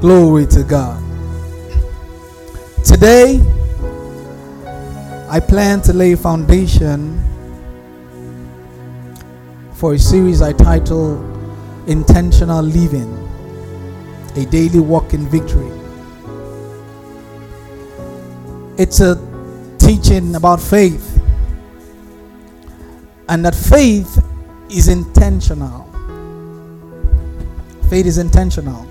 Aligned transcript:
Glory 0.00 0.46
to 0.46 0.62
God. 0.62 1.02
Today, 2.84 3.42
I 5.28 5.40
plan 5.40 5.82
to 5.82 5.92
lay 5.92 6.14
foundation 6.14 7.20
for 9.74 9.94
a 9.94 9.98
series 9.98 10.40
I 10.40 10.52
title 10.52 11.18
Intentional 11.88 12.62
Living 12.62 13.12
A 14.36 14.46
Daily 14.46 14.78
Walk 14.78 15.14
in 15.14 15.26
Victory. 15.26 15.68
It's 18.78 19.00
a 19.00 19.16
teaching 19.78 20.36
about 20.36 20.60
faith, 20.60 21.20
and 23.28 23.44
that 23.44 23.56
faith 23.56 24.24
is 24.70 24.86
intentional. 24.86 25.90
Faith 27.90 28.06
is 28.06 28.18
intentional. 28.18 28.87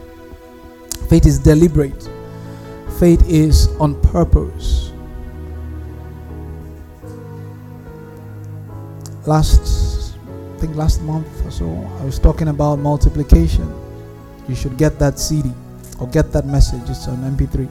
Faith 1.09 1.25
is 1.25 1.39
deliberate. 1.39 2.09
Faith 2.99 3.23
is 3.29 3.67
on 3.79 3.99
purpose. 4.01 4.91
Last, 9.25 10.15
I 10.55 10.57
think 10.59 10.75
last 10.75 11.01
month 11.03 11.45
or 11.45 11.51
so, 11.51 11.65
I 11.99 12.03
was 12.03 12.19
talking 12.19 12.49
about 12.49 12.79
multiplication. 12.79 13.73
You 14.49 14.55
should 14.55 14.77
get 14.77 14.99
that 14.99 15.17
CD 15.17 15.53
or 15.99 16.07
get 16.07 16.33
that 16.33 16.45
message. 16.45 16.89
It's 16.89 17.07
on 17.07 17.17
MP3. 17.17 17.69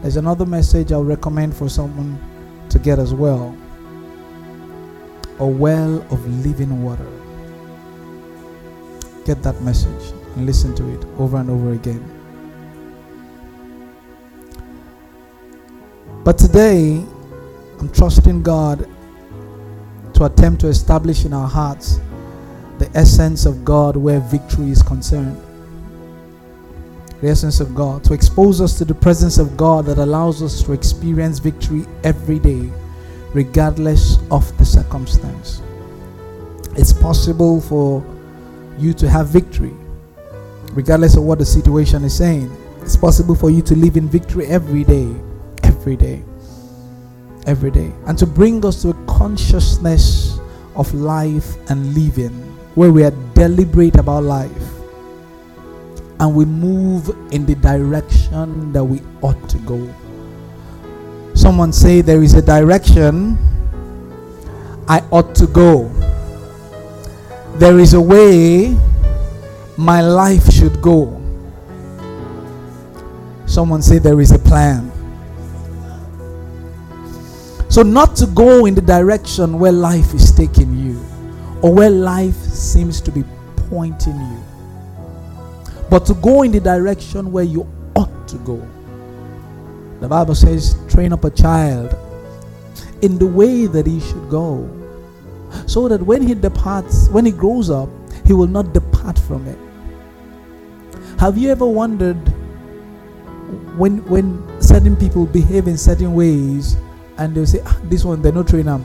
There's 0.00 0.16
another 0.16 0.46
message 0.46 0.92
I'll 0.92 1.04
recommend 1.04 1.54
for 1.54 1.68
someone 1.68 2.18
to 2.70 2.78
get 2.78 2.98
as 2.98 3.12
well. 3.12 3.54
A 5.40 5.46
well 5.46 6.00
of 6.10 6.26
living 6.46 6.82
water. 6.82 7.06
Get 9.26 9.42
that 9.42 9.60
message 9.60 10.14
and 10.36 10.46
listen 10.46 10.74
to 10.76 10.88
it 10.94 11.04
over 11.18 11.36
and 11.36 11.50
over 11.50 11.72
again. 11.72 12.15
But 16.26 16.38
today, 16.38 17.04
I'm 17.78 17.88
trusting 17.90 18.42
God 18.42 18.90
to 20.14 20.24
attempt 20.24 20.60
to 20.62 20.66
establish 20.66 21.24
in 21.24 21.32
our 21.32 21.46
hearts 21.46 22.00
the 22.80 22.90
essence 22.96 23.46
of 23.46 23.64
God 23.64 23.96
where 23.96 24.18
victory 24.18 24.70
is 24.70 24.82
concerned. 24.82 25.40
The 27.20 27.28
essence 27.28 27.60
of 27.60 27.76
God, 27.76 28.02
to 28.02 28.12
expose 28.12 28.60
us 28.60 28.76
to 28.78 28.84
the 28.84 28.92
presence 28.92 29.38
of 29.38 29.56
God 29.56 29.84
that 29.84 29.98
allows 29.98 30.42
us 30.42 30.64
to 30.64 30.72
experience 30.72 31.38
victory 31.38 31.86
every 32.02 32.40
day, 32.40 32.72
regardless 33.32 34.18
of 34.32 34.44
the 34.58 34.64
circumstance. 34.64 35.62
It's 36.74 36.92
possible 36.92 37.60
for 37.60 38.04
you 38.80 38.94
to 38.94 39.08
have 39.08 39.28
victory, 39.28 39.74
regardless 40.72 41.16
of 41.16 41.22
what 41.22 41.38
the 41.38 41.46
situation 41.46 42.02
is 42.02 42.16
saying. 42.16 42.50
It's 42.80 42.96
possible 42.96 43.36
for 43.36 43.48
you 43.48 43.62
to 43.62 43.76
live 43.76 43.96
in 43.96 44.08
victory 44.08 44.46
every 44.46 44.82
day 44.82 45.14
every 45.86 45.96
day. 45.96 46.24
Every 47.46 47.70
day. 47.70 47.92
And 48.06 48.18
to 48.18 48.26
bring 48.26 48.64
us 48.66 48.82
to 48.82 48.90
a 48.90 49.06
consciousness 49.06 50.36
of 50.74 50.92
life 50.92 51.54
and 51.70 51.94
living 51.94 52.32
where 52.74 52.90
we 52.90 53.04
are 53.04 53.12
deliberate 53.34 53.94
about 53.94 54.24
life 54.24 54.50
and 56.18 56.34
we 56.34 56.44
move 56.44 57.10
in 57.32 57.46
the 57.46 57.54
direction 57.54 58.72
that 58.72 58.82
we 58.82 59.00
ought 59.22 59.48
to 59.48 59.58
go. 59.58 59.78
Someone 61.34 61.72
say 61.72 62.00
there 62.00 62.20
is 62.20 62.34
a 62.34 62.42
direction 62.42 63.38
I 64.88 65.04
ought 65.12 65.36
to 65.36 65.46
go. 65.46 65.86
There 67.58 67.78
is 67.78 67.94
a 67.94 68.00
way 68.00 68.76
my 69.76 70.00
life 70.00 70.50
should 70.50 70.82
go. 70.82 71.22
Someone 73.46 73.82
say 73.82 73.98
there 74.00 74.20
is 74.20 74.32
a 74.32 74.38
plan. 74.40 74.95
So, 77.76 77.82
not 77.82 78.16
to 78.16 78.26
go 78.28 78.64
in 78.64 78.74
the 78.74 78.80
direction 78.80 79.58
where 79.58 79.70
life 79.70 80.14
is 80.14 80.32
taking 80.32 80.78
you 80.78 80.98
or 81.60 81.74
where 81.74 81.90
life 81.90 82.34
seems 82.34 83.02
to 83.02 83.12
be 83.12 83.22
pointing 83.68 84.18
you, 84.18 84.42
but 85.90 86.06
to 86.06 86.14
go 86.14 86.40
in 86.40 86.52
the 86.52 86.60
direction 86.60 87.30
where 87.30 87.44
you 87.44 87.68
ought 87.94 88.28
to 88.28 88.38
go. 88.38 88.66
The 90.00 90.08
Bible 90.08 90.34
says, 90.34 90.74
train 90.88 91.12
up 91.12 91.24
a 91.24 91.30
child 91.30 91.94
in 93.02 93.18
the 93.18 93.26
way 93.26 93.66
that 93.66 93.86
he 93.86 94.00
should 94.00 94.30
go, 94.30 94.66
so 95.66 95.86
that 95.86 96.00
when 96.00 96.22
he 96.22 96.32
departs, 96.32 97.10
when 97.10 97.26
he 97.26 97.30
grows 97.30 97.68
up, 97.68 97.90
he 98.24 98.32
will 98.32 98.46
not 98.46 98.72
depart 98.72 99.18
from 99.18 99.46
it. 99.46 99.58
Have 101.18 101.36
you 101.36 101.50
ever 101.50 101.66
wondered 101.66 102.16
when 103.76 103.98
when 104.08 104.62
certain 104.62 104.96
people 104.96 105.26
behave 105.26 105.68
in 105.68 105.76
certain 105.76 106.14
ways 106.14 106.78
and 107.18 107.34
they'll 107.34 107.46
say, 107.46 107.60
ah, 107.64 107.80
this 107.84 108.04
one, 108.04 108.22
they're 108.22 108.32
not 108.32 108.48
train 108.48 108.66
them. 108.66 108.82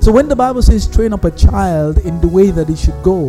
So 0.00 0.10
when 0.10 0.28
the 0.28 0.36
Bible 0.36 0.62
says 0.62 0.88
train 0.88 1.12
up 1.12 1.24
a 1.24 1.30
child 1.30 1.98
in 1.98 2.20
the 2.20 2.28
way 2.28 2.50
that 2.50 2.68
he 2.68 2.76
should 2.76 3.00
go, 3.02 3.28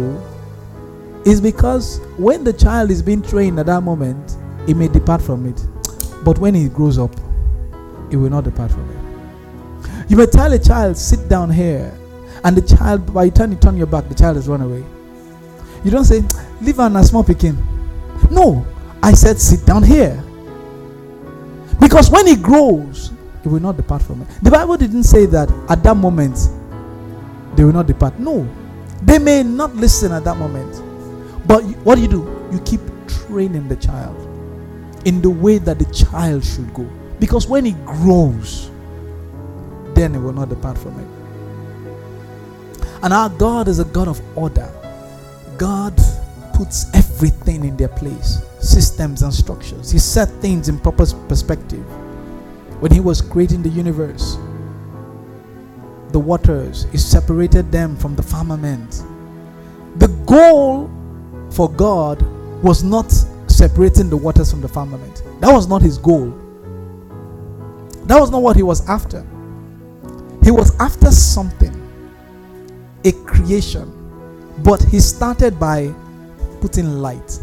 is 1.25 1.39
because 1.39 1.99
when 2.17 2.43
the 2.43 2.53
child 2.53 2.91
is 2.91 3.01
being 3.01 3.21
trained 3.21 3.59
at 3.59 3.67
that 3.67 3.81
moment, 3.81 4.37
he 4.65 4.73
may 4.73 4.87
depart 4.87 5.21
from 5.21 5.45
it. 5.45 5.65
But 6.23 6.39
when 6.39 6.53
he 6.53 6.69
grows 6.69 6.97
up, 6.97 7.13
he 8.09 8.17
will 8.17 8.29
not 8.29 8.43
depart 8.43 8.71
from 8.71 8.89
it. 8.89 10.09
You 10.09 10.17
may 10.17 10.25
tell 10.25 10.51
a 10.51 10.59
child, 10.59 10.97
sit 10.97 11.29
down 11.29 11.49
here, 11.49 11.97
and 12.43 12.57
the 12.57 12.75
child, 12.75 13.13
by 13.13 13.29
the 13.29 13.31
time 13.31 13.51
you 13.51 13.57
turn 13.57 13.77
your 13.77 13.87
back, 13.87 14.09
the 14.09 14.15
child 14.15 14.35
has 14.35 14.47
run 14.47 14.61
away. 14.61 14.83
You 15.83 15.91
don't 15.91 16.05
say, 16.05 16.23
leave 16.61 16.79
on 16.79 16.95
a 16.95 17.03
small 17.03 17.23
picking. 17.23 17.57
No, 18.31 18.65
I 19.01 19.13
said, 19.13 19.39
sit 19.39 19.65
down 19.65 19.83
here. 19.83 20.23
Because 21.83 22.09
when 22.09 22.25
he 22.25 22.37
grows, 22.37 23.11
he 23.41 23.49
will 23.49 23.59
not 23.59 23.75
depart 23.75 24.01
from 24.01 24.21
it. 24.21 24.27
The 24.41 24.49
Bible 24.49 24.77
didn't 24.77 25.03
say 25.03 25.25
that 25.25 25.51
at 25.69 25.83
that 25.83 25.97
moment 25.97 26.37
they 27.57 27.65
will 27.65 27.73
not 27.73 27.87
depart. 27.87 28.17
No, 28.17 28.47
they 29.01 29.19
may 29.19 29.43
not 29.43 29.75
listen 29.75 30.13
at 30.13 30.23
that 30.23 30.37
moment. 30.37 30.81
But 31.45 31.61
what 31.83 31.95
do 31.95 32.01
you 32.01 32.07
do? 32.07 32.47
You 32.53 32.59
keep 32.59 32.79
training 33.07 33.67
the 33.67 33.75
child 33.75 34.15
in 35.05 35.21
the 35.21 35.29
way 35.29 35.57
that 35.57 35.77
the 35.77 35.85
child 35.93 36.45
should 36.45 36.73
go. 36.73 36.89
Because 37.19 37.47
when 37.47 37.65
he 37.65 37.73
grows, 37.85 38.71
then 39.93 40.13
he 40.13 40.19
will 40.21 40.31
not 40.31 40.47
depart 40.47 40.77
from 40.77 40.97
it. 40.97 41.07
And 43.03 43.11
our 43.11 43.27
God 43.27 43.67
is 43.67 43.79
a 43.79 43.85
God 43.85 44.07
of 44.07 44.21
order. 44.37 44.71
God 45.57 45.93
puts 46.53 46.85
everything 47.23 47.63
in 47.63 47.77
their 47.77 47.87
place 47.87 48.43
systems 48.59 49.21
and 49.21 49.33
structures. 49.33 49.91
He 49.91 49.99
set 49.99 50.27
things 50.41 50.67
in 50.67 50.77
proper 50.79 51.05
perspective. 51.29 51.85
When 52.81 52.91
He 52.91 52.99
was 52.99 53.21
creating 53.21 53.63
the 53.63 53.69
universe, 53.69 54.35
the 56.11 56.19
waters, 56.19 56.85
He 56.91 56.97
separated 56.97 57.71
them 57.71 57.95
from 57.95 58.15
the 58.15 58.23
firmament. 58.23 59.03
The 59.97 60.07
goal 60.25 60.91
for 61.49 61.69
God 61.71 62.21
was 62.61 62.83
not 62.83 63.11
separating 63.47 64.09
the 64.09 64.17
waters 64.17 64.51
from 64.51 64.61
the 64.61 64.67
firmament. 64.67 65.23
That 65.39 65.53
was 65.53 65.67
not 65.67 65.81
His 65.81 65.97
goal. 65.97 66.29
That 68.05 68.19
was 68.19 68.31
not 68.31 68.41
what 68.41 68.57
He 68.57 68.63
was 68.63 68.87
after. 68.89 69.25
He 70.43 70.51
was 70.51 70.77
after 70.79 71.09
something, 71.09 71.73
a 73.05 73.13
creation. 73.25 73.91
But 74.61 74.83
He 74.83 74.99
started 74.99 75.57
by 75.57 75.93
putting 76.63 77.01
light 77.01 77.41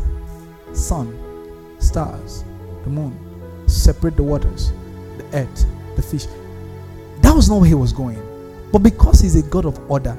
sun, 0.73 1.15
stars, 1.79 2.43
the 2.85 2.89
moon, 2.89 3.15
separate 3.69 4.17
the 4.17 4.23
waters, 4.23 4.73
the 5.19 5.25
earth, 5.35 5.67
the 5.95 6.01
fish. 6.01 6.25
That 7.21 7.37
was 7.37 7.51
not 7.51 7.59
where 7.59 7.69
he 7.69 7.75
was 7.75 7.93
going. 7.93 8.19
But 8.73 8.79
because 8.79 9.21
he's 9.21 9.37
a 9.37 9.43
God 9.43 9.67
of 9.67 9.79
order, 9.91 10.15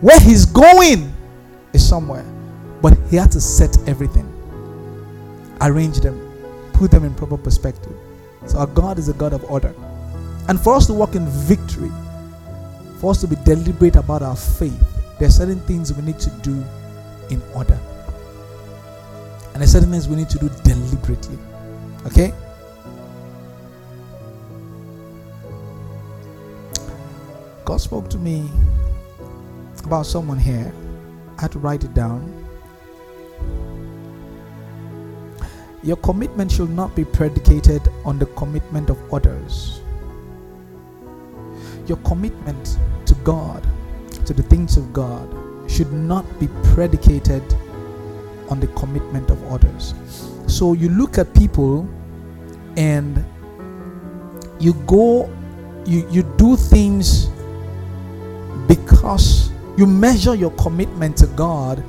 where 0.00 0.18
he's 0.18 0.44
going 0.44 1.12
is 1.72 1.88
somewhere. 1.88 2.24
But 2.80 2.98
he 3.08 3.14
had 3.14 3.30
to 3.30 3.40
set 3.40 3.78
everything, 3.88 4.26
arrange 5.60 6.00
them, 6.00 6.18
put 6.72 6.90
them 6.90 7.04
in 7.04 7.14
proper 7.14 7.36
perspective. 7.36 7.94
So 8.46 8.58
our 8.58 8.66
God 8.66 8.98
is 8.98 9.10
a 9.10 9.12
God 9.12 9.32
of 9.32 9.48
order. 9.48 9.72
And 10.48 10.60
for 10.60 10.74
us 10.74 10.88
to 10.88 10.92
walk 10.92 11.14
in 11.14 11.24
victory, 11.28 11.92
for 12.98 13.12
us 13.12 13.20
to 13.20 13.28
be 13.28 13.36
deliberate 13.44 13.94
about 13.94 14.22
our 14.22 14.34
faith, 14.34 14.84
there 15.20 15.28
are 15.28 15.30
certain 15.30 15.60
things 15.60 15.92
we 15.94 16.02
need 16.02 16.18
to 16.18 16.30
do 16.42 16.64
in 17.30 17.40
order. 17.54 17.78
And 19.54 19.68
certain 19.68 19.90
things 19.90 20.08
we 20.08 20.16
need 20.16 20.30
to 20.30 20.38
do 20.38 20.48
deliberately. 20.64 21.38
Okay? 22.06 22.32
God 27.64 27.80
spoke 27.80 28.08
to 28.10 28.18
me 28.18 28.50
about 29.84 30.06
someone 30.06 30.38
here. 30.38 30.72
I 31.38 31.42
had 31.42 31.52
to 31.52 31.58
write 31.58 31.84
it 31.84 31.94
down. 31.94 32.42
Your 35.82 35.96
commitment 35.96 36.50
should 36.52 36.70
not 36.70 36.94
be 36.94 37.04
predicated 37.04 37.82
on 38.04 38.18
the 38.18 38.26
commitment 38.26 38.88
of 38.88 38.98
others. 39.12 39.80
Your 41.86 41.98
commitment 41.98 42.78
to 43.06 43.14
God, 43.24 43.66
to 44.26 44.32
the 44.32 44.44
things 44.44 44.76
of 44.76 44.92
God, 44.92 45.28
should 45.68 45.92
not 45.92 46.24
be 46.38 46.48
predicated 46.74 47.42
on 48.48 48.60
the 48.60 48.66
commitment 48.68 49.30
of 49.30 49.42
others. 49.52 49.94
So 50.46 50.72
you 50.72 50.88
look 50.88 51.18
at 51.18 51.32
people 51.34 51.88
and 52.76 53.24
you 54.60 54.74
go, 54.86 55.30
you, 55.84 56.08
you 56.10 56.22
do 56.36 56.56
things 56.56 57.26
because 58.68 59.50
you 59.76 59.86
measure 59.86 60.34
your 60.34 60.50
commitment 60.52 61.16
to 61.18 61.26
God 61.28 61.82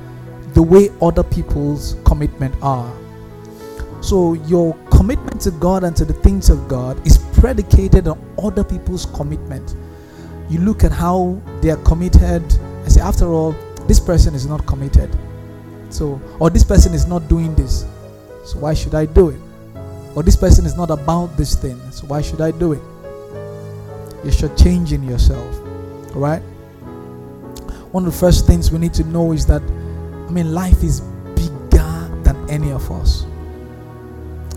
the 0.54 0.62
way 0.62 0.90
other 1.02 1.22
people's 1.22 1.96
commitment 2.04 2.54
are. 2.62 2.92
So 4.00 4.34
your 4.34 4.74
commitment 4.90 5.40
to 5.42 5.50
God 5.50 5.84
and 5.84 5.96
to 5.96 6.04
the 6.04 6.12
things 6.12 6.50
of 6.50 6.68
God 6.68 7.04
is 7.06 7.18
predicated 7.38 8.06
on 8.08 8.20
other 8.42 8.64
people's 8.64 9.06
commitment. 9.06 9.76
You 10.48 10.60
look 10.60 10.84
at 10.84 10.92
how 10.92 11.40
they 11.60 11.70
are 11.70 11.82
committed 11.84 12.42
and 12.42 12.92
say, 12.92 13.00
after 13.00 13.26
all, 13.26 13.52
this 13.86 13.98
person 13.98 14.34
is 14.34 14.46
not 14.46 14.66
committed. 14.66 15.16
So, 15.94 16.20
or 16.40 16.50
this 16.50 16.64
person 16.64 16.92
is 16.92 17.06
not 17.06 17.28
doing 17.28 17.54
this. 17.54 17.86
So 18.44 18.58
why 18.58 18.74
should 18.74 18.96
I 18.96 19.06
do 19.06 19.28
it? 19.28 19.40
Or 20.16 20.24
this 20.24 20.34
person 20.34 20.66
is 20.66 20.76
not 20.76 20.90
about 20.90 21.36
this 21.36 21.54
thing. 21.54 21.78
So 21.92 22.06
why 22.08 22.20
should 22.20 22.40
I 22.40 22.50
do 22.50 22.72
it? 22.72 22.82
You 24.24 24.32
should 24.32 24.56
change 24.56 24.92
in 24.92 25.04
yourself. 25.04 25.54
Alright? 26.16 26.42
One 27.92 28.04
of 28.06 28.12
the 28.12 28.18
first 28.18 28.44
things 28.44 28.72
we 28.72 28.78
need 28.78 28.92
to 28.94 29.04
know 29.04 29.30
is 29.30 29.46
that 29.46 29.62
I 29.62 30.30
mean 30.30 30.52
life 30.52 30.82
is 30.82 31.00
bigger 31.36 32.08
than 32.24 32.44
any 32.50 32.72
of 32.72 32.90
us. 32.90 33.24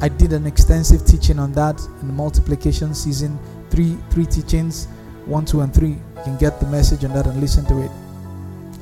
I 0.01 0.09
did 0.09 0.33
an 0.33 0.47
extensive 0.47 1.05
teaching 1.05 1.37
on 1.37 1.51
that 1.53 1.79
in 2.01 2.07
the 2.07 2.13
multiplication 2.13 2.95
season. 2.95 3.37
Three 3.69 3.95
three 4.09 4.25
teachings, 4.25 4.87
one, 5.25 5.45
two, 5.45 5.61
and 5.61 5.71
three. 5.71 5.89
You 5.89 6.23
can 6.23 6.37
get 6.37 6.59
the 6.59 6.65
message 6.67 7.03
on 7.03 7.13
that 7.13 7.27
and 7.27 7.39
listen 7.39 7.63
to 7.65 7.83
it. 7.83 7.91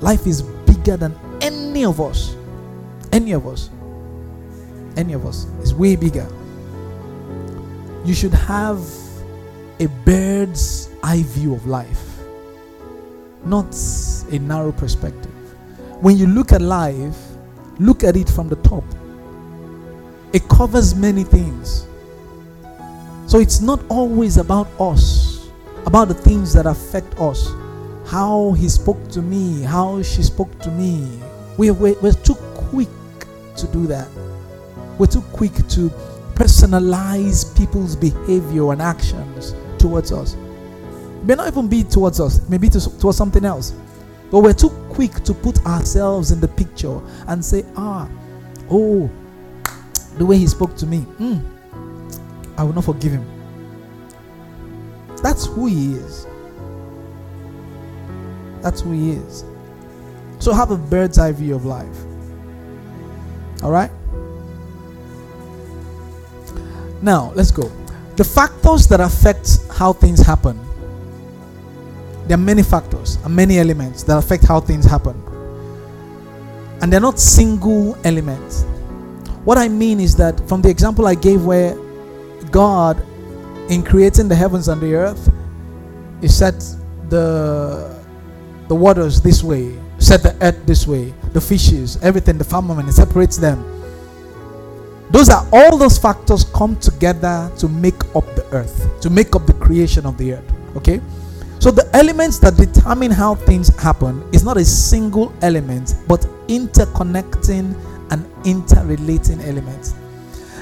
Life 0.02 0.26
is 0.26 0.42
bigger 0.42 0.96
than 0.96 1.14
any 1.42 1.84
of 1.84 2.00
us. 2.00 2.36
Any 3.16 3.32
of 3.32 3.48
us. 3.48 3.70
Any 4.98 5.14
of 5.14 5.26
us 5.26 5.46
is 5.64 5.74
way 5.74 5.96
bigger. 5.96 6.28
You 8.04 8.14
should 8.14 8.34
have 8.34 8.80
a 9.80 9.88
bird's 10.06 10.90
eye 11.02 11.24
view 11.24 11.54
of 11.54 11.66
life, 11.66 12.04
not 13.46 13.76
a 14.32 14.40
narrow 14.40 14.72
perspective. 14.72 15.32
When 16.02 16.18
you 16.18 16.28
look 16.28 16.52
at 16.52 16.62
life, 16.62 17.18
look 17.80 18.04
at 18.04 18.16
it 18.16 18.30
from 18.30 18.50
the 18.50 18.58
top 18.58 18.84
it 20.36 20.50
covers 20.50 20.94
many 20.94 21.24
things. 21.24 21.88
So 23.26 23.40
it's 23.40 23.62
not 23.62 23.80
always 23.88 24.36
about 24.36 24.68
us, 24.82 25.48
about 25.86 26.10
the 26.10 26.14
things 26.14 26.52
that 26.52 26.66
affect 26.66 27.18
us. 27.18 27.54
How 28.06 28.52
he 28.52 28.68
spoke 28.68 29.10
to 29.12 29.22
me, 29.22 29.62
how 29.62 30.02
she 30.02 30.24
spoke 30.24 30.60
to 30.60 30.72
me. 30.72 31.08
We, 31.56 31.72
we're, 31.72 31.98
we're 32.02 32.12
too 32.12 32.36
quick 32.54 32.90
to 33.58 33.68
do 33.68 33.88
that. 33.88 34.08
We're 34.98 35.08
too 35.08 35.22
quick 35.34 35.54
to 35.54 35.90
personalize 36.36 37.56
people's 37.58 37.96
behavior 37.96 38.72
and 38.72 38.82
actions 38.82 39.56
towards 39.80 40.12
us. 40.12 40.34
It 40.34 41.26
may 41.26 41.36
not 41.36 41.48
even 41.48 41.68
be 41.68 41.84
towards 41.84 42.20
us, 42.20 42.48
maybe 42.50 42.70
to, 42.70 43.00
towards 43.00 43.18
something 43.18 43.46
else. 43.46 43.74
But 44.32 44.40
we're 44.40 44.54
too 44.54 44.70
quick 44.90 45.14
to 45.24 45.34
put 45.34 45.66
ourselves 45.66 46.32
in 46.32 46.40
the 46.40 46.48
picture 46.48 47.00
and 47.28 47.44
say, 47.44 47.66
ah, 47.76 48.10
oh, 48.70 49.10
the 50.18 50.26
way 50.26 50.38
he 50.38 50.48
spoke 50.48 50.76
to 50.78 50.86
me, 50.86 51.06
mm, 51.20 51.42
I 52.58 52.64
will 52.64 52.74
not 52.74 52.86
forgive 52.86 53.14
him. 53.14 53.26
That's 55.22 55.46
who 55.46 55.68
he 55.68 55.94
is. 55.94 56.28
That's 58.62 58.82
who 58.82 58.92
he 58.92 59.12
is. 59.12 59.44
So 60.40 60.54
have 60.54 60.72
a 60.72 60.78
bird's 60.78 61.18
eye 61.18 61.32
view 61.32 61.56
of 61.56 61.66
life. 61.66 61.98
All 63.66 63.72
right? 63.72 63.90
Now, 67.02 67.32
let's 67.34 67.50
go. 67.50 67.72
The 68.16 68.24
factors 68.24 68.88
that 68.90 69.00
affect 69.00 69.58
how 69.74 69.92
things 69.92 70.20
happen. 70.20 70.60
There 72.28 72.36
are 72.36 72.42
many 72.42 72.62
factors 72.62 73.18
and 73.26 73.36
many 73.36 73.58
elements 73.58 74.04
that 74.04 74.20
affect 74.20 74.46
how 74.46 74.60
things 74.60 74.86
happen. 74.86 75.20
And 76.80 76.94
they're 76.94 77.00
not 77.00 77.18
single 77.20 77.98
elements. 78.04 78.66
What 79.46 79.58
I 79.58 79.68
mean 79.68 80.00
is 80.00 80.16
that 80.18 80.48
from 80.48 80.62
the 80.62 80.70
example 80.70 81.08
I 81.08 81.16
gave 81.16 81.44
where 81.44 81.76
God 82.52 83.04
in 83.68 83.82
creating 83.82 84.28
the 84.28 84.36
heavens 84.36 84.68
and 84.68 84.80
the 84.80 84.94
earth, 84.94 85.34
He 86.22 86.28
set 86.28 86.60
the 87.10 88.00
the 88.68 88.76
waters 88.76 89.22
this 89.22 89.44
way, 89.44 89.76
set 89.98 90.22
the 90.22 90.38
earth 90.42 90.64
this 90.68 90.86
way, 90.86 91.16
the 91.36 91.42
fishes, 91.42 92.02
everything, 92.02 92.38
the 92.38 92.46
firmament, 92.46 92.88
He 92.88 92.94
separates 92.94 93.38
them. 93.38 93.60
Those 95.12 95.30
are 95.30 95.46
all 95.52 95.78
those 95.78 95.98
factors 95.98 96.46
come 96.46 96.78
together 96.78 97.52
to 97.58 97.68
make 97.68 98.02
up 98.16 98.24
the 98.36 98.48
earth, 98.54 98.90
to 99.02 99.10
make 99.10 99.36
up 99.36 99.46
the 99.46 99.54
creation 99.54 100.06
of 100.06 100.18
the 100.18 100.36
earth. 100.36 100.78
Okay? 100.78 101.02
So 101.60 101.72
the 101.72 101.90
elements 101.94 102.40
that 102.40 102.56
determine 102.56 103.12
how 103.12 103.36
things 103.36 103.68
happen 103.82 104.24
is 104.32 104.46
not 104.46 104.56
a 104.56 104.64
single 104.64 105.34
element, 105.42 105.96
but 106.08 106.22
interconnecting 106.48 107.76
and 108.12 108.26
interrelating 108.46 109.42
elements. 109.42 109.94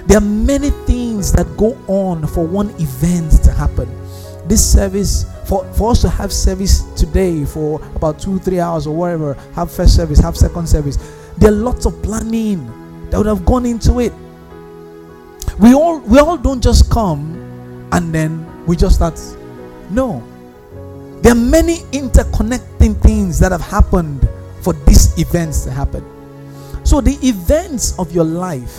There 0.08 0.18
are 0.18 0.22
many 0.22 0.72
things 0.88 1.32
that 1.34 1.46
go 1.56 1.78
on 1.88 2.26
for 2.26 2.48
one 2.48 2.72
event 2.82 3.44
to 3.44 3.52
happen. 3.52 3.88
This 4.46 4.74
service, 4.74 5.26
for, 5.46 5.66
for 5.74 5.92
us 5.92 6.02
to 6.02 6.10
have 6.10 6.32
service 6.34 6.82
today 7.00 7.46
for 7.46 7.82
about 7.96 8.20
two, 8.20 8.40
three 8.40 8.60
hours 8.60 8.88
or 8.88 8.96
whatever, 8.96 9.36
have 9.56 9.72
first 9.72 9.96
service, 9.96 10.20
have 10.20 10.38
second 10.38 10.68
service, 10.68 10.98
there 11.38 11.50
are 11.50 11.56
lots 11.56 11.86
of 11.86 12.02
planning 12.04 12.66
that 13.10 13.18
would 13.18 13.28
have 13.28 13.46
gone 13.46 13.66
into 13.66 14.00
it. 14.00 14.14
We 15.60 15.74
all 15.74 16.00
we 16.00 16.20
all 16.20 16.38
don't 16.38 16.62
just 16.62 16.90
come 16.90 17.88
and 17.92 18.14
then 18.14 18.66
we 18.66 18.76
just 18.76 18.96
start. 18.96 19.20
No. 19.90 20.24
There 21.22 21.32
are 21.32 21.36
many 21.36 21.78
interconnecting 21.92 23.00
things 23.02 23.40
that 23.40 23.52
have 23.52 23.62
happened 23.62 24.28
for 24.62 24.74
these 24.74 25.18
events 25.20 25.64
to 25.64 25.72
happen. 25.72 26.04
So, 26.84 27.00
the 27.00 27.14
events 27.26 27.98
of 27.98 28.12
your 28.12 28.26
life, 28.26 28.78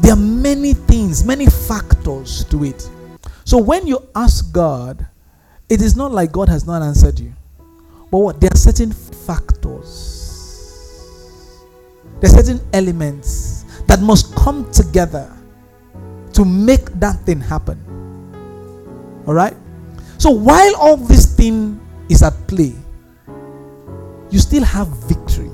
there 0.00 0.12
are 0.12 0.16
many 0.16 0.72
things, 0.72 1.24
many 1.24 1.46
factors 1.46 2.44
to 2.44 2.64
it. 2.64 2.88
So, 3.48 3.56
when 3.56 3.86
you 3.86 4.06
ask 4.14 4.52
God, 4.52 5.06
it 5.70 5.80
is 5.80 5.96
not 5.96 6.12
like 6.12 6.32
God 6.32 6.50
has 6.50 6.66
not 6.66 6.82
answered 6.82 7.18
you. 7.18 7.32
But 8.10 8.18
what? 8.18 8.40
There 8.42 8.50
are 8.52 8.58
certain 8.58 8.92
factors, 8.92 9.96
there 12.20 12.30
are 12.30 12.34
certain 12.42 12.60
elements 12.74 13.64
that 13.86 14.02
must 14.02 14.36
come 14.36 14.70
together 14.70 15.34
to 16.34 16.44
make 16.44 16.84
that 17.00 17.20
thing 17.24 17.40
happen. 17.40 17.78
All 19.26 19.32
right? 19.32 19.56
So, 20.18 20.28
while 20.28 20.76
all 20.76 20.98
this 20.98 21.34
thing 21.34 21.80
is 22.10 22.22
at 22.22 22.34
play, 22.48 22.74
you 24.30 24.40
still 24.40 24.64
have 24.64 24.88
victory 25.08 25.50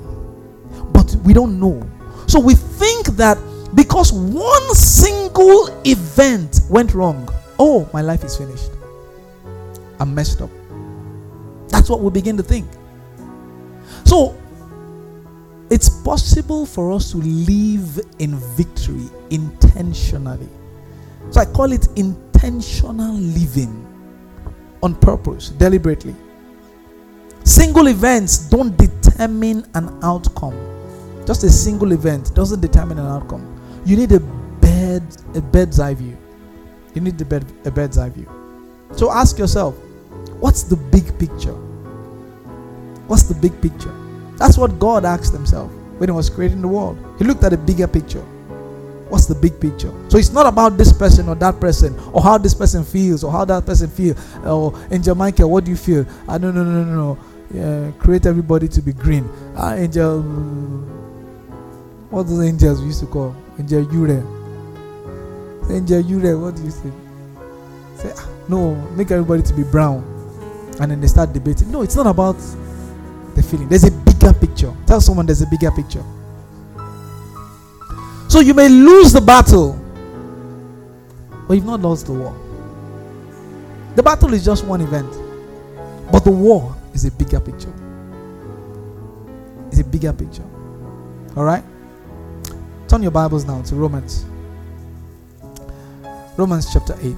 But 0.91 1.15
we 1.23 1.31
don't 1.31 1.61
know. 1.61 1.89
So 2.27 2.41
we 2.41 2.55
think 2.55 3.07
that 3.15 3.37
because 3.73 4.11
one 4.11 4.75
single 4.75 5.69
event 5.85 6.59
went 6.69 6.93
wrong, 6.93 7.29
oh, 7.59 7.89
my 7.93 8.01
life 8.01 8.23
is 8.23 8.37
finished. 8.37 8.71
I'm 9.99 10.13
messed 10.13 10.41
up. 10.41 10.49
That's 11.69 11.89
what 11.89 12.01
we 12.01 12.09
begin 12.11 12.37
to 12.37 12.43
think. 12.43 12.67
So 14.05 14.37
it's 15.69 15.89
possible 15.89 16.65
for 16.65 16.91
us 16.91 17.11
to 17.11 17.17
live 17.17 17.99
in 18.19 18.35
victory 18.55 19.07
intentionally. 19.29 20.49
So 21.31 21.41
I 21.41 21.45
call 21.45 21.71
it 21.71 21.87
intentional 21.95 23.13
living 23.13 23.81
on 24.83 24.95
purpose, 24.95 25.49
deliberately. 25.49 26.15
Single 27.43 27.87
events 27.87 28.49
don't 28.49 28.75
determine 28.77 29.65
an 29.73 29.99
outcome. 30.03 30.55
Just 31.25 31.43
a 31.43 31.49
single 31.49 31.91
event 31.91 32.33
doesn't 32.35 32.59
determine 32.59 32.99
an 32.99 33.07
outcome. 33.07 33.43
You 33.85 33.97
need 33.97 34.11
a 34.11 34.19
bed, 34.19 35.03
a 35.33 35.41
bird's 35.41 35.79
eye 35.79 35.93
view. 35.93 36.17
You 36.95 37.01
need 37.01 37.17
the 37.17 37.25
bed, 37.25 37.45
a 37.65 37.71
bird's 37.71 37.97
eye 37.97 38.09
view. 38.09 38.27
So 38.95 39.11
ask 39.11 39.37
yourself, 39.37 39.75
what's 40.39 40.63
the 40.63 40.77
big 40.77 41.17
picture? 41.19 41.53
What's 43.07 43.23
the 43.23 43.35
big 43.35 43.61
picture? 43.61 43.93
That's 44.37 44.57
what 44.57 44.79
God 44.79 45.05
asked 45.05 45.33
Himself. 45.33 45.71
when 45.97 46.09
he 46.09 46.13
was 46.13 46.29
creating 46.29 46.61
the 46.61 46.67
world. 46.67 46.97
He 47.17 47.23
looked 47.23 47.43
at 47.43 47.53
a 47.53 47.57
bigger 47.57 47.87
picture. 47.87 48.21
What's 49.09 49.27
the 49.27 49.35
big 49.35 49.59
picture? 49.61 49.93
So 50.09 50.17
it's 50.17 50.31
not 50.31 50.45
about 50.45 50.77
this 50.77 50.91
person 50.91 51.29
or 51.29 51.35
that 51.35 51.59
person 51.59 51.97
or 52.11 52.21
how 52.21 52.37
this 52.37 52.53
person 52.53 52.83
feels 52.83 53.23
or 53.23 53.31
how 53.31 53.45
that 53.45 53.65
person 53.65 53.89
feels. 53.89 54.17
Or 54.43 54.73
Angel 54.91 55.15
Michael, 55.15 55.49
what 55.51 55.63
do 55.63 55.71
you 55.71 55.77
feel? 55.77 56.05
I 56.27 56.37
no 56.37 56.51
no 56.51 56.63
no 56.63 56.83
no 56.83 56.95
no. 56.95 57.17
Yeah, 57.53 57.91
create 57.99 58.25
everybody 58.25 58.67
to 58.67 58.81
be 58.81 58.91
green. 58.91 59.29
Uh, 59.55 59.75
Angel, 59.77 60.21
what 62.09 62.23
those 62.23 62.43
angels 62.43 62.81
used 62.81 62.99
to 63.01 63.05
call 63.05 63.35
Angel 63.59 63.83
Ure. 63.93 64.44
Angel 65.69 65.99
you 65.99 66.19
there, 66.19 66.37
what 66.37 66.55
do 66.55 66.63
you 66.63 66.71
think? 66.71 66.93
Say 67.95 68.13
ah, 68.15 68.29
no, 68.47 68.75
make 68.95 69.09
everybody 69.11 69.41
to 69.43 69.53
be 69.53 69.63
brown, 69.63 70.03
and 70.79 70.91
then 70.91 71.01
they 71.01 71.07
start 71.07 71.33
debating. 71.33 71.71
No, 71.71 71.81
it's 71.81 71.95
not 71.95 72.07
about 72.07 72.37
the 73.35 73.41
feeling. 73.41 73.67
There's 73.67 73.83
a 73.83 73.91
bigger 73.91 74.33
picture. 74.33 74.73
Tell 74.85 75.01
someone 75.01 75.25
there's 75.25 75.41
a 75.41 75.47
bigger 75.47 75.71
picture. 75.71 76.03
So 78.27 78.41
you 78.41 78.53
may 78.53 78.69
lose 78.69 79.13
the 79.13 79.21
battle, 79.21 79.79
but 81.47 81.55
you've 81.55 81.65
not 81.65 81.81
lost 81.81 82.07
the 82.07 82.13
war. 82.13 82.35
The 83.95 84.03
battle 84.03 84.33
is 84.33 84.43
just 84.43 84.65
one 84.65 84.81
event, 84.81 85.09
but 86.11 86.23
the 86.23 86.31
war 86.31 86.75
is 86.93 87.05
a 87.05 87.11
bigger 87.11 87.39
picture. 87.39 87.73
It's 89.67 89.79
a 89.79 89.83
bigger 89.83 90.13
picture. 90.13 90.43
All 91.35 91.43
right? 91.43 91.63
Turn 92.87 93.01
your 93.01 93.11
Bibles 93.11 93.45
now 93.45 93.61
to 93.63 93.75
Romans. 93.75 94.25
Romans 96.37 96.71
chapter 96.71 96.95
8. 96.99 97.15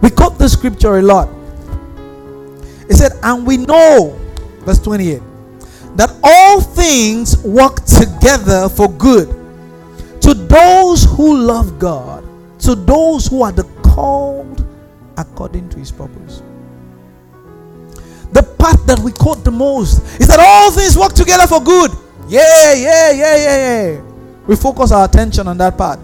We 0.00 0.10
quote 0.10 0.38
the 0.38 0.48
scripture 0.48 0.98
a 0.98 1.02
lot. 1.02 1.28
It 2.88 2.94
said, 2.94 3.12
And 3.22 3.46
we 3.46 3.56
know, 3.56 4.16
verse 4.60 4.78
28, 4.78 5.20
that 5.96 6.14
all 6.22 6.60
things 6.60 7.36
work 7.42 7.84
together 7.84 8.68
for 8.68 8.88
good 8.92 9.28
to 10.20 10.34
those 10.34 11.04
who 11.04 11.36
love 11.36 11.78
God, 11.78 12.24
to 12.60 12.76
those 12.76 13.26
who 13.26 13.42
are 13.42 13.52
the 13.52 13.64
called 13.82 14.64
according 15.16 15.68
to 15.70 15.78
his 15.78 15.90
purpose. 15.90 16.42
The 18.32 18.42
part 18.58 18.86
that 18.86 19.00
we 19.00 19.10
quote 19.10 19.42
the 19.42 19.50
most 19.50 19.98
is 20.20 20.28
that 20.28 20.38
all 20.38 20.70
things 20.70 20.96
work 20.96 21.14
together 21.14 21.46
for 21.48 21.60
good. 21.60 21.90
Yeah, 22.28 22.74
yeah, 22.74 23.10
yeah, 23.12 23.36
yeah, 23.36 23.92
yeah. 23.92 24.00
We 24.46 24.54
focus 24.54 24.92
our 24.92 25.06
attention 25.06 25.48
on 25.48 25.56
that 25.58 25.78
part. 25.78 25.98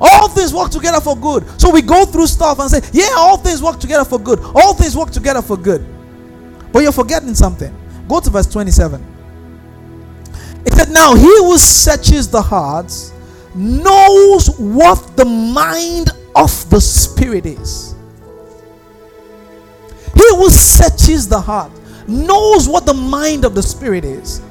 All 0.00 0.28
things 0.28 0.52
work 0.52 0.70
together 0.70 1.00
for 1.00 1.16
good. 1.16 1.44
So 1.60 1.70
we 1.70 1.82
go 1.82 2.04
through 2.04 2.26
stuff 2.26 2.58
and 2.58 2.70
say, 2.70 2.80
Yeah, 2.92 3.10
all 3.16 3.36
things 3.38 3.62
work 3.62 3.78
together 3.78 4.04
for 4.04 4.18
good. 4.18 4.40
All 4.54 4.74
things 4.74 4.96
work 4.96 5.10
together 5.10 5.40
for 5.40 5.56
good. 5.56 5.86
But 6.72 6.82
you're 6.82 6.92
forgetting 6.92 7.34
something. 7.34 7.74
Go 8.08 8.20
to 8.20 8.28
verse 8.28 8.46
27. 8.46 9.04
It 10.66 10.72
said, 10.72 10.90
Now 10.90 11.14
he 11.14 11.22
who 11.22 11.56
searches 11.58 12.28
the 12.28 12.42
hearts 12.42 13.12
knows 13.54 14.50
what 14.58 15.16
the 15.16 15.24
mind 15.24 16.10
of 16.34 16.70
the 16.70 16.80
Spirit 16.80 17.46
is. 17.46 17.94
He 20.14 20.36
who 20.36 20.50
searches 20.50 21.28
the 21.28 21.40
heart 21.40 21.70
knows 22.08 22.68
what 22.68 22.84
the 22.84 22.94
mind 22.94 23.44
of 23.44 23.54
the 23.54 23.62
Spirit 23.62 24.04
is 24.04 24.42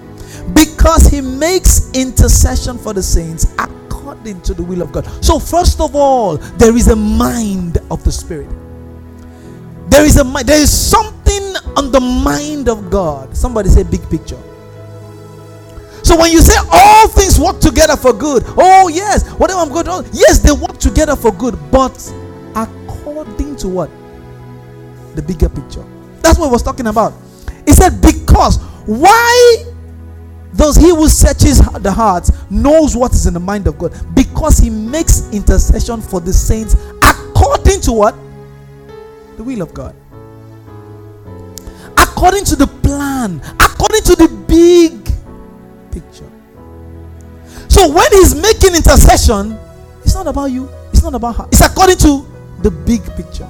because 0.85 1.07
he 1.07 1.19
makes 1.19 1.89
intercession 1.93 2.77
for 2.77 2.93
the 2.93 3.01
saints 3.01 3.51
according 3.57 4.39
to 4.41 4.53
the 4.53 4.61
will 4.61 4.83
of 4.83 4.91
God. 4.91 5.03
So, 5.25 5.39
first 5.39 5.81
of 5.81 5.95
all, 5.95 6.37
there 6.37 6.77
is 6.77 6.89
a 6.89 6.95
mind 6.95 7.79
of 7.89 8.03
the 8.03 8.11
Spirit. 8.11 8.47
There 9.89 10.05
is 10.05 10.17
a 10.17 10.23
mind, 10.23 10.47
there 10.47 10.61
is 10.61 10.69
something 10.71 11.55
on 11.75 11.91
the 11.91 11.99
mind 11.99 12.69
of 12.69 12.91
God. 12.91 13.35
Somebody 13.35 13.69
say 13.69 13.81
big 13.81 14.07
picture. 14.11 14.37
So 16.03 16.19
when 16.19 16.31
you 16.31 16.39
say 16.39 16.53
all 16.71 17.07
things 17.07 17.39
work 17.39 17.59
together 17.59 17.97
for 17.97 18.13
good, 18.13 18.43
oh 18.55 18.87
yes, 18.87 19.27
whatever 19.39 19.61
I'm 19.61 19.69
going 19.69 19.85
to, 19.85 20.07
yes, 20.13 20.37
they 20.37 20.51
work 20.51 20.77
together 20.77 21.15
for 21.15 21.31
good, 21.31 21.57
but 21.71 21.97
according 22.55 23.55
to 23.55 23.69
what? 23.69 23.89
The 25.15 25.23
bigger 25.23 25.49
picture. 25.49 25.83
That's 26.21 26.37
what 26.37 26.49
I 26.49 26.51
was 26.51 26.61
talking 26.61 26.85
about. 26.85 27.13
He 27.65 27.73
said, 27.73 28.01
because 28.03 28.61
why 28.85 29.74
does 30.55 30.75
he 30.77 30.89
who 30.89 31.07
searches 31.07 31.59
the 31.59 31.91
hearts 31.91 32.31
knows 32.49 32.95
what 32.95 33.13
is 33.13 33.25
in 33.27 33.33
the 33.33 33.39
mind 33.39 33.67
of 33.67 33.77
God? 33.77 33.93
Because 34.15 34.57
he 34.57 34.69
makes 34.69 35.29
intercession 35.31 36.01
for 36.01 36.19
the 36.21 36.31
saints 36.31 36.75
according 37.03 37.81
to 37.81 37.91
what? 37.91 38.15
The 39.37 39.43
will 39.43 39.61
of 39.61 39.73
God 39.73 39.95
according 42.15 42.45
to 42.45 42.55
the 42.55 42.67
plan, 42.67 43.41
according 43.59 44.01
to 44.01 44.15
the 44.15 44.27
big 44.47 45.03
picture. 45.91 46.29
So 47.67 47.91
when 47.91 48.09
he's 48.13 48.33
making 48.33 48.73
intercession, 48.73 49.57
it's 50.03 50.15
not 50.15 50.27
about 50.27 50.45
you, 50.45 50.69
it's 50.91 51.03
not 51.03 51.13
about 51.13 51.35
her, 51.35 51.47
it's 51.51 51.61
according 51.61 51.97
to 51.97 52.25
the 52.61 52.71
big 52.71 53.03
picture. 53.15 53.47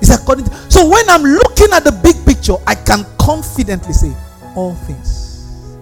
It's 0.00 0.14
according 0.14 0.46
to, 0.46 0.54
so 0.70 0.88
when 0.88 1.08
I'm 1.10 1.22
looking 1.22 1.72
at 1.72 1.84
the 1.84 1.92
big 1.92 2.16
picture, 2.24 2.56
I 2.66 2.74
can 2.74 3.04
confidently 3.18 3.92
say, 3.92 4.14
all 4.58 4.74
things 4.74 5.78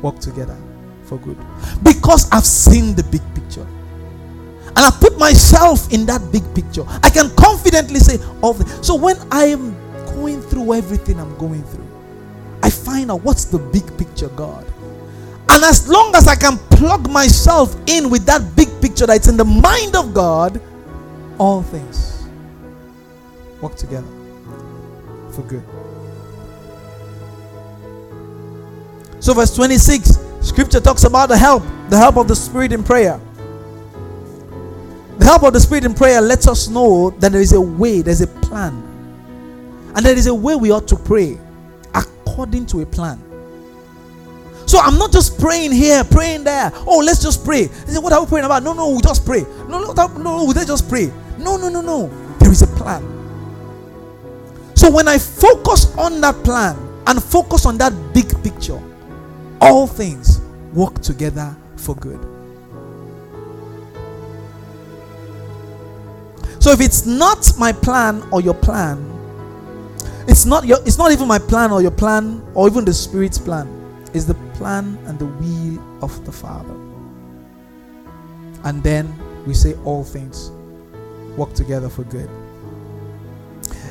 work 0.00 0.20
together 0.20 0.56
for 1.04 1.18
good 1.18 1.36
because 1.82 2.30
I've 2.30 2.46
seen 2.46 2.94
the 2.94 3.02
big 3.02 3.22
picture 3.34 3.66
and 4.76 4.78
I 4.78 4.90
put 5.00 5.18
myself 5.18 5.92
in 5.92 6.06
that 6.06 6.20
big 6.32 6.42
picture, 6.54 6.84
I 7.02 7.10
can 7.10 7.30
confidently 7.36 8.00
say, 8.00 8.18
"Of 8.42 8.62
so 8.84 8.94
when 8.94 9.16
I 9.30 9.46
am 9.46 9.76
going 10.14 10.40
through 10.42 10.74
everything 10.74 11.18
I'm 11.20 11.36
going 11.36 11.62
through, 11.64 11.86
I 12.62 12.70
find 12.70 13.10
out 13.10 13.22
what's 13.24 13.44
the 13.44 13.58
big 13.58 13.86
picture, 13.98 14.28
God. 14.28 14.64
And 15.50 15.62
as 15.64 15.88
long 15.88 16.14
as 16.16 16.26
I 16.26 16.34
can 16.34 16.58
plug 16.70 17.10
myself 17.10 17.76
in 17.86 18.10
with 18.10 18.24
that 18.26 18.56
big 18.56 18.68
picture 18.80 19.06
that's 19.06 19.28
in 19.28 19.36
the 19.36 19.44
mind 19.44 19.94
of 19.94 20.14
God, 20.14 20.60
all 21.38 21.62
things 21.62 22.24
work 23.60 23.76
together 23.76 24.08
for 25.30 25.42
good. 25.42 25.73
So, 29.24 29.32
verse 29.32 29.54
26, 29.54 30.18
scripture 30.42 30.80
talks 30.80 31.04
about 31.04 31.30
the 31.30 31.38
help, 31.38 31.62
the 31.88 31.96
help 31.96 32.18
of 32.18 32.28
the 32.28 32.36
Spirit 32.36 32.74
in 32.74 32.84
prayer. 32.84 33.18
The 35.16 35.24
help 35.24 35.44
of 35.44 35.54
the 35.54 35.60
Spirit 35.60 35.86
in 35.86 35.94
prayer 35.94 36.20
lets 36.20 36.46
us 36.46 36.68
know 36.68 37.08
that 37.08 37.32
there 37.32 37.40
is 37.40 37.54
a 37.54 37.60
way, 37.60 38.02
there's 38.02 38.20
a 38.20 38.26
plan. 38.26 38.74
And 39.96 40.04
there 40.04 40.14
is 40.14 40.26
a 40.26 40.34
way 40.34 40.56
we 40.56 40.70
ought 40.72 40.86
to 40.88 40.96
pray 40.96 41.38
according 41.94 42.66
to 42.66 42.82
a 42.82 42.84
plan. 42.84 43.18
So 44.66 44.78
I'm 44.78 44.98
not 44.98 45.10
just 45.10 45.40
praying 45.40 45.72
here, 45.72 46.04
praying 46.04 46.44
there. 46.44 46.70
Oh, 46.86 47.02
let's 47.02 47.22
just 47.22 47.46
pray. 47.46 47.68
Say, 47.68 47.98
what 47.98 48.12
are 48.12 48.22
we 48.22 48.28
praying 48.28 48.44
about? 48.44 48.62
No, 48.62 48.74
no, 48.74 48.90
we 48.90 49.00
just 49.00 49.24
pray. 49.24 49.46
No, 49.70 49.80
no, 49.80 49.94
no, 49.94 50.18
no, 50.18 50.44
we 50.44 50.52
just 50.52 50.86
pray. 50.86 51.10
No, 51.38 51.56
no, 51.56 51.70
no, 51.70 51.80
no. 51.80 52.08
There 52.40 52.52
is 52.52 52.60
a 52.60 52.66
plan. 52.66 53.02
So 54.74 54.90
when 54.90 55.08
I 55.08 55.16
focus 55.16 55.96
on 55.96 56.20
that 56.20 56.44
plan 56.44 56.76
and 57.06 57.24
focus 57.24 57.64
on 57.64 57.78
that 57.78 57.94
big 58.12 58.28
picture, 58.42 58.82
all 59.60 59.86
things 59.86 60.40
work 60.72 61.00
together 61.00 61.54
for 61.76 61.94
good. 61.96 62.20
So 66.60 66.70
if 66.72 66.80
it's 66.80 67.04
not 67.04 67.52
my 67.58 67.72
plan 67.72 68.22
or 68.32 68.40
your 68.40 68.54
plan, 68.54 69.10
it's 70.26 70.46
not 70.46 70.66
your 70.66 70.78
it's 70.86 70.96
not 70.96 71.12
even 71.12 71.28
my 71.28 71.38
plan 71.38 71.70
or 71.70 71.82
your 71.82 71.90
plan 71.90 72.42
or 72.54 72.66
even 72.66 72.84
the 72.84 72.94
spirit's 72.94 73.38
plan. 73.38 73.68
It's 74.14 74.24
the 74.24 74.34
plan 74.54 74.98
and 75.06 75.18
the 75.18 75.26
will 75.26 76.04
of 76.04 76.24
the 76.24 76.32
Father. 76.32 76.74
And 78.64 78.82
then 78.82 79.12
we 79.46 79.52
say 79.52 79.74
all 79.84 80.04
things 80.04 80.50
work 81.36 81.52
together 81.52 81.88
for 81.88 82.04
good. 82.04 82.30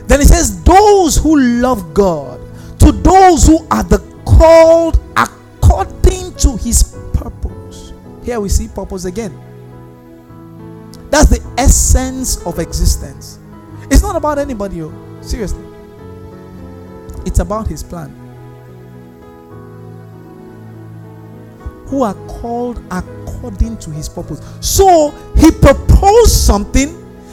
Then 0.07 0.21
it 0.21 0.27
says, 0.27 0.63
Those 0.63 1.17
who 1.17 1.39
love 1.39 1.93
God, 1.93 2.39
to 2.79 2.91
those 2.91 3.45
who 3.45 3.67
are 3.69 3.83
the 3.83 3.99
called 4.25 4.99
according 5.15 5.42
to 6.43 6.57
his 6.57 6.83
purpose. 7.13 7.93
Here 8.23 8.39
we 8.39 8.49
see 8.49 8.67
purpose 8.67 9.05
again. 9.05 9.33
That's 11.09 11.29
the 11.29 11.41
essence 11.57 12.45
of 12.45 12.59
existence. 12.59 13.39
It's 13.89 14.01
not 14.01 14.15
about 14.15 14.39
anybody, 14.39 14.81
oh. 14.81 14.93
seriously. 15.21 15.63
It's 17.25 17.39
about 17.39 17.67
his 17.67 17.81
plan. 17.81 18.09
Who 21.87 22.01
are 22.01 22.15
called 22.27 22.81
according 22.91 23.77
to 23.77 23.91
his 23.91 24.09
purpose. 24.09 24.41
So 24.59 25.11
he 25.37 25.51
proposed 25.51 26.31
something, 26.31 26.89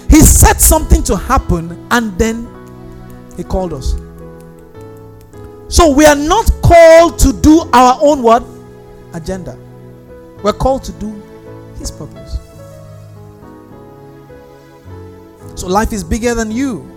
he 0.09 0.21
set 0.21 0.61
something 0.61 1.03
to 1.05 1.17
happen, 1.17 1.87
and 1.91 2.17
then 2.19 2.47
he 3.37 3.45
called 3.45 3.73
us. 3.73 3.95
So 5.71 5.89
we 5.89 6.05
are 6.05 6.17
not 6.17 6.51
called 6.63 7.17
to 7.21 7.33
do 7.33 7.61
our 7.73 7.97
own 8.03 8.25
what? 8.25 8.43
Agenda. 9.15 9.57
We're 10.43 10.53
called 10.53 10.83
to 10.85 10.93
do 10.93 11.23
his 11.79 11.93
purpose. 11.93 12.39
So 15.55 15.69
life 15.69 15.93
is 15.93 16.03
bigger 16.03 16.35
than 16.35 16.51
you. 16.51 16.91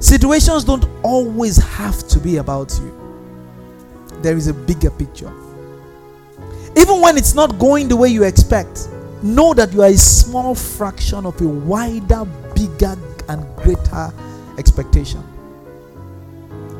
Situations 0.00 0.64
don't 0.64 0.84
always 1.02 1.56
have 1.56 2.06
to 2.08 2.18
be 2.18 2.36
about 2.36 2.78
you. 2.82 2.94
There 4.20 4.36
is 4.36 4.48
a 4.48 4.54
bigger 4.54 4.90
picture. 4.90 5.32
Even 6.76 7.00
when 7.00 7.16
it's 7.16 7.34
not 7.34 7.58
going 7.58 7.88
the 7.88 7.96
way 7.96 8.08
you 8.08 8.24
expect, 8.24 8.88
know 9.22 9.54
that 9.54 9.72
you 9.72 9.80
are 9.80 9.88
a 9.88 9.96
small 9.96 10.54
fraction 10.54 11.24
of 11.24 11.40
a 11.40 11.48
wider, 11.48 12.26
bigger, 12.54 12.96
and 13.30 13.46
greater 13.56 14.12
expectation. 14.58 15.24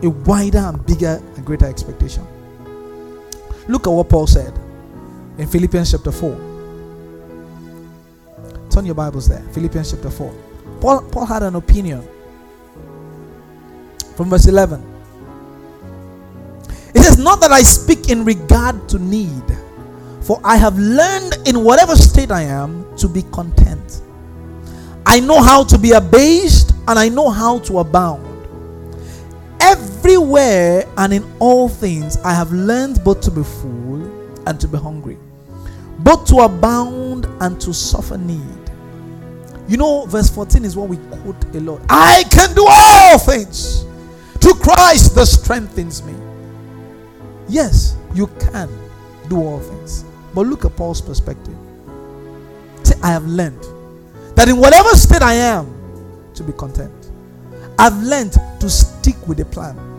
A 0.03 0.09
wider 0.09 0.59
and 0.59 0.85
bigger 0.87 1.23
and 1.37 1.45
greater 1.45 1.67
expectation. 1.67 2.27
Look 3.69 3.87
at 3.87 3.91
what 3.91 4.09
Paul 4.09 4.27
said 4.27 4.53
in 5.39 5.47
Philippians 5.47 5.93
chapter 5.93 6.11
4. 6.11 6.31
Turn 8.71 8.87
your 8.87 8.95
Bibles 8.95 9.29
there. 9.29 9.43
Philippians 9.53 9.91
chapter 9.93 10.11
4. 10.11 10.35
Paul, 10.81 11.03
Paul 11.11 11.27
had 11.27 11.43
an 11.43 11.57
opinion. 11.57 12.07
From 14.17 14.31
verse 14.31 14.47
11. 14.47 14.83
It 16.95 17.03
says, 17.03 17.19
Not 17.19 17.41
that 17.41 17.53
I 17.53 17.63
speak 17.63 18.11
in 18.11 18.25
regard 18.25 18.89
to 18.89 18.99
need, 18.99 19.45
for 20.23 20.41
I 20.45 20.57
have 20.57 20.79
learned 20.79 21.39
in 21.47 21.63
whatever 21.63 21.95
state 21.97 22.31
I 22.31 22.43
am 22.43 22.97
to 22.97 23.09
be 23.09 23.23
content. 23.33 24.03
I 25.07 25.21
know 25.21 25.43
how 25.43 25.65
to 25.65 25.79
be 25.79 25.93
abased 25.93 26.73
and 26.89 26.99
I 26.99 27.09
know 27.09 27.31
how 27.31 27.59
to 27.61 27.81
abound. 27.81 28.27
Everywhere 30.11 30.93
and 30.97 31.13
in 31.13 31.37
all 31.39 31.69
things, 31.69 32.17
I 32.25 32.35
have 32.35 32.51
learned 32.51 33.05
both 33.05 33.21
to 33.21 33.31
be 33.31 33.45
full 33.45 34.03
and 34.45 34.59
to 34.59 34.67
be 34.67 34.77
hungry, 34.77 35.17
both 36.01 36.27
to 36.31 36.39
abound 36.41 37.27
and 37.41 37.61
to 37.61 37.73
suffer 37.73 38.19
need. 38.19 38.43
You 39.69 39.77
know, 39.77 40.07
verse 40.07 40.29
14 40.29 40.65
is 40.65 40.75
what 40.77 40.89
we 40.89 40.97
quote 40.97 41.55
a 41.55 41.61
lot. 41.61 41.81
I 41.89 42.25
can 42.29 42.53
do 42.57 42.67
all 42.69 43.21
things 43.21 43.85
through 44.41 44.55
Christ 44.55 45.15
that 45.15 45.27
strengthens 45.27 46.03
me. 46.03 46.17
Yes, 47.49 47.97
you 48.13 48.27
can 48.41 48.69
do 49.29 49.41
all 49.41 49.61
things. 49.61 50.05
But 50.35 50.49
look 50.49 50.65
at 50.65 50.75
Paul's 50.75 51.01
perspective. 51.01 51.57
Say, 52.83 52.99
I 53.01 53.13
have 53.13 53.27
learned 53.29 53.63
that 54.35 54.49
in 54.49 54.57
whatever 54.57 54.89
state 54.97 55.23
I 55.23 55.35
am, 55.35 55.73
to 56.35 56.43
be 56.43 56.53
content. 56.55 57.13
I've 57.79 58.03
learned 58.03 58.33
to 58.59 58.69
stick 58.69 59.15
with 59.29 59.39
the 59.39 59.45
plan. 59.45 59.90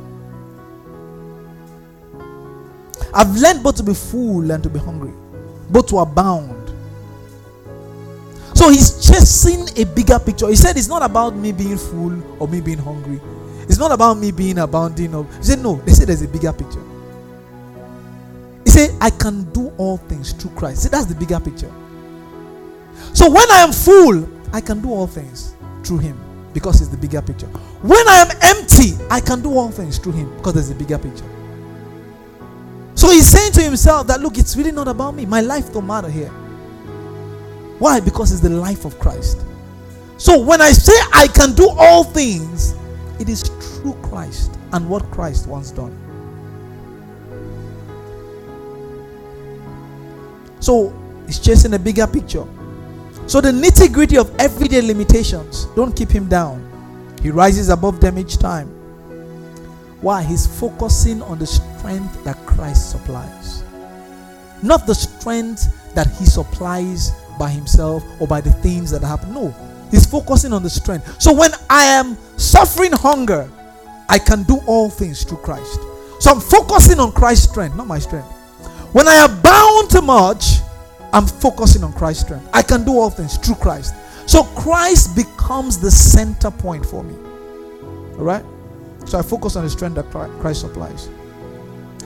I've 3.13 3.35
learned 3.35 3.63
both 3.63 3.75
to 3.77 3.83
be 3.83 3.93
full 3.93 4.51
and 4.51 4.63
to 4.63 4.69
be 4.69 4.79
hungry, 4.79 5.13
both 5.69 5.87
to 5.87 5.99
abound. 5.99 6.61
So 8.55 8.69
he's 8.69 9.05
chasing 9.05 9.67
a 9.77 9.85
bigger 9.85 10.19
picture. 10.19 10.47
He 10.47 10.55
said 10.55 10.77
it's 10.77 10.87
not 10.87 11.01
about 11.01 11.35
me 11.35 11.51
being 11.51 11.77
full 11.77 12.41
or 12.41 12.47
me 12.47 12.61
being 12.61 12.77
hungry. 12.77 13.19
It's 13.63 13.77
not 13.79 13.91
about 13.91 14.15
me 14.15 14.31
being 14.31 14.59
abounding. 14.59 15.15
Or 15.15 15.25
he 15.25 15.43
said 15.43 15.59
no. 15.59 15.75
They 15.77 15.93
said 15.93 16.07
there's 16.07 16.21
a 16.21 16.27
bigger 16.27 16.53
picture. 16.53 16.83
He 18.63 18.69
said 18.69 18.91
I 19.01 19.09
can 19.09 19.51
do 19.51 19.73
all 19.77 19.97
things 19.97 20.33
through 20.33 20.51
Christ. 20.51 20.83
See 20.83 20.89
that's 20.89 21.05
the 21.05 21.15
bigger 21.15 21.39
picture. 21.39 21.71
So 23.13 23.29
when 23.29 23.49
I 23.51 23.59
am 23.59 23.71
full, 23.71 24.27
I 24.53 24.61
can 24.61 24.81
do 24.81 24.91
all 24.91 25.07
things 25.07 25.55
through 25.83 25.99
Him 25.99 26.19
because 26.53 26.81
it's 26.81 26.89
the 26.89 26.97
bigger 26.97 27.21
picture. 27.21 27.47
When 27.81 28.07
I 28.07 28.15
am 28.17 28.57
empty, 28.57 28.93
I 29.09 29.21
can 29.21 29.41
do 29.41 29.57
all 29.57 29.71
things 29.71 29.97
through 29.97 30.13
Him 30.13 30.35
because 30.37 30.53
there's 30.53 30.69
a 30.69 30.75
bigger 30.75 30.97
picture. 30.97 31.25
He's 33.11 33.27
saying 33.27 33.51
to 33.53 33.61
himself 33.61 34.07
that 34.07 34.21
look, 34.21 34.37
it's 34.37 34.55
really 34.55 34.71
not 34.71 34.87
about 34.87 35.15
me. 35.15 35.25
My 35.25 35.41
life 35.41 35.73
don't 35.73 35.85
matter 35.85 36.09
here. 36.09 36.29
Why? 37.77 37.99
Because 37.99 38.31
it's 38.31 38.41
the 38.41 38.49
life 38.49 38.85
of 38.85 38.97
Christ. 38.99 39.41
So 40.17 40.39
when 40.39 40.61
I 40.61 40.71
say 40.71 40.93
I 41.13 41.27
can 41.27 41.53
do 41.53 41.69
all 41.77 42.03
things, 42.03 42.73
it 43.19 43.27
is 43.27 43.43
through 43.43 43.95
Christ 44.01 44.57
and 44.71 44.87
what 44.87 45.09
Christ 45.11 45.47
once 45.47 45.71
done. 45.71 45.97
So 50.59 50.93
he's 51.25 51.39
chasing 51.39 51.73
a 51.73 51.79
bigger 51.79 52.07
picture. 52.07 52.45
So 53.27 53.41
the 53.41 53.51
nitty 53.51 53.91
gritty 53.91 54.17
of 54.17 54.33
everyday 54.39 54.81
limitations 54.81 55.65
don't 55.75 55.95
keep 55.95 56.11
him 56.11 56.29
down. 56.29 56.67
He 57.21 57.29
rises 57.29 57.69
above 57.69 57.99
them 57.99 58.17
each 58.17 58.37
time. 58.37 58.80
Why? 60.01 60.23
He's 60.23 60.47
focusing 60.59 61.21
on 61.21 61.39
the 61.39 61.47
strength 61.47 62.23
that 62.23 62.37
Christ 62.45 62.91
supplies. 62.91 63.63
Not 64.63 64.85
the 64.85 64.95
strength 64.95 65.93
that 65.93 66.07
he 66.17 66.25
supplies 66.25 67.11
by 67.37 67.49
himself 67.49 68.03
or 68.19 68.27
by 68.27 68.41
the 68.41 68.51
things 68.51 68.91
that 68.91 69.01
happen. 69.03 69.33
No, 69.33 69.53
he's 69.89 70.05
focusing 70.05 70.53
on 70.53 70.63
the 70.63 70.69
strength. 70.69 71.21
So 71.21 71.33
when 71.33 71.51
I 71.69 71.85
am 71.85 72.17
suffering 72.37 72.91
hunger, 72.91 73.49
I 74.09 74.19
can 74.19 74.43
do 74.43 74.59
all 74.67 74.89
things 74.89 75.23
through 75.23 75.39
Christ. 75.39 75.79
So 76.19 76.31
I'm 76.31 76.39
focusing 76.39 76.99
on 76.99 77.11
Christ's 77.11 77.49
strength, 77.49 77.75
not 77.75 77.87
my 77.87 77.99
strength. 77.99 78.27
When 78.93 79.07
I 79.07 79.15
am 79.15 79.41
bound 79.41 79.89
too 79.89 80.01
much, 80.01 80.57
I'm 81.13 81.25
focusing 81.25 81.83
on 81.83 81.93
Christ's 81.93 82.23
strength. 82.23 82.47
I 82.53 82.61
can 82.61 82.83
do 82.83 82.91
all 82.99 83.09
things 83.09 83.37
through 83.37 83.55
Christ. 83.55 83.95
So 84.27 84.43
Christ 84.43 85.15
becomes 85.15 85.79
the 85.79 85.89
center 85.89 86.51
point 86.51 86.85
for 86.85 87.03
me. 87.03 87.15
All 88.17 88.25
right? 88.25 88.45
So 89.05 89.19
I 89.19 89.21
focus 89.21 89.55
on 89.55 89.63
the 89.63 89.69
strength 89.69 89.95
that 89.95 90.09
Christ 90.39 90.61
supplies, 90.61 91.09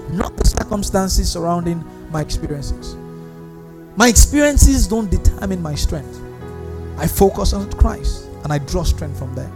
not 0.10 0.36
the 0.38 0.48
circumstances 0.48 1.32
surrounding 1.32 1.84
my 2.12 2.22
experiences. 2.22 2.96
My 3.96 4.08
experiences 4.08 4.88
don't 4.88 5.10
determine 5.10 5.62
my 5.62 5.76
strength. 5.76 6.22
I 6.98 7.08
focus 7.08 7.54
on 7.54 7.72
Christ 7.74 8.28
and 8.44 8.52
I 8.52 8.58
draw 8.60 8.84
strength 8.84 9.20
from 9.20 9.34
there. 9.36 9.52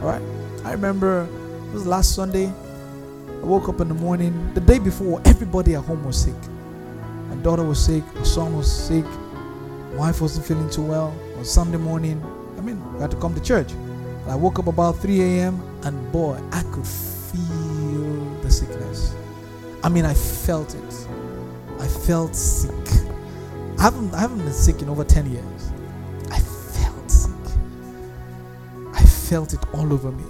All 0.00 0.08
right? 0.08 0.22
I 0.64 0.72
remember 0.72 1.28
it 1.68 1.72
was 1.72 1.86
last 1.86 2.14
Sunday. 2.14 2.46
I 2.46 3.44
woke 3.44 3.68
up 3.68 3.80
in 3.80 3.88
the 3.88 3.94
morning. 3.94 4.52
The 4.54 4.60
day 4.60 4.78
before, 4.78 5.20
everybody 5.24 5.74
at 5.74 5.84
home 5.84 6.04
was 6.04 6.22
sick. 6.22 6.34
My 7.28 7.36
daughter 7.36 7.64
was 7.64 7.84
sick. 7.84 8.04
My 8.14 8.22
son 8.22 8.56
was 8.56 8.70
sick. 8.70 9.04
My 9.92 9.96
wife 9.96 10.20
wasn't 10.20 10.46
feeling 10.46 10.70
too 10.70 10.82
well. 10.82 11.14
On 11.38 11.44
Sunday 11.44 11.78
morning, 11.78 12.22
I 12.56 12.60
mean, 12.60 12.80
we 12.94 13.00
had 13.00 13.10
to 13.10 13.16
come 13.16 13.34
to 13.34 13.40
church. 13.40 13.72
I 14.28 14.36
woke 14.36 14.58
up 14.58 14.68
about 14.68 14.98
3 14.98 15.20
a.m. 15.20 15.60
and 15.82 16.12
boy, 16.12 16.38
I 16.52 16.62
could 16.72 16.86
feel 16.86 18.40
the 18.40 18.50
sickness. 18.50 19.14
I 19.82 19.88
mean, 19.88 20.04
I 20.04 20.14
felt 20.14 20.74
it. 20.74 21.08
I 21.80 21.88
felt 21.88 22.36
sick. 22.36 22.72
I 23.78 23.82
haven't, 23.82 24.14
I 24.14 24.20
haven't 24.20 24.38
been 24.38 24.52
sick 24.52 24.80
in 24.80 24.88
over 24.88 25.02
10 25.02 25.30
years. 25.30 25.72
I 26.30 26.38
felt 26.38 27.10
sick. 27.10 27.32
I 28.94 29.04
felt 29.04 29.52
it 29.52 29.60
all 29.74 29.92
over 29.92 30.12
me. 30.12 30.24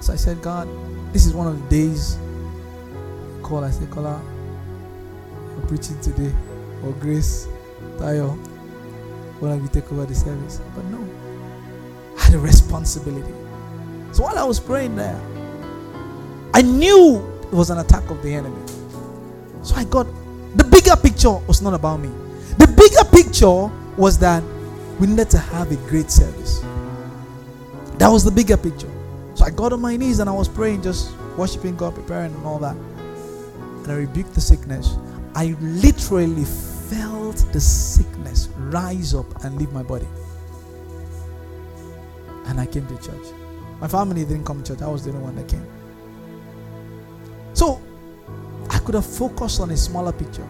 So 0.00 0.14
I 0.14 0.16
said, 0.16 0.40
God, 0.40 0.66
this 1.12 1.26
is 1.26 1.34
one 1.34 1.46
of 1.46 1.62
the 1.62 1.68
days. 1.68 2.16
Call, 3.42 3.62
I 3.62 3.70
said, 3.70 3.90
Kola, 3.90 4.22
I'm 5.56 5.66
preaching 5.68 6.00
today. 6.00 6.32
Or 6.82 6.92
Grace, 6.92 7.46
Tayo, 7.98 8.38
why 9.38 9.50
don't 9.50 9.70
take 9.70 9.92
over 9.92 10.06
the 10.06 10.14
service? 10.14 10.62
But 10.74 10.86
no, 10.86 10.98
I 10.98 11.29
had 12.30 12.38
a 12.38 12.42
responsibility. 12.42 13.32
So 14.12 14.22
while 14.22 14.38
I 14.38 14.44
was 14.44 14.60
praying 14.60 14.96
there, 14.96 15.20
I 16.54 16.62
knew 16.62 17.18
it 17.42 17.52
was 17.52 17.70
an 17.70 17.78
attack 17.78 18.08
of 18.10 18.22
the 18.22 18.32
enemy. 18.32 18.60
So 19.62 19.74
I 19.76 19.84
got 19.84 20.06
the 20.56 20.64
bigger 20.64 20.96
picture 20.96 21.32
was 21.46 21.62
not 21.62 21.74
about 21.74 21.98
me. 21.98 22.08
The 22.58 22.66
bigger 22.66 23.04
picture 23.10 23.70
was 23.96 24.18
that 24.18 24.42
we 24.98 25.06
needed 25.06 25.30
to 25.30 25.38
have 25.38 25.70
a 25.70 25.76
great 25.88 26.10
service. 26.10 26.60
That 27.98 28.08
was 28.08 28.24
the 28.24 28.30
bigger 28.30 28.56
picture. 28.56 28.90
So 29.34 29.44
I 29.44 29.50
got 29.50 29.72
on 29.72 29.80
my 29.80 29.96
knees 29.96 30.18
and 30.18 30.28
I 30.28 30.32
was 30.32 30.48
praying, 30.48 30.82
just 30.82 31.16
worshiping 31.36 31.76
God, 31.76 31.94
preparing 31.94 32.34
and 32.34 32.44
all 32.44 32.58
that. 32.58 32.76
And 32.76 33.88
I 33.88 33.94
rebuked 33.94 34.34
the 34.34 34.40
sickness. 34.40 34.96
I 35.34 35.56
literally 35.60 36.44
felt 36.44 37.36
the 37.52 37.60
sickness 37.60 38.48
rise 38.56 39.14
up 39.14 39.44
and 39.44 39.56
leave 39.56 39.72
my 39.72 39.82
body. 39.82 40.08
And 42.50 42.60
I 42.60 42.66
came 42.66 42.86
to 42.88 42.96
church. 42.96 43.32
My 43.80 43.88
family 43.88 44.24
didn't 44.24 44.44
come 44.44 44.62
to 44.62 44.72
church, 44.74 44.82
I 44.82 44.88
was 44.88 45.04
the 45.04 45.10
only 45.10 45.22
one 45.22 45.36
that 45.36 45.48
came. 45.48 45.66
So 47.54 47.80
I 48.68 48.78
could 48.80 48.96
have 48.96 49.06
focused 49.06 49.60
on 49.60 49.70
a 49.70 49.76
smaller 49.76 50.12
picture. 50.12 50.46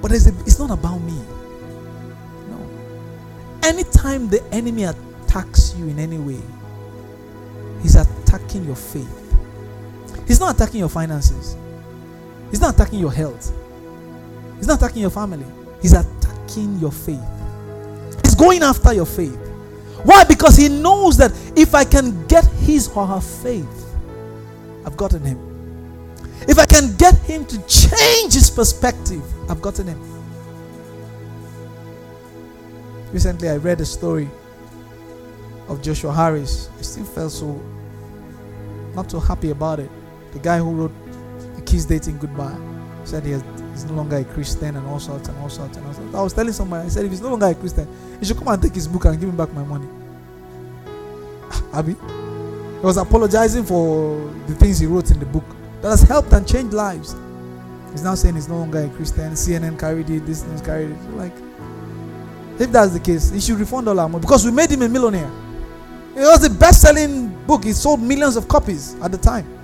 But 0.00 0.12
a, 0.12 0.14
it's 0.14 0.58
not 0.58 0.70
about 0.70 0.98
me. 0.98 1.18
No. 2.48 2.70
Anytime 3.64 4.28
the 4.28 4.44
enemy 4.52 4.84
attacks 4.84 5.74
you 5.76 5.88
in 5.88 5.98
any 5.98 6.18
way, 6.18 6.40
he's 7.82 7.96
attacking 7.96 8.64
your 8.64 8.76
faith. 8.76 9.24
He's 10.26 10.40
not 10.40 10.54
attacking 10.54 10.80
your 10.80 10.90
finances. 10.90 11.56
He's 12.50 12.60
not 12.60 12.74
attacking 12.74 12.98
your 12.98 13.12
health. 13.12 13.52
He's 14.58 14.66
not 14.66 14.78
attacking 14.78 15.00
your 15.00 15.10
family. 15.10 15.46
He's 15.80 15.94
attacking 15.94 16.78
your 16.78 16.92
faith. 16.92 17.24
He's 18.22 18.34
going 18.34 18.62
after 18.62 18.92
your 18.92 19.06
faith. 19.06 19.47
Why? 20.04 20.24
Because 20.24 20.56
he 20.56 20.68
knows 20.68 21.16
that 21.16 21.32
if 21.56 21.74
I 21.74 21.84
can 21.84 22.26
get 22.26 22.44
his 22.46 22.88
or 22.88 23.06
her 23.06 23.20
faith, 23.20 23.96
I've 24.86 24.96
gotten 24.96 25.22
him. 25.22 25.38
If 26.42 26.58
I 26.58 26.66
can 26.66 26.96
get 26.96 27.16
him 27.18 27.44
to 27.46 27.58
change 27.66 28.34
his 28.34 28.50
perspective, 28.50 29.22
I've 29.50 29.60
gotten 29.60 29.88
him. 29.88 30.00
Recently, 33.12 33.48
I 33.48 33.56
read 33.56 33.80
a 33.80 33.86
story 33.86 34.28
of 35.68 35.82
Joshua 35.82 36.12
Harris, 36.12 36.70
I 36.78 36.82
still 36.82 37.04
felt 37.04 37.32
so 37.32 37.60
not 38.94 39.10
so 39.10 39.20
happy 39.20 39.50
about 39.50 39.80
it. 39.80 39.90
The 40.32 40.38
guy 40.38 40.58
who 40.58 40.72
wrote 40.72 40.92
The 41.56 41.62
Kiss 41.62 41.84
Dating 41.84 42.18
Goodbye 42.18 42.58
said 43.04 43.24
he 43.24 43.32
has, 43.32 43.42
he's 43.82 43.90
no 43.90 43.96
longer 43.96 44.16
a 44.16 44.24
Christian 44.24 44.76
and 44.76 44.86
all 44.86 44.98
sorts 44.98 45.28
and 45.28 45.38
all 45.38 45.48
sorts 45.48 45.76
and 45.76 45.86
all 45.86 45.92
sorts. 45.92 46.14
I 46.14 46.22
was 46.22 46.32
telling 46.32 46.52
somebody, 46.52 46.86
I 46.86 46.88
said, 46.88 47.04
if 47.04 47.10
he's 47.10 47.20
no 47.20 47.30
longer 47.30 47.46
a 47.46 47.54
Christian, 47.54 47.88
he 48.18 48.26
should 48.26 48.36
come 48.36 48.48
and 48.48 48.60
take 48.62 48.74
his 48.74 48.88
book 48.88 49.04
and 49.04 49.18
give 49.18 49.30
me 49.30 49.36
back 49.36 49.52
my 49.52 49.62
money. 49.64 49.88
Abby, 51.72 51.94
he 51.94 52.86
was 52.86 52.96
apologizing 52.96 53.64
for 53.64 54.18
the 54.46 54.54
things 54.54 54.78
he 54.78 54.86
wrote 54.86 55.10
in 55.10 55.18
the 55.18 55.26
book 55.26 55.44
that 55.82 55.90
has 55.90 56.02
helped 56.02 56.32
and 56.32 56.46
changed 56.46 56.74
lives. 56.74 57.14
He's 57.92 58.02
now 58.02 58.14
saying 58.14 58.34
he's 58.34 58.48
no 58.48 58.58
longer 58.58 58.84
a 58.84 58.88
Christian. 58.90 59.32
CNN 59.32 59.78
carried 59.78 60.10
it, 60.10 60.26
this 60.26 60.44
news 60.44 60.60
carried 60.60 60.90
it. 60.90 61.10
Like, 61.10 61.32
if 62.58 62.70
that's 62.72 62.92
the 62.92 63.00
case, 63.00 63.30
he 63.30 63.40
should 63.40 63.58
refund 63.58 63.88
all 63.88 63.98
our 63.98 64.08
money 64.08 64.20
because 64.20 64.44
we 64.44 64.50
made 64.50 64.70
him 64.70 64.82
a 64.82 64.88
millionaire. 64.88 65.30
It 66.16 66.20
was 66.20 66.40
the 66.40 66.50
best 66.50 66.82
selling 66.82 67.28
book, 67.46 67.64
He 67.64 67.72
sold 67.72 68.00
millions 68.00 68.36
of 68.36 68.48
copies 68.48 68.94
at 69.00 69.12
the 69.12 69.18
time. 69.18 69.57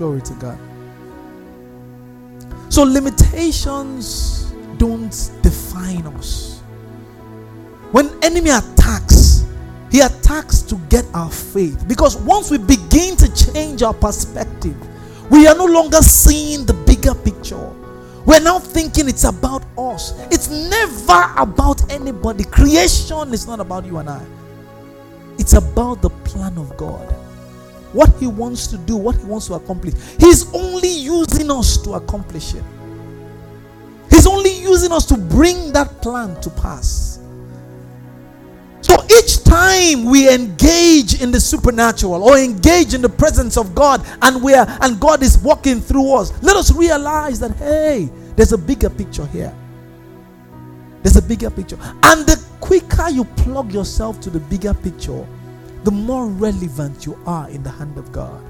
Glory 0.00 0.22
to 0.22 0.32
God. 0.36 0.58
So, 2.70 2.84
limitations 2.84 4.50
don't 4.78 5.10
define 5.42 6.06
us. 6.06 6.62
When 7.92 8.08
enemy 8.24 8.48
attacks, 8.48 9.44
he 9.92 10.00
attacks 10.00 10.62
to 10.62 10.76
get 10.88 11.04
our 11.12 11.30
faith. 11.30 11.86
Because 11.86 12.16
once 12.16 12.50
we 12.50 12.56
begin 12.56 13.14
to 13.16 13.28
change 13.52 13.82
our 13.82 13.92
perspective, 13.92 14.74
we 15.30 15.46
are 15.46 15.54
no 15.54 15.66
longer 15.66 15.98
seeing 15.98 16.64
the 16.64 16.72
bigger 16.72 17.14
picture. 17.14 17.70
We're 18.24 18.40
now 18.40 18.58
thinking 18.58 19.06
it's 19.06 19.24
about 19.24 19.64
us. 19.76 20.18
It's 20.30 20.48
never 20.48 21.30
about 21.36 21.92
anybody. 21.92 22.44
Creation 22.44 23.34
is 23.34 23.46
not 23.46 23.60
about 23.60 23.84
you 23.84 23.98
and 23.98 24.08
I, 24.08 24.24
it's 25.38 25.52
about 25.52 26.00
the 26.00 26.08
plan 26.08 26.56
of 26.56 26.74
God. 26.78 27.14
What 27.92 28.14
He 28.18 28.26
wants 28.26 28.66
to 28.68 28.78
do, 28.78 28.96
what 28.96 29.16
He 29.16 29.24
wants 29.24 29.46
to 29.48 29.54
accomplish. 29.54 29.94
He's 30.18 30.52
only 30.54 30.90
using 30.90 31.50
us 31.50 31.76
to 31.78 31.92
accomplish 31.94 32.54
it. 32.54 32.64
He's 34.10 34.26
only 34.26 34.52
using 34.52 34.92
us 34.92 35.06
to 35.06 35.16
bring 35.16 35.72
that 35.72 36.02
plan 36.02 36.40
to 36.40 36.50
pass. 36.50 37.20
So 38.82 38.96
each 39.18 39.44
time 39.44 40.04
we 40.04 40.32
engage 40.32 41.22
in 41.22 41.30
the 41.30 41.40
supernatural 41.40 42.24
or 42.24 42.38
engage 42.38 42.94
in 42.94 43.02
the 43.02 43.08
presence 43.08 43.56
of 43.56 43.74
God 43.74 44.04
and 44.22 44.42
we 44.42 44.54
are 44.54 44.66
and 44.80 44.98
God 44.98 45.22
is 45.22 45.38
walking 45.38 45.80
through 45.80 46.12
us, 46.14 46.32
let 46.42 46.56
us 46.56 46.74
realize 46.74 47.38
that 47.40 47.54
hey, 47.56 48.08
there's 48.36 48.52
a 48.52 48.58
bigger 48.58 48.90
picture 48.90 49.26
here. 49.26 49.54
There's 51.02 51.16
a 51.16 51.22
bigger 51.22 51.50
picture. 51.50 51.78
And 52.02 52.26
the 52.26 52.42
quicker 52.60 53.08
you 53.10 53.24
plug 53.24 53.72
yourself 53.72 54.20
to 54.20 54.30
the 54.30 54.40
bigger 54.40 54.74
picture, 54.74 55.26
the 55.84 55.90
more 55.90 56.26
relevant 56.26 57.06
you 57.06 57.18
are 57.26 57.48
in 57.48 57.62
the 57.62 57.70
hand 57.70 57.96
of 57.98 58.12
God. 58.12 58.42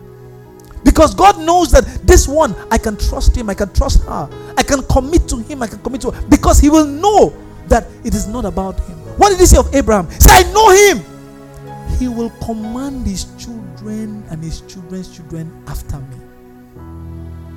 Because 0.85 1.15
God 1.15 1.39
knows 1.39 1.71
that 1.73 1.85
this 2.07 2.27
one, 2.27 2.55
I 2.71 2.79
can 2.79 2.97
trust 2.97 3.37
him, 3.37 3.51
I 3.51 3.55
can 3.55 3.73
trust 3.73 4.03
her, 4.05 4.29
I 4.57 4.63
can 4.63 4.83
commit 4.85 5.29
to 5.29 5.37
him, 5.37 5.63
I 5.63 5.67
can 5.67 5.79
commit 5.81 6.01
to 6.03 6.11
her. 6.11 6.27
Because 6.29 6.59
he 6.59 6.71
will 6.71 6.87
know 6.87 7.35
that 7.69 7.87
it 8.05 8.15
is 8.15 8.27
not 8.27 8.45
about 8.45 8.81
him. 8.81 8.97
What 9.19 9.31
did 9.31 9.41
he 9.41 9.47
say 9.47 9.59
of 9.59 9.73
Abraham? 9.75 10.11
Said, 10.11 10.47
I 10.47 10.53
know 10.53 10.71
him. 10.71 11.99
He 11.99 12.09
will 12.09 12.31
command 12.45 13.07
his 13.07 13.27
children 13.37 14.25
and 14.31 14.43
his 14.43 14.63
children's 14.63 15.15
children 15.15 15.53
after 15.67 15.99
me. 15.99 16.17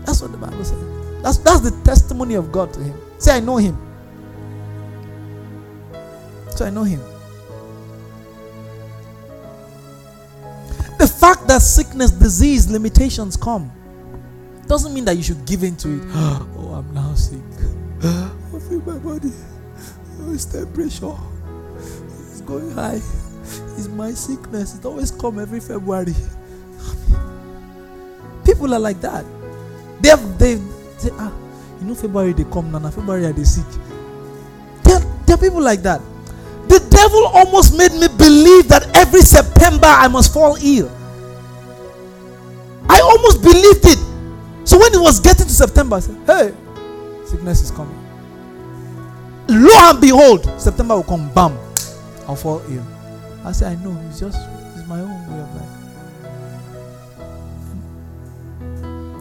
That's 0.06 0.22
what 0.22 0.32
the 0.32 0.38
Bible 0.38 0.64
says. 0.64 1.24
That's, 1.24 1.38
that's 1.38 1.62
the 1.62 1.72
testimony 1.86 2.36
of 2.36 2.52
God 2.52 2.74
to 2.74 2.82
him. 2.82 3.00
Say, 3.18 3.38
I 3.38 3.40
know 3.40 3.56
him. 3.56 3.78
So 6.50 6.66
I 6.66 6.70
know 6.70 6.84
him. 6.84 7.00
Fact 11.34 11.48
that 11.48 11.62
sickness, 11.62 12.12
disease, 12.12 12.70
limitations 12.70 13.38
come 13.38 13.72
doesn't 14.68 14.94
mean 14.94 15.06
that 15.06 15.18
you 15.18 15.24
should 15.24 15.44
give 15.46 15.64
in 15.64 15.76
to 15.76 15.98
it. 15.98 16.04
oh, 16.14 16.76
I'm 16.78 16.94
now 16.94 17.14
sick. 17.16 17.40
I 18.04 18.60
feel 18.70 18.82
my 18.82 19.00
body. 19.00 19.32
Oh, 20.20 20.34
it's 20.34 20.46
temperature. 20.46 21.16
It's 22.32 22.42
going 22.42 22.72
high. 22.72 23.02
It's 23.78 23.88
my 23.88 24.12
sickness. 24.12 24.78
It 24.78 24.86
always 24.86 25.10
come 25.12 25.40
every 25.40 25.60
February. 25.60 26.14
People 28.46 28.74
are 28.74 28.80
like 28.80 29.02
that. 29.02 29.26
They 30.02 30.10
have 30.10 30.38
they, 30.38 30.56
they 30.56 31.10
ah, 31.14 31.34
you 31.80 31.88
know 31.88 31.96
February 31.96 32.34
they 32.34 32.44
come 32.46 32.72
now. 32.72 32.90
February 32.90 33.26
are 33.26 33.34
they 33.34 33.44
sick. 33.44 33.66
There, 34.84 35.00
there 35.26 35.36
are 35.36 35.40
people 35.40 35.62
like 35.62 35.82
that. 35.84 36.02
The 36.68 36.80
devil 36.90 37.26
almost 37.28 37.78
made 37.78 37.94
me 37.94 38.08
believe 38.18 38.68
that 38.68 38.90
every 38.96 39.22
September 39.22 39.88
I 39.88 40.08
must 40.10 40.34
fall 40.34 40.58
ill. 40.62 40.92
Almost 43.24 43.42
believed 43.42 43.86
it. 43.86 44.00
So 44.68 44.78
when 44.78 44.94
it 44.94 45.00
was 45.00 45.20
getting 45.22 45.48
to 45.48 45.54
September, 45.54 45.96
I 45.96 46.00
said, 46.02 46.18
Hey, 46.26 46.54
sickness 47.26 47.62
is 47.62 47.72
coming. 47.72 47.98
Lo 49.48 49.72
and 49.90 50.02
behold, 50.02 50.44
September 50.60 50.96
will 50.96 51.04
come, 51.04 51.34
bam, 51.34 51.58
I'll 52.28 52.36
fall 52.36 52.62
ill. 52.70 52.86
I 53.46 53.54
said, 53.54 53.78
I 53.78 53.84
know, 53.84 53.98
it's 54.10 54.20
just 54.20 54.38
it's 54.78 54.88
my 54.88 55.00
own 55.00 55.32
way 55.32 55.40
of 55.40 55.56
life. 55.56 55.70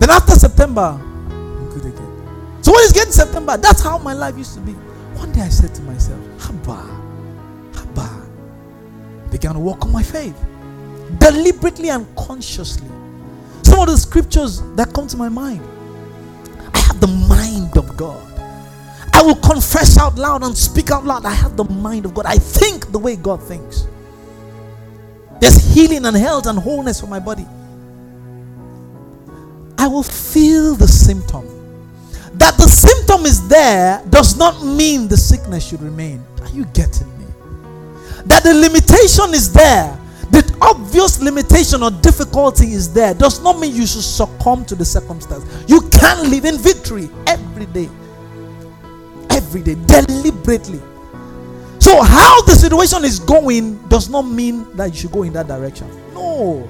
Then 0.01 0.11
after 0.11 0.33
September, 0.33 0.99
I'm 0.99 1.69
good 1.71 1.85
again. 1.87 2.63
So 2.63 2.73
when 2.73 2.83
it's 2.83 2.93
getting 2.93 3.13
September, 3.13 3.57
that's 3.57 3.83
how 3.83 3.99
my 3.99 4.15
life 4.15 4.37
used 4.37 4.55
to 4.55 4.61
be. 4.61 4.73
One 4.73 5.31
day 5.33 5.43
I 5.43 5.49
said 5.49 5.75
to 5.77 5.83
myself, 5.83 6.21
Habba, 6.39 6.89
Haba. 7.73 8.27
Began 9.31 9.55
to 9.55 9.61
walk 9.61 9.85
on 9.85 9.93
my 9.93 10.03
faith. 10.03 10.37
Deliberately 11.19 11.91
and 11.91 12.07
consciously. 12.17 12.89
Some 13.63 13.81
of 13.81 13.87
the 13.87 13.97
scriptures 13.97 14.63
that 14.77 14.93
come 14.93 15.07
to 15.09 15.17
my 15.17 15.29
mind. 15.29 15.63
I 16.75 16.79
have 16.79 17.01
the 17.01 17.07
mind 17.07 17.77
of 17.77 17.97
God. 17.97 18.21
I 19.15 19.23
will 19.23 19.37
confess 19.37 19.99
out 19.99 20.17
loud 20.17 20.43
and 20.43 20.57
speak 20.57 20.91
out 20.91 21.05
loud. 21.05 21.25
I 21.25 21.33
have 21.33 21.57
the 21.57 21.65
mind 21.65 22.07
of 22.07 22.15
God. 22.15 22.27
I 22.27 22.37
think 22.37 22.91
the 22.93 22.99
way 22.99 23.17
God 23.17 23.43
thinks. 23.43 23.87
There's 25.41 25.57
healing 25.75 26.07
and 26.07 26.17
health 26.17 26.47
and 26.47 26.59
wholeness 26.59 27.01
for 27.01 27.07
my 27.07 27.19
body. 27.19 27.47
I 29.79 29.89
will 29.89 30.03
feel 30.03 30.75
the 30.75 30.87
symptom. 30.87 31.49
That 32.35 32.57
the 32.57 32.69
symptom 32.69 33.27
is 33.27 33.47
there 33.49 34.03
does 34.09 34.37
not 34.37 34.65
mean 34.65 35.09
the 35.09 35.17
sickness 35.17 35.69
should 35.69 35.83
remain. 35.83 36.25
Are 36.41 36.49
you 36.51 36.65
getting 36.67 37.09
me? 37.19 37.27
That 38.27 38.43
the 38.45 38.55
limitation 38.55 39.35
is 39.35 39.53
there, 39.53 39.99
the 40.33 40.57
obvious 40.63 41.21
limitation 41.21 41.83
or 41.83 41.91
difficulty 41.91 42.73
is 42.73 42.93
there, 42.93 43.15
does 43.15 43.43
not 43.43 43.59
mean 43.59 43.75
you 43.75 43.87
should 43.87 44.03
succumb 44.03 44.65
to 44.65 44.75
the 44.75 44.85
circumstance. 44.85 45.45
You 45.69 45.83
can 45.91 46.31
live 46.31 46.47
in 46.47 46.59
victory 46.59 47.11
every 47.27 47.67
day. 47.67 47.89
Every 49.31 49.63
day, 49.63 49.77
deliberately. 49.87 50.81
So, 51.79 52.03
how 52.03 52.43
the 52.43 52.53
situation 52.53 53.05
is 53.05 53.19
going 53.19 53.77
does 53.89 54.09
not 54.09 54.23
mean 54.23 54.75
that 54.77 54.91
you 54.91 54.97
should 54.97 55.13
go 55.13 55.23
in 55.23 55.33
that 55.35 55.49
direction. 55.49 55.89
No. 56.15 56.69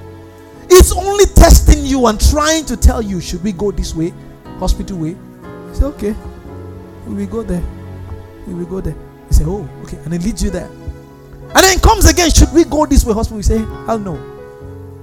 It's 0.69 0.91
only 0.91 1.25
testing 1.25 1.85
you 1.85 2.07
and 2.07 2.19
trying 2.29 2.65
to 2.65 2.75
tell 2.75 3.01
you, 3.01 3.21
should 3.21 3.43
we 3.43 3.51
go 3.51 3.71
this 3.71 3.95
way, 3.95 4.13
hospital 4.59 4.97
way? 4.97 5.15
Say, 5.73 5.85
okay, 5.85 6.15
we 7.05 7.13
will 7.15 7.27
go 7.27 7.43
there. 7.43 7.63
We 8.47 8.55
will 8.55 8.65
go 8.65 8.81
there. 8.81 8.95
You 8.95 9.33
say, 9.33 9.43
oh, 9.45 9.69
okay, 9.83 9.97
and 10.03 10.13
it 10.13 10.23
leads 10.23 10.43
you 10.43 10.49
there. 10.49 10.69
Comes 11.93 12.09
again, 12.09 12.31
should 12.31 12.51
we 12.51 12.63
go 12.63 12.87
this 12.87 13.05
way, 13.05 13.13
hospital? 13.13 13.37
We 13.37 13.43
say, 13.43 13.59
hell 13.85 13.99
no, 13.99 14.15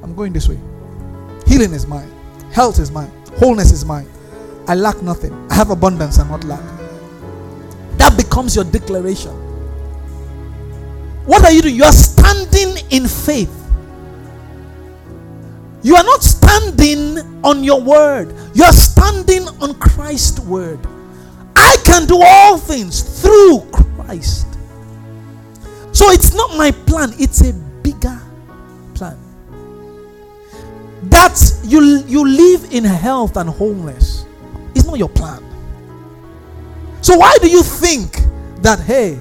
I'm 0.03 0.13
going 0.13 0.33
this 0.33 0.49
way. 0.49 0.59
Healing 1.47 1.73
is 1.73 1.87
mine, 1.87 2.11
health 2.51 2.81
is 2.81 2.91
mine, 2.91 3.13
wholeness 3.37 3.71
is 3.71 3.85
mine. 3.85 4.09
I 4.67 4.75
lack 4.75 5.01
nothing. 5.01 5.33
I 5.53 5.55
have 5.55 5.71
abundance 5.71 6.19
and 6.19 6.29
not 6.29 6.43
lack. 6.43 6.65
That 7.97 8.17
becomes 8.17 8.57
your 8.57 8.65
declaration. 8.65 9.31
What 11.27 11.45
are 11.45 11.53
you 11.53 11.63
doing? 11.63 11.77
You 11.77 11.85
are 11.85 11.93
standing 11.93 12.85
in 12.91 13.07
faith. 13.07 13.57
You 15.85 15.95
are 15.95 16.03
not 16.03 16.25
standing 16.25 17.19
on 17.45 17.63
your 17.63 17.81
word, 17.81 18.35
you 18.53 18.65
are 18.65 18.73
standing 18.73 19.47
on 19.63 19.75
Christ's 19.79 20.41
word. 20.41 20.81
I 21.55 21.77
can 21.85 22.09
do 22.09 22.21
all 22.21 22.59
things 22.59 23.23
through 23.23 23.61
Christ. 23.71 24.50
So 25.93 26.11
it's 26.11 26.35
not 26.35 26.57
my 26.57 26.71
plan, 26.71 27.13
it's 27.19 27.41
a 27.43 27.53
bigger 27.53 28.21
plan. 28.95 29.19
That 31.05 31.39
you, 31.65 32.03
you 32.07 32.27
live 32.27 32.73
in 32.73 32.85
health 32.85 33.37
and 33.37 33.49
wholeness 33.49 34.27
is 34.75 34.87
not 34.87 34.99
your 34.99 35.09
plan. 35.09 35.43
So 37.03 37.17
why 37.17 37.37
do 37.41 37.49
you 37.49 37.63
think 37.63 38.19
that 38.63 38.81
hey, 38.81 39.19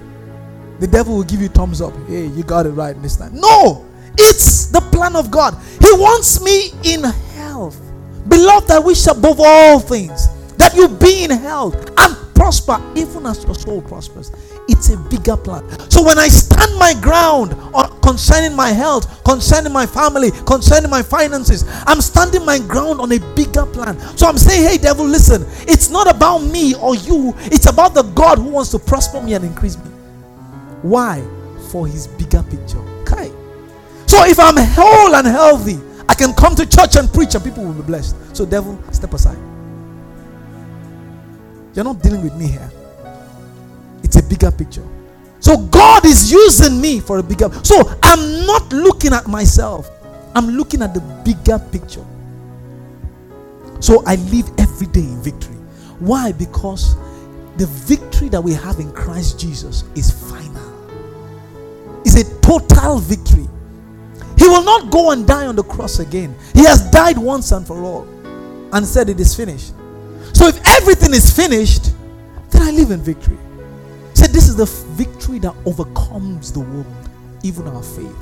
the 0.80 0.88
devil 0.88 1.16
will 1.16 1.24
give 1.24 1.42
you 1.42 1.48
thumbs 1.48 1.82
up? 1.82 1.94
Hey, 2.08 2.28
you 2.28 2.44
got 2.44 2.66
it 2.66 2.72
right 2.72 3.00
this 3.02 3.18
time. 3.18 3.36
No, 3.40 3.86
it's 4.18 4.68
the 4.68 4.82
plan 4.82 5.16
of 5.16 5.32
God. 5.32 5.58
He 5.80 5.92
wants 5.94 6.42
me 6.42 6.72
in 6.84 7.04
health. 7.04 7.80
Beloved, 8.28 8.70
I 8.70 8.80
wish 8.80 9.08
above 9.08 9.40
all 9.40 9.80
things 9.80 10.28
that 10.58 10.76
you 10.76 10.88
be 10.90 11.24
in 11.24 11.32
health 11.32 11.90
and 11.98 12.36
prosper 12.36 12.82
even 12.96 13.26
as 13.26 13.44
your 13.46 13.56
soul 13.56 13.82
prospers. 13.82 14.32
It's 14.72 14.90
a 14.90 14.98
bigger 14.98 15.36
plan. 15.36 15.68
So 15.90 16.04
when 16.04 16.20
I 16.20 16.28
stand 16.28 16.78
my 16.78 16.94
ground 17.02 17.54
on 17.74 18.00
concerning 18.02 18.56
my 18.56 18.70
health, 18.70 19.24
concerning 19.24 19.74
my 19.74 19.88
family, 19.88 20.30
concerning 20.46 20.92
my 20.92 21.02
finances, 21.02 21.66
I'm 21.88 22.02
standing 22.02 22.46
my 22.46 22.60
ground 22.60 23.02
on 23.02 23.12
a 23.12 23.20
bigger 23.36 23.66
plan. 23.66 24.00
So 24.16 24.28
I'm 24.28 24.38
saying, 24.38 24.70
hey, 24.70 24.78
devil, 24.78 25.06
listen, 25.06 25.44
it's 25.68 25.90
not 25.90 26.08
about 26.08 26.40
me 26.40 26.76
or 26.76 26.96
you, 26.96 27.34
it's 27.46 27.66
about 27.66 27.96
the 27.96 28.04
God 28.04 28.38
who 28.38 28.50
wants 28.50 28.70
to 28.72 28.80
prosper 28.80 29.22
me 29.22 29.34
and 29.34 29.44
increase 29.44 29.76
me. 29.76 29.90
Why? 30.84 31.28
For 31.72 31.88
his 31.88 32.08
bigger 32.08 32.44
picture. 32.44 32.80
Okay. 33.02 33.32
So 34.06 34.24
if 34.26 34.40
I'm 34.40 34.56
whole 34.58 35.16
and 35.16 35.26
healthy, 35.26 35.80
I 36.08 36.14
can 36.14 36.34
come 36.34 36.56
to 36.56 36.66
church 36.66 36.96
and 36.96 37.12
preach 37.12 37.34
and 37.36 37.44
people 37.44 37.64
will 37.64 37.74
be 37.74 37.82
blessed. 37.82 38.16
So, 38.36 38.46
devil, 38.46 38.80
step 38.92 39.14
aside. 39.14 39.38
You're 41.74 41.86
not 41.86 42.02
dealing 42.02 42.24
with 42.24 42.36
me 42.36 42.48
here. 42.48 42.72
It's 44.04 44.18
a 44.18 44.24
bigger 44.24 44.52
picture. 44.52 44.86
So 45.40 45.58
God 45.58 46.06
is 46.06 46.32
using 46.32 46.80
me 46.82 47.00
for 47.00 47.20
a 47.20 47.24
bigger. 47.24 47.50
So 47.64 47.98
I'm 48.04 48.46
not 48.46 48.72
looking 48.74 49.14
at 49.14 49.28
myself. 49.28 49.90
I'm 50.36 50.48
looking 50.50 50.82
at 50.82 50.94
the 50.94 51.02
bigger 51.24 51.60
picture. 51.72 52.06
So 53.80 54.04
I 54.06 54.16
live 54.16 54.50
every 54.58 54.88
day 54.88 55.02
in 55.02 55.22
victory. 55.22 55.56
Why? 56.00 56.32
Because 56.32 56.96
the 57.58 57.66
victory 57.66 58.30
that 58.30 58.42
we 58.42 58.54
have 58.54 58.80
in 58.80 58.92
Christ 58.92 59.40
Jesus 59.40 59.84
is 59.96 60.12
final. 60.12 60.70
It's 62.06 62.16
a 62.16 62.42
total 62.42 63.00
victory. 63.00 63.48
He 64.38 64.48
will 64.48 64.64
not 64.64 64.92
go 64.92 65.12
and 65.12 65.28
die 65.28 65.48
on 65.48 65.56
the 65.56 65.64
cross 65.64 66.00
again. 66.00 66.36
He 66.54 66.64
has 66.66 66.90
died 66.92 67.18
once 67.18 67.52
and 67.52 67.66
for 67.66 67.84
all 67.84 68.08
and 68.72 68.86
said 68.86 69.10
it 69.10 69.20
is 69.20 69.36
finished. 69.36 69.74
So 70.34 70.48
if 70.48 70.60
everything 70.66 71.14
is 71.14 71.36
finished, 71.36 71.92
then 72.52 72.62
I 72.62 72.72
live 72.72 72.92
in 72.92 73.02
victory. 73.02 73.38
Said 74.20 74.32
this 74.32 74.50
is 74.50 74.58
the 74.58 74.66
victory 74.66 75.40
that 75.40 75.56
overcomes 75.66 76.52
the 76.52 76.60
world, 76.60 77.10
even 77.42 77.66
our 77.70 77.82
faith. 77.82 78.14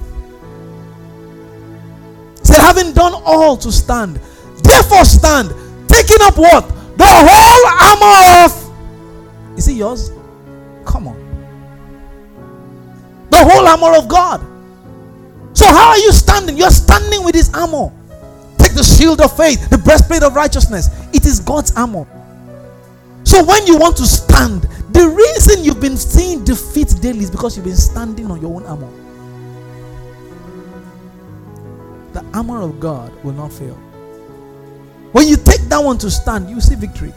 Said, 2.43 2.62
having 2.62 2.93
done 2.93 3.19
all 3.25 3.57
to 3.57 3.71
stand, 3.71 4.17
therefore 4.62 5.03
stand, 5.05 5.49
taking 5.88 6.17
up 6.21 6.38
what? 6.38 6.67
The 6.97 7.03
whole 7.03 7.65
armor 7.81 8.45
of. 8.45 9.57
Is 9.57 9.67
it 9.69 9.73
yours? 9.73 10.12
Come 10.86 11.07
on. 11.07 11.17
The 13.31 13.43
whole 13.43 13.67
armor 13.67 13.97
of 13.97 14.07
God. 14.07 14.41
So, 15.57 15.65
how 15.65 15.89
are 15.89 15.97
you 15.97 16.12
standing? 16.12 16.57
You're 16.57 16.69
standing 16.69 17.23
with 17.23 17.33
his 17.33 17.51
armor. 17.55 17.91
Take 18.60 18.75
the 18.75 18.83
shield 18.83 19.19
of 19.19 19.36
faith, 19.36 19.67
the 19.71 19.79
breastplate 19.79 20.21
of 20.21 20.36
righteousness. 20.36 20.89
It 21.12 21.25
is 21.25 21.39
God's 21.39 21.71
armor. 21.75 22.05
So, 23.27 23.43
when 23.43 23.67
you 23.67 23.75
want 23.75 23.97
to 23.97 24.05
stand, 24.05 24.61
the 24.91 25.05
reason 25.05 25.61
you've 25.61 25.81
been 25.81 25.97
seeing 25.97 26.45
defeat 26.45 26.95
daily 27.01 27.19
is 27.19 27.29
because 27.29 27.57
you've 27.57 27.65
been 27.65 27.75
standing 27.75 28.31
on 28.31 28.39
your 28.39 28.55
own 28.55 28.65
armor. 28.65 28.89
The 32.13 32.23
armor 32.33 32.61
of 32.61 32.79
God 32.79 33.11
will 33.25 33.33
not 33.33 33.51
fail. 33.51 33.73
When 35.11 35.27
you 35.27 35.35
take 35.35 35.59
that 35.63 35.77
one 35.77 35.97
to 35.97 36.09
stand, 36.09 36.49
you 36.49 36.61
see 36.61 36.75
victory. 36.75 37.13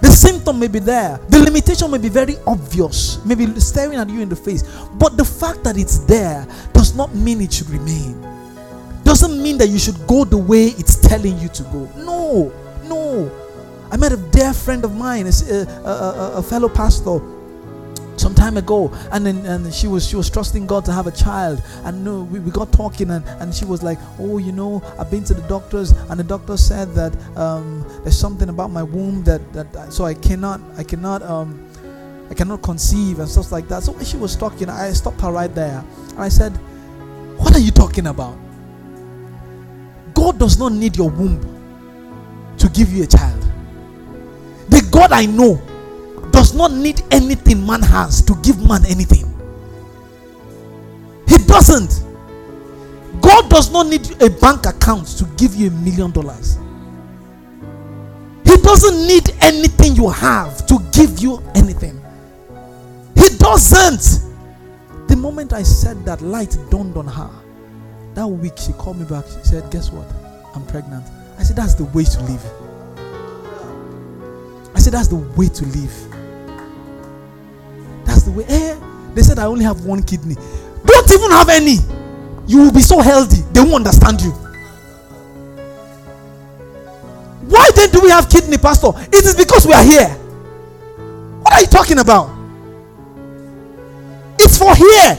The 0.00 0.08
symptom 0.10 0.58
may 0.58 0.68
be 0.68 0.78
there, 0.78 1.20
the 1.28 1.40
limitation 1.40 1.90
may 1.90 1.98
be 1.98 2.08
very 2.08 2.36
obvious, 2.46 3.22
maybe 3.26 3.44
staring 3.60 3.98
at 3.98 4.08
you 4.08 4.22
in 4.22 4.30
the 4.30 4.36
face. 4.36 4.62
But 4.94 5.18
the 5.18 5.26
fact 5.26 5.62
that 5.64 5.76
it's 5.76 5.98
there 5.98 6.46
does 6.72 6.94
not 6.94 7.14
mean 7.14 7.42
it 7.42 7.52
should 7.52 7.68
remain. 7.68 8.18
Doesn't 9.04 9.42
mean 9.42 9.58
that 9.58 9.68
you 9.68 9.78
should 9.78 10.06
go 10.06 10.24
the 10.24 10.38
way 10.38 10.68
it's 10.68 10.96
telling 10.96 11.38
you 11.38 11.48
to 11.50 11.62
go. 11.64 11.86
No, 11.98 12.50
no. 12.88 13.43
I 13.94 13.96
met 13.96 14.10
a 14.10 14.16
dear 14.16 14.52
friend 14.52 14.84
of 14.84 14.92
mine, 14.96 15.28
a, 15.28 15.54
a, 15.88 16.32
a, 16.38 16.42
fellow 16.42 16.68
pastor 16.68 17.20
some 18.16 18.34
time 18.34 18.56
ago. 18.56 18.92
And 19.12 19.24
then 19.24 19.46
and 19.46 19.72
she 19.72 19.86
was 19.86 20.04
she 20.04 20.16
was 20.16 20.28
trusting 20.28 20.66
god 20.66 20.84
to 20.86 20.92
have 20.92 21.06
a 21.06 21.12
child. 21.12 21.62
And 21.84 22.04
no 22.04 22.24
we, 22.24 22.40
we 22.40 22.50
got 22.50 22.72
talking 22.72 23.08
and, 23.12 23.24
and 23.40 23.54
she 23.54 23.64
was 23.64 23.84
like 23.84 24.00
oh 24.18 24.38
you 24.38 24.50
know 24.50 24.82
i've 24.98 25.12
been 25.12 25.22
to 25.26 25.34
the 25.34 25.46
doctors. 25.46 25.92
And 26.10 26.18
the 26.18 26.24
doctor 26.24 26.56
said 26.56 26.92
that 26.94 27.14
um, 27.38 27.86
there's 28.02 28.18
something 28.18 28.48
about 28.48 28.72
my 28.72 28.82
womb 28.82 29.22
that 29.22 29.52
that 29.52 29.92
so 29.92 30.04
i 30.04 30.14
cannot 30.14 30.60
i 30.76 30.82
cannot 30.82 31.22
um 31.22 31.64
i 32.32 32.34
cannot 32.34 32.62
conceive 32.62 33.20
and 33.20 33.28
stuff 33.28 33.52
like 33.52 33.68
that. 33.68 33.84
So 33.84 33.92
when 33.92 34.04
she 34.04 34.16
was 34.16 34.34
talking 34.34 34.68
i 34.68 34.90
stopped 34.90 35.20
her 35.20 35.30
right 35.30 35.54
there. 35.54 35.84
And 36.10 36.18
i 36.20 36.28
said 36.28 36.50
what 37.38 37.54
are 37.54 37.60
you 37.60 37.70
talking 37.70 38.08
about? 38.08 38.36
God 40.14 40.40
does 40.40 40.58
not 40.58 40.72
need 40.72 40.96
your 40.96 41.10
womb 41.10 41.38
to 42.58 42.68
give 42.70 42.92
you 42.92 43.04
a 43.04 43.06
child 43.06 43.43
god 44.94 45.10
i 45.12 45.26
know 45.26 45.52
does 46.34 46.52
not 46.52 46.72
need 46.72 47.00
anything 47.12 47.64
man 47.64 47.80
has 47.80 48.20
to 48.20 48.34
give 48.42 48.58
man 48.68 48.84
anything. 48.86 49.24
He 51.28 51.38
doesn't. 51.46 52.02
God 53.20 53.48
does 53.48 53.70
not 53.70 53.86
need 53.86 54.20
a 54.20 54.28
bank 54.28 54.66
account 54.66 55.06
to 55.18 55.24
give 55.36 55.54
you 55.54 55.68
a 55.68 55.70
million 55.70 56.10
dollars. 56.10 56.58
He 58.44 58.56
doesn't 58.56 59.06
need 59.06 59.30
anything 59.40 59.94
you 59.94 60.10
have 60.10 60.66
to 60.66 60.78
give 60.92 61.20
you 61.20 61.42
anything. 61.54 62.00
He 63.14 63.28
doesn't. 63.38 64.28
The 65.08 65.16
moment 65.16 65.52
I 65.52 65.62
said 65.62 66.04
that, 66.04 66.20
light 66.20 66.56
dawned 66.70 66.96
on 66.96 67.06
her. 67.06 67.30
That 68.14 68.26
week, 68.26 68.58
she 68.58 68.72
called 68.72 68.98
me 68.98 69.06
back. 69.06 69.24
She 69.26 69.48
said, 69.48 69.70
Guess 69.70 69.92
what? 69.92 70.06
I'm 70.54 70.66
pregnant. 70.66 71.04
I 71.38 71.42
said, 71.42 71.56
That's 71.56 71.74
the 71.74 71.84
way 71.84 72.04
to 72.04 72.22
live. 72.24 72.63
I 74.74 74.80
said, 74.80 74.92
That's 74.92 75.08
the 75.08 75.16
way 75.16 75.48
to 75.48 75.64
live 75.66 76.14
That's 78.04 78.22
the 78.22 78.32
way. 78.32 78.44
Eh, 78.48 78.78
they 79.14 79.22
said 79.22 79.38
I 79.38 79.44
only 79.46 79.64
have 79.64 79.84
one 79.84 80.02
kidney. 80.02 80.36
Don't 80.84 81.10
even 81.12 81.30
have 81.30 81.48
any. 81.48 81.78
You 82.46 82.58
will 82.58 82.72
be 82.72 82.82
so 82.82 83.00
healthy. 83.00 83.42
They 83.52 83.60
won't 83.60 83.86
understand 83.86 84.20
you. 84.20 84.30
Why 87.48 87.70
then 87.74 87.90
do 87.90 88.00
we 88.00 88.10
have 88.10 88.28
kidney, 88.28 88.58
Pastor? 88.58 88.88
It 89.12 89.24
is 89.24 89.34
because 89.36 89.66
we 89.66 89.72
are 89.72 89.82
here. 89.82 90.08
What 91.42 91.54
are 91.54 91.60
you 91.60 91.66
talking 91.66 91.98
about? 91.98 92.30
It's 94.38 94.58
for 94.58 94.74
here. 94.74 95.18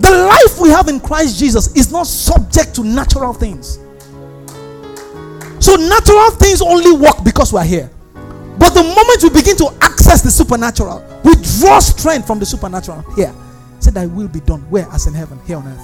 The 0.00 0.10
life 0.10 0.60
we 0.60 0.68
have 0.70 0.88
in 0.88 1.00
Christ 1.00 1.38
Jesus 1.38 1.74
is 1.76 1.90
not 1.90 2.06
subject 2.06 2.74
to 2.76 2.84
natural 2.84 3.32
things. 3.32 3.78
So 5.64 5.76
natural 5.76 6.30
things 6.32 6.60
only 6.60 6.92
work 6.92 7.24
because 7.24 7.50
we 7.50 7.58
are 7.58 7.64
here. 7.64 7.90
But 8.58 8.74
the 8.74 8.82
moment 8.82 9.22
we 9.22 9.30
begin 9.30 9.56
to 9.56 9.74
access 9.80 10.20
the 10.20 10.30
supernatural, 10.30 11.02
we 11.24 11.32
draw 11.58 11.78
strength 11.78 12.26
from 12.26 12.38
the 12.38 12.44
supernatural 12.44 13.00
here. 13.16 13.34
Said, 13.80 13.94
Thy 13.94 14.04
will 14.04 14.28
be 14.28 14.40
done. 14.40 14.60
Where? 14.68 14.86
As 14.92 15.06
in 15.06 15.14
heaven, 15.14 15.40
here 15.46 15.56
on 15.56 15.66
earth. 15.66 15.80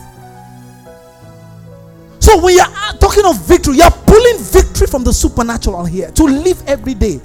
So 2.18 2.38
when 2.42 2.56
you're 2.56 2.66
uh, 2.68 2.92
talking 2.98 3.24
of 3.24 3.40
victory, 3.46 3.78
you're 3.78 3.90
pulling 3.90 4.36
victory 4.40 4.86
from 4.86 5.02
the 5.02 5.14
supernatural 5.14 5.86
here 5.86 6.10
to 6.10 6.24
live 6.24 6.62
every 6.68 6.92
day. 6.92 7.18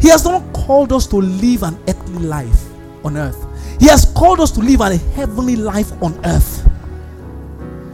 He 0.00 0.06
has 0.10 0.24
not 0.24 0.44
called 0.52 0.92
us 0.92 1.08
to 1.08 1.16
live 1.16 1.64
an 1.64 1.76
earthly 1.88 2.24
life 2.24 2.66
on 3.04 3.16
earth. 3.16 3.44
He 3.80 3.88
has 3.88 4.04
called 4.16 4.38
us 4.38 4.52
to 4.52 4.60
live 4.60 4.80
a 4.80 4.96
heavenly 4.96 5.56
life 5.56 5.90
on 6.00 6.24
earth. 6.24 6.64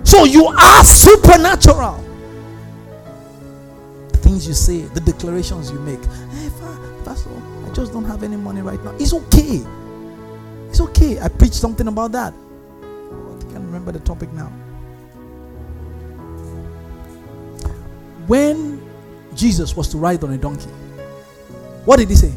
So 0.04 0.24
you 0.24 0.48
are 0.48 0.84
supernatural 0.84 2.11
things 4.32 4.48
you 4.48 4.54
say, 4.54 4.80
the 4.94 5.00
declarations 5.00 5.70
you 5.70 5.78
make. 5.80 6.00
Eh, 6.00 6.48
hey, 6.48 6.50
Pastor, 7.04 7.30
I 7.66 7.74
just 7.74 7.92
don't 7.92 8.04
have 8.04 8.22
any 8.22 8.36
money 8.36 8.62
right 8.62 8.82
now. 8.82 8.92
It's 8.98 9.12
okay. 9.12 9.62
It's 10.70 10.80
okay. 10.80 11.20
I 11.20 11.28
preached 11.28 11.54
something 11.54 11.86
about 11.86 12.12
that. 12.12 12.32
I 12.32 13.52
can't 13.52 13.64
remember 13.64 13.92
the 13.92 14.00
topic 14.00 14.32
now. 14.32 14.46
When 18.26 18.80
Jesus 19.34 19.76
was 19.76 19.88
to 19.88 19.98
ride 19.98 20.24
on 20.24 20.32
a 20.32 20.38
donkey, 20.38 20.70
what 21.84 21.98
did 21.98 22.08
he 22.08 22.14
say? 22.14 22.32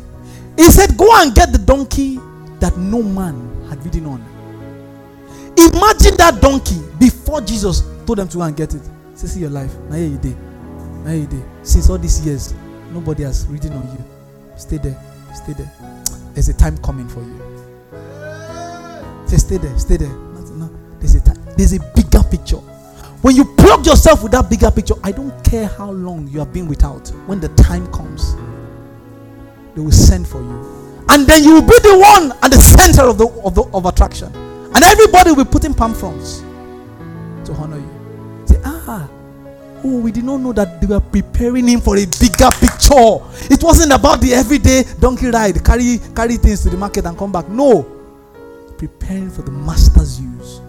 He 0.57 0.63
said, 0.63 0.97
Go 0.97 1.07
and 1.21 1.33
get 1.33 1.53
the 1.53 1.59
donkey 1.59 2.19
that 2.59 2.75
no 2.77 3.01
man 3.01 3.67
had 3.69 3.83
ridden 3.85 4.05
on. 4.07 4.19
Imagine 5.57 6.17
that 6.17 6.39
donkey 6.41 6.81
before 6.99 7.39
Jesus 7.39 7.83
told 8.05 8.17
them 8.17 8.27
to 8.27 8.37
go 8.37 8.43
and 8.43 8.57
get 8.57 8.73
it. 8.73 8.81
Say, 9.13 9.27
see 9.27 9.39
your 9.41 9.49
life. 9.49 9.73
Now 9.89 9.95
here 9.95 10.07
you 10.07 10.17
did. 10.17 10.44
Now 11.05 11.11
you. 11.11 11.45
Since 11.61 11.91
all 11.91 11.99
these 11.99 12.25
years, 12.25 12.55
nobody 12.91 13.21
has 13.23 13.45
written 13.45 13.73
on 13.73 13.83
you. 13.91 14.03
Stay 14.57 14.77
there. 14.77 14.99
Stay 15.35 15.53
there. 15.53 15.71
There's 16.33 16.49
a 16.49 16.53
time 16.53 16.79
coming 16.79 17.07
for 17.07 17.21
you. 17.21 17.39
Say, 19.27 19.37
stay 19.37 19.57
there. 19.57 19.77
Stay 19.77 19.97
there. 19.97 20.09
No, 20.09 20.39
no. 20.65 20.69
There's 20.99 21.13
a 21.13 21.21
time. 21.21 21.37
There's 21.55 21.73
a 21.73 21.79
bigger 21.93 22.23
picture. 22.23 22.57
When 23.21 23.35
you 23.35 23.45
plug 23.45 23.85
yourself 23.85 24.23
with 24.23 24.31
that 24.31 24.49
bigger 24.49 24.71
picture, 24.71 24.95
I 25.03 25.11
don't 25.11 25.31
care 25.43 25.67
how 25.67 25.91
long 25.91 26.27
you 26.27 26.39
have 26.39 26.51
been 26.51 26.67
without. 26.67 27.07
When 27.27 27.39
the 27.39 27.49
time 27.49 27.85
comes, 27.93 28.35
they 29.75 29.81
will 29.81 29.91
send 29.91 30.27
for 30.27 30.41
you, 30.41 31.03
and 31.09 31.27
then 31.27 31.43
you 31.43 31.53
will 31.53 31.61
be 31.61 31.77
the 31.83 31.99
one 31.99 32.31
at 32.41 32.49
the 32.49 32.59
center 32.59 33.03
of 33.03 33.19
the 33.19 33.27
of, 33.43 33.53
the, 33.53 33.63
of 33.73 33.85
attraction, 33.85 34.33
and 34.35 34.83
everybody 34.83 35.31
will 35.31 35.45
be 35.45 35.51
putting 35.51 35.73
palm 35.75 35.93
fronds 35.93 36.39
to 37.45 37.53
honor 37.53 37.77
you. 37.77 38.45
Say, 38.47 38.59
ah, 38.65 39.07
Oh, 39.87 39.99
we 39.99 40.11
did 40.11 40.23
not 40.23 40.37
know 40.37 40.51
that 40.51 40.81
they 40.81 40.87
were 40.87 40.99
preparing 40.99 41.67
him 41.67 41.79
for 41.79 41.95
a 41.95 42.05
bigger 42.19 42.49
picture. 42.59 43.21
It 43.53 43.61
wasn't 43.61 43.93
about 43.93 44.19
the 44.19 44.33
everyday 44.33 44.83
donkey 44.99 45.27
ride, 45.27 45.63
carry 45.63 45.99
carry 46.15 46.37
things 46.37 46.63
to 46.63 46.71
the 46.71 46.77
market 46.77 47.05
and 47.05 47.15
come 47.15 47.31
back. 47.31 47.47
No, 47.49 47.83
preparing 48.79 49.29
for 49.29 49.43
the 49.43 49.51
master's 49.51 50.19
use, 50.19 50.59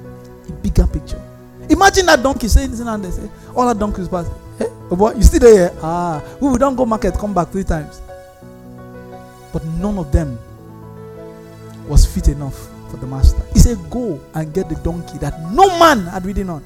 a 0.50 0.52
bigger 0.52 0.86
picture. 0.86 1.22
Imagine 1.70 2.04
that 2.06 2.22
donkey 2.22 2.46
saying 2.48 2.72
this 2.72 2.80
and 2.80 3.02
they 3.02 3.10
say, 3.10 3.26
all 3.56 3.66
that 3.66 3.78
donkeys 3.78 4.06
pass. 4.06 4.28
Hey, 4.58 4.66
oh 4.68 4.96
boy, 4.96 5.14
you 5.14 5.22
still 5.22 5.40
there? 5.40 5.72
Ah, 5.80 6.22
we, 6.38 6.50
we 6.50 6.58
don't 6.58 6.76
go 6.76 6.84
market, 6.84 7.14
come 7.14 7.32
back 7.32 7.48
three 7.48 7.64
times. 7.64 8.02
But 9.50 9.64
none 9.80 9.96
of 9.96 10.12
them 10.12 10.38
was 11.88 12.04
fit 12.04 12.28
enough 12.28 12.68
for 12.90 12.98
the 12.98 13.06
master. 13.06 13.40
He 13.54 13.60
said, 13.60 13.78
Go 13.88 14.20
and 14.34 14.52
get 14.52 14.68
the 14.68 14.74
donkey 14.76 15.16
that 15.18 15.40
no 15.52 15.66
man 15.78 16.06
had 16.06 16.26
ridden 16.26 16.50
on. 16.50 16.62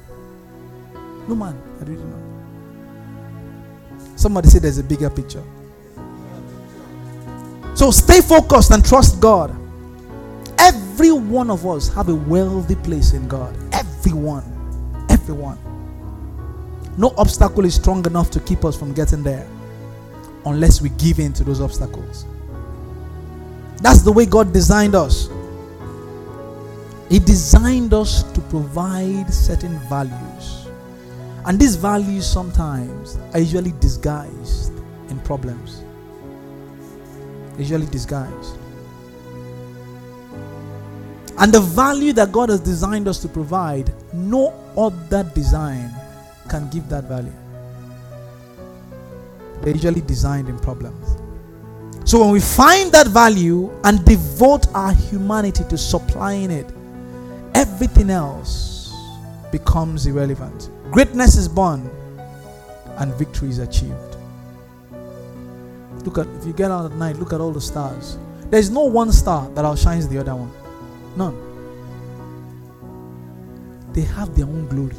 No 1.29 1.35
man 1.35 1.55
had 1.79 1.87
ridden 1.87 2.11
on. 2.13 2.20
Somebody 4.21 4.49
said 4.49 4.61
there's 4.61 4.77
a 4.77 4.83
bigger 4.83 5.09
picture. 5.09 5.43
So 7.73 7.89
stay 7.89 8.21
focused 8.21 8.69
and 8.69 8.85
trust 8.85 9.19
God. 9.19 9.49
Every 10.59 11.11
one 11.11 11.49
of 11.49 11.65
us 11.65 11.91
have 11.95 12.07
a 12.07 12.13
wealthy 12.13 12.75
place 12.75 13.13
in 13.13 13.27
God. 13.27 13.57
Everyone. 13.73 14.43
Everyone. 15.09 15.57
No 16.99 17.15
obstacle 17.17 17.65
is 17.65 17.73
strong 17.73 18.05
enough 18.05 18.29
to 18.31 18.39
keep 18.41 18.63
us 18.63 18.77
from 18.77 18.93
getting 18.93 19.23
there 19.23 19.47
unless 20.45 20.83
we 20.83 20.89
give 20.89 21.17
in 21.17 21.33
to 21.33 21.43
those 21.43 21.59
obstacles. 21.59 22.27
That's 23.77 24.03
the 24.03 24.11
way 24.11 24.27
God 24.27 24.53
designed 24.53 24.93
us. 24.93 25.29
He 27.09 27.17
designed 27.17 27.95
us 27.95 28.21
to 28.33 28.41
provide 28.41 29.33
certain 29.33 29.79
values. 29.89 30.60
And 31.45 31.59
these 31.59 31.75
values 31.75 32.25
sometimes 32.27 33.17
are 33.33 33.39
usually 33.39 33.73
disguised 33.79 34.73
in 35.09 35.19
problems. 35.21 35.83
Usually 37.57 37.87
disguised. 37.87 38.57
And 41.39 41.51
the 41.51 41.61
value 41.61 42.13
that 42.13 42.31
God 42.31 42.49
has 42.49 42.59
designed 42.59 43.07
us 43.07 43.19
to 43.23 43.27
provide, 43.27 43.91
no 44.13 44.53
other 44.77 45.23
design 45.33 45.91
can 46.49 46.69
give 46.69 46.87
that 46.89 47.05
value. 47.05 47.33
They're 49.61 49.73
usually 49.73 50.01
designed 50.01 50.49
in 50.49 50.59
problems. 50.59 51.17
So 52.07 52.19
when 52.21 52.31
we 52.31 52.39
find 52.39 52.91
that 52.91 53.07
value 53.07 53.71
and 53.83 54.03
devote 54.05 54.67
our 54.75 54.93
humanity 54.93 55.63
to 55.69 55.77
supplying 55.77 56.51
it, 56.51 56.67
everything 57.55 58.09
else 58.09 58.93
becomes 59.51 60.05
irrelevant. 60.05 60.69
Greatness 60.91 61.37
is 61.37 61.47
born 61.47 61.89
and 62.97 63.13
victory 63.15 63.47
is 63.47 63.59
achieved. 63.59 64.17
Look 66.05 66.17
at 66.17 66.27
if 66.35 66.45
you 66.45 66.51
get 66.51 66.69
out 66.69 66.91
at 66.91 66.97
night, 66.97 67.15
look 67.15 67.31
at 67.31 67.39
all 67.39 67.51
the 67.51 67.61
stars. 67.61 68.17
There's 68.49 68.69
no 68.69 68.81
one 68.81 69.13
star 69.13 69.49
that 69.51 69.63
outshines 69.63 70.09
the 70.09 70.17
other 70.17 70.35
one. 70.35 70.51
None. 71.15 71.33
They 73.93 74.01
have 74.01 74.35
their 74.35 74.45
own 74.45 74.67
glory. 74.67 74.97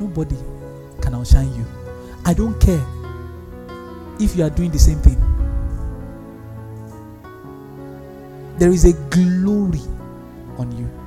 Nobody 0.00 0.36
can 1.00 1.14
outshine 1.14 1.54
you. 1.54 1.64
I 2.24 2.34
don't 2.34 2.60
care 2.60 2.84
if 4.18 4.34
you 4.36 4.44
are 4.44 4.50
doing 4.50 4.72
the 4.72 4.78
same 4.80 4.98
thing. 4.98 5.20
There 8.58 8.70
is 8.70 8.84
a 8.84 8.92
glory 9.10 9.82
on 10.58 10.76
you. 10.76 11.01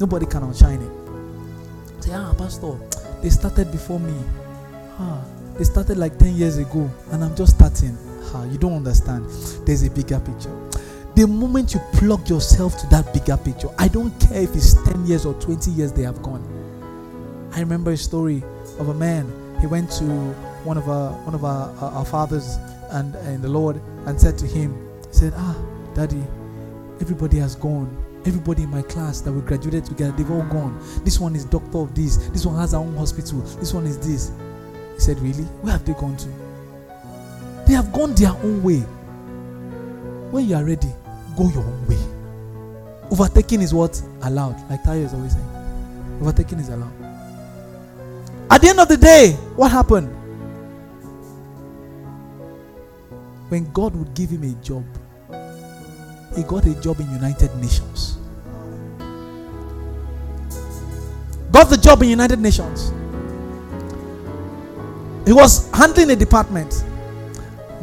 Nobody 0.00 0.24
can 0.24 0.42
outshine 0.44 0.80
it. 0.80 2.02
Say, 2.02 2.12
ah, 2.14 2.32
Pastor, 2.38 2.72
they 3.22 3.28
started 3.28 3.70
before 3.70 4.00
me. 4.00 4.14
Ah, 4.98 5.22
they 5.58 5.64
started 5.64 5.98
like 5.98 6.18
10 6.18 6.34
years 6.36 6.56
ago, 6.56 6.90
and 7.12 7.22
I'm 7.22 7.36
just 7.36 7.56
starting. 7.56 7.96
Ah, 8.32 8.44
you 8.44 8.56
don't 8.56 8.72
understand. 8.72 9.26
There's 9.66 9.82
a 9.82 9.90
bigger 9.90 10.18
picture. 10.18 10.56
The 11.16 11.26
moment 11.26 11.74
you 11.74 11.80
plug 11.92 12.30
yourself 12.30 12.78
to 12.80 12.86
that 12.86 13.12
bigger 13.12 13.36
picture, 13.36 13.68
I 13.78 13.88
don't 13.88 14.18
care 14.20 14.40
if 14.42 14.56
it's 14.56 14.72
10 14.84 15.06
years 15.06 15.26
or 15.26 15.34
20 15.34 15.70
years 15.72 15.92
they 15.92 16.02
have 16.02 16.22
gone. 16.22 16.42
I 17.52 17.60
remember 17.60 17.90
a 17.90 17.96
story 17.96 18.42
of 18.78 18.88
a 18.88 18.94
man. 18.94 19.30
He 19.60 19.66
went 19.66 19.90
to 19.92 20.04
one 20.64 20.78
of 20.78 20.88
our 20.88 21.12
one 21.24 21.34
of 21.34 21.44
our, 21.44 21.68
our, 21.76 21.92
our 21.92 22.04
fathers 22.06 22.56
and 22.92 23.14
in 23.26 23.42
the 23.42 23.48
Lord 23.48 23.80
and 24.06 24.18
said 24.18 24.38
to 24.38 24.46
him, 24.46 24.72
he 25.08 25.12
said, 25.14 25.34
Ah, 25.36 25.56
Daddy, 25.94 26.22
everybody 27.00 27.36
has 27.38 27.54
gone. 27.54 27.88
Everybody 28.26 28.64
in 28.64 28.70
my 28.70 28.82
class 28.82 29.20
that 29.22 29.32
we 29.32 29.40
graduated 29.40 29.86
together, 29.86 30.12
they've 30.12 30.30
all 30.30 30.42
gone. 30.44 30.78
This 31.04 31.18
one 31.18 31.34
is 31.34 31.44
doctor 31.46 31.78
of 31.78 31.94
this. 31.94 32.16
This 32.28 32.44
one 32.44 32.56
has 32.56 32.74
our 32.74 32.82
own 32.82 32.94
hospital. 32.96 33.40
This 33.40 33.72
one 33.72 33.86
is 33.86 33.98
this. 33.98 34.30
He 34.94 35.00
said, 35.00 35.18
Really? 35.20 35.44
Where 35.62 35.72
have 35.72 35.84
they 35.86 35.94
gone 35.94 36.16
to? 36.18 36.28
They 37.66 37.72
have 37.74 37.92
gone 37.92 38.14
their 38.14 38.32
own 38.32 38.62
way. 38.62 38.80
When 40.30 40.46
you 40.48 40.56
are 40.56 40.64
ready, 40.64 40.92
go 41.36 41.48
your 41.48 41.64
own 41.64 41.86
way. 41.88 41.98
Overtaking 43.10 43.62
is 43.62 43.72
what? 43.72 44.00
Allowed. 44.22 44.56
Like 44.68 44.82
Tayo 44.82 45.04
is 45.04 45.14
always 45.14 45.32
saying. 45.32 46.18
Overtaking 46.20 46.58
is 46.58 46.68
allowed. 46.68 46.92
At 48.50 48.60
the 48.60 48.68
end 48.68 48.80
of 48.80 48.88
the 48.88 48.96
day, 48.96 49.32
what 49.56 49.70
happened? 49.70 50.08
When 53.48 53.70
God 53.72 53.96
would 53.96 54.14
give 54.14 54.30
him 54.30 54.44
a 54.44 54.52
job, 54.62 54.84
he 56.36 56.42
got 56.42 56.64
a 56.66 56.74
job 56.80 57.00
in 57.00 57.10
United 57.10 57.54
Nations. 57.56 58.18
Got 61.52 61.68
the 61.68 61.76
job 61.76 62.02
in 62.02 62.08
United 62.08 62.38
Nations. 62.38 62.92
He 65.26 65.32
was 65.32 65.70
handling 65.72 66.10
a 66.10 66.16
department. 66.16 66.84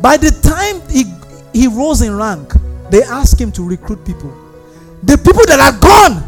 By 0.02 0.18
the 0.18 0.32
time 0.42 0.82
he, 0.90 1.06
he 1.54 1.68
rose 1.68 2.02
in 2.02 2.16
rank, 2.16 2.54
they 2.90 3.04
asked 3.04 3.40
him 3.40 3.52
to 3.54 3.64
recruit 3.68 4.06
people. 4.06 4.34
The 5.04 5.18
people 5.18 5.46
that 5.46 5.60
are 5.60 5.80
gone 5.80 6.24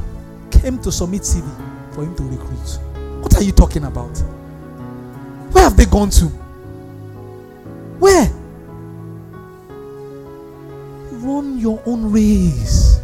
came 0.51 0.79
to 0.82 0.91
submit 0.91 1.21
CV 1.21 1.47
for 1.93 2.03
him 2.03 2.15
to 2.15 2.23
recruit. 2.23 2.79
What 3.21 3.36
are 3.36 3.43
you 3.43 3.51
talking 3.51 3.86
about? 3.86 4.17
Where 5.51 5.63
have 5.63 5.77
they 5.77 5.86
gone 5.86 6.10
to? 6.12 6.32
Your 11.60 11.82
own 11.86 12.12
race. 12.12 13.00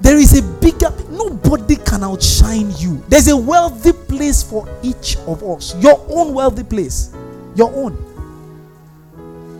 There 0.00 0.16
is 0.18 0.38
a 0.38 0.42
bigger, 0.60 0.92
nobody 1.10 1.76
can 1.76 2.04
outshine 2.04 2.72
you. 2.76 3.02
There's 3.08 3.28
a 3.28 3.36
wealthy 3.36 3.92
place 3.92 4.42
for 4.42 4.68
each 4.82 5.16
of 5.26 5.42
us. 5.42 5.74
Your 5.82 6.04
own 6.10 6.34
wealthy 6.34 6.64
place. 6.64 7.14
Your 7.54 7.72
own. 7.74 7.96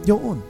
Your 0.07 0.21
own. 0.21 0.43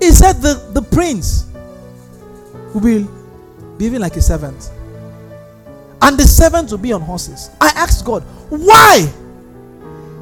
He 0.00 0.10
said 0.10 0.42
the, 0.42 0.54
the 0.72 0.82
prince 0.82 1.46
will 2.74 2.80
be 2.80 3.06
even 3.84 4.00
like 4.00 4.16
a 4.16 4.22
servant. 4.22 4.72
And 6.00 6.18
the 6.18 6.24
servant 6.24 6.72
will 6.72 6.78
be 6.78 6.92
on 6.92 7.00
horses. 7.00 7.50
I 7.60 7.68
asked 7.76 8.04
God, 8.04 8.24
why? 8.48 9.08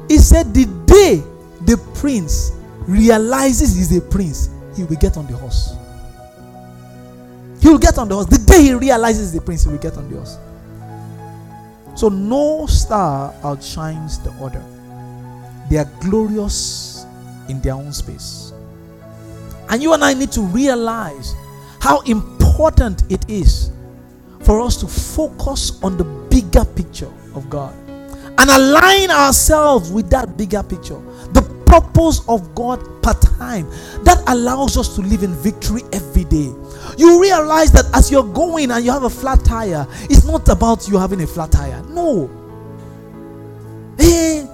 He 0.07 0.19
said, 0.19 0.53
the 0.53 0.65
day 0.85 1.23
the 1.65 1.77
prince 1.95 2.51
realizes 2.87 3.75
he's 3.75 3.95
a 3.95 4.01
prince, 4.01 4.49
he 4.75 4.83
will 4.83 4.97
get 4.97 5.17
on 5.17 5.27
the 5.27 5.35
horse. 5.37 5.75
He 7.61 7.69
will 7.69 7.77
get 7.77 7.97
on 7.97 8.07
the 8.07 8.15
horse. 8.15 8.27
The 8.27 8.39
day 8.39 8.63
he 8.63 8.73
realizes 8.73 9.31
the 9.31 9.41
prince, 9.41 9.63
he 9.63 9.69
will 9.69 9.77
get 9.77 9.97
on 9.97 10.09
the 10.09 10.17
horse. 10.17 10.37
So 11.95 12.09
no 12.09 12.65
star 12.67 13.33
outshines 13.43 14.19
the 14.19 14.31
other. 14.43 14.63
They 15.69 15.77
are 15.77 15.89
glorious 16.01 17.05
in 17.49 17.61
their 17.61 17.73
own 17.73 17.93
space. 17.93 18.53
And 19.69 19.81
you 19.81 19.93
and 19.93 20.03
I 20.03 20.13
need 20.13 20.31
to 20.33 20.41
realize 20.41 21.33
how 21.79 22.01
important 22.01 23.03
it 23.11 23.29
is 23.29 23.71
for 24.41 24.59
us 24.59 24.77
to 24.77 24.87
focus 24.87 25.81
on 25.83 25.97
the 25.97 26.03
bigger 26.03 26.65
picture 26.65 27.11
of 27.35 27.49
God 27.49 27.73
and 28.37 28.49
align 28.49 29.11
ourselves 29.11 29.91
with 29.91 30.09
that 30.09 30.37
bigger 30.37 30.63
picture. 30.63 30.99
The 31.33 31.40
purpose 31.71 32.21
of 32.27 32.53
God 32.53 33.01
part 33.01 33.21
time 33.21 33.65
that 34.03 34.21
allows 34.27 34.77
us 34.77 34.93
to 34.95 35.01
live 35.01 35.23
in 35.23 35.33
victory 35.35 35.83
every 35.93 36.25
day. 36.25 36.53
You 36.97 37.21
realize 37.21 37.71
that 37.71 37.85
as 37.93 38.11
you're 38.11 38.27
going 38.33 38.71
and 38.71 38.83
you 38.83 38.91
have 38.91 39.03
a 39.03 39.09
flat 39.09 39.45
tire, 39.45 39.87
it's 40.09 40.25
not 40.25 40.49
about 40.49 40.89
you 40.89 40.97
having 40.97 41.21
a 41.21 41.27
flat 41.27 41.51
tire. 41.51 41.81
No. 41.83 42.29
Hey, 43.97 44.45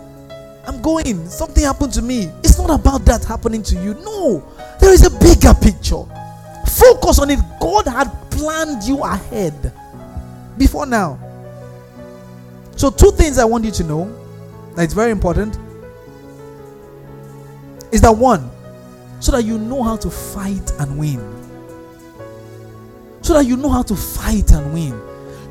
I'm 0.68 0.80
going, 0.84 1.28
something 1.28 1.64
happened 1.64 1.92
to 1.94 2.04
me. 2.04 2.26
It's 2.44 2.60
not 2.60 2.70
about 2.70 3.04
that 3.06 3.26
happening 3.26 3.64
to 3.64 3.76
you. 3.76 3.96
No, 3.96 4.44
there 4.80 4.94
is 4.94 5.04
a 5.04 5.10
bigger 5.10 5.56
picture. 5.56 6.04
Focus 6.68 7.18
on 7.18 7.32
it. 7.32 7.40
God 7.60 7.88
had 7.88 8.12
planned 8.30 8.84
you 8.84 9.04
ahead 9.04 9.74
before 10.56 10.86
now. 10.86 11.20
So, 12.76 12.92
two 12.92 13.10
things 13.10 13.40
I 13.40 13.46
want 13.46 13.66
you 13.66 13.72
to 13.72 13.84
know 13.84 14.24
it's 14.78 14.94
very 14.94 15.10
important 15.10 15.58
is 17.92 18.02
that 18.02 18.16
one, 18.16 18.50
so 19.20 19.32
that 19.32 19.44
you 19.44 19.58
know 19.58 19.84
how 19.84 19.96
to 19.98 20.10
fight 20.10 20.72
and 20.80 20.98
win. 20.98 21.20
so 23.22 23.34
that 23.34 23.46
you 23.46 23.58
know 23.58 23.70
how 23.70 23.82
to 23.84 23.96
fight 23.96 24.52
and 24.52 24.74
win. 24.74 24.98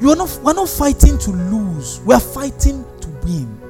You 0.00 0.10
are 0.10 0.16
not 0.16 0.40
we're 0.42 0.54
not 0.54 0.68
fighting 0.68 1.18
to 1.18 1.30
lose. 1.30 2.00
We 2.00 2.14
are 2.14 2.20
fighting 2.20 2.84
to 3.00 3.08
win. 3.24 3.60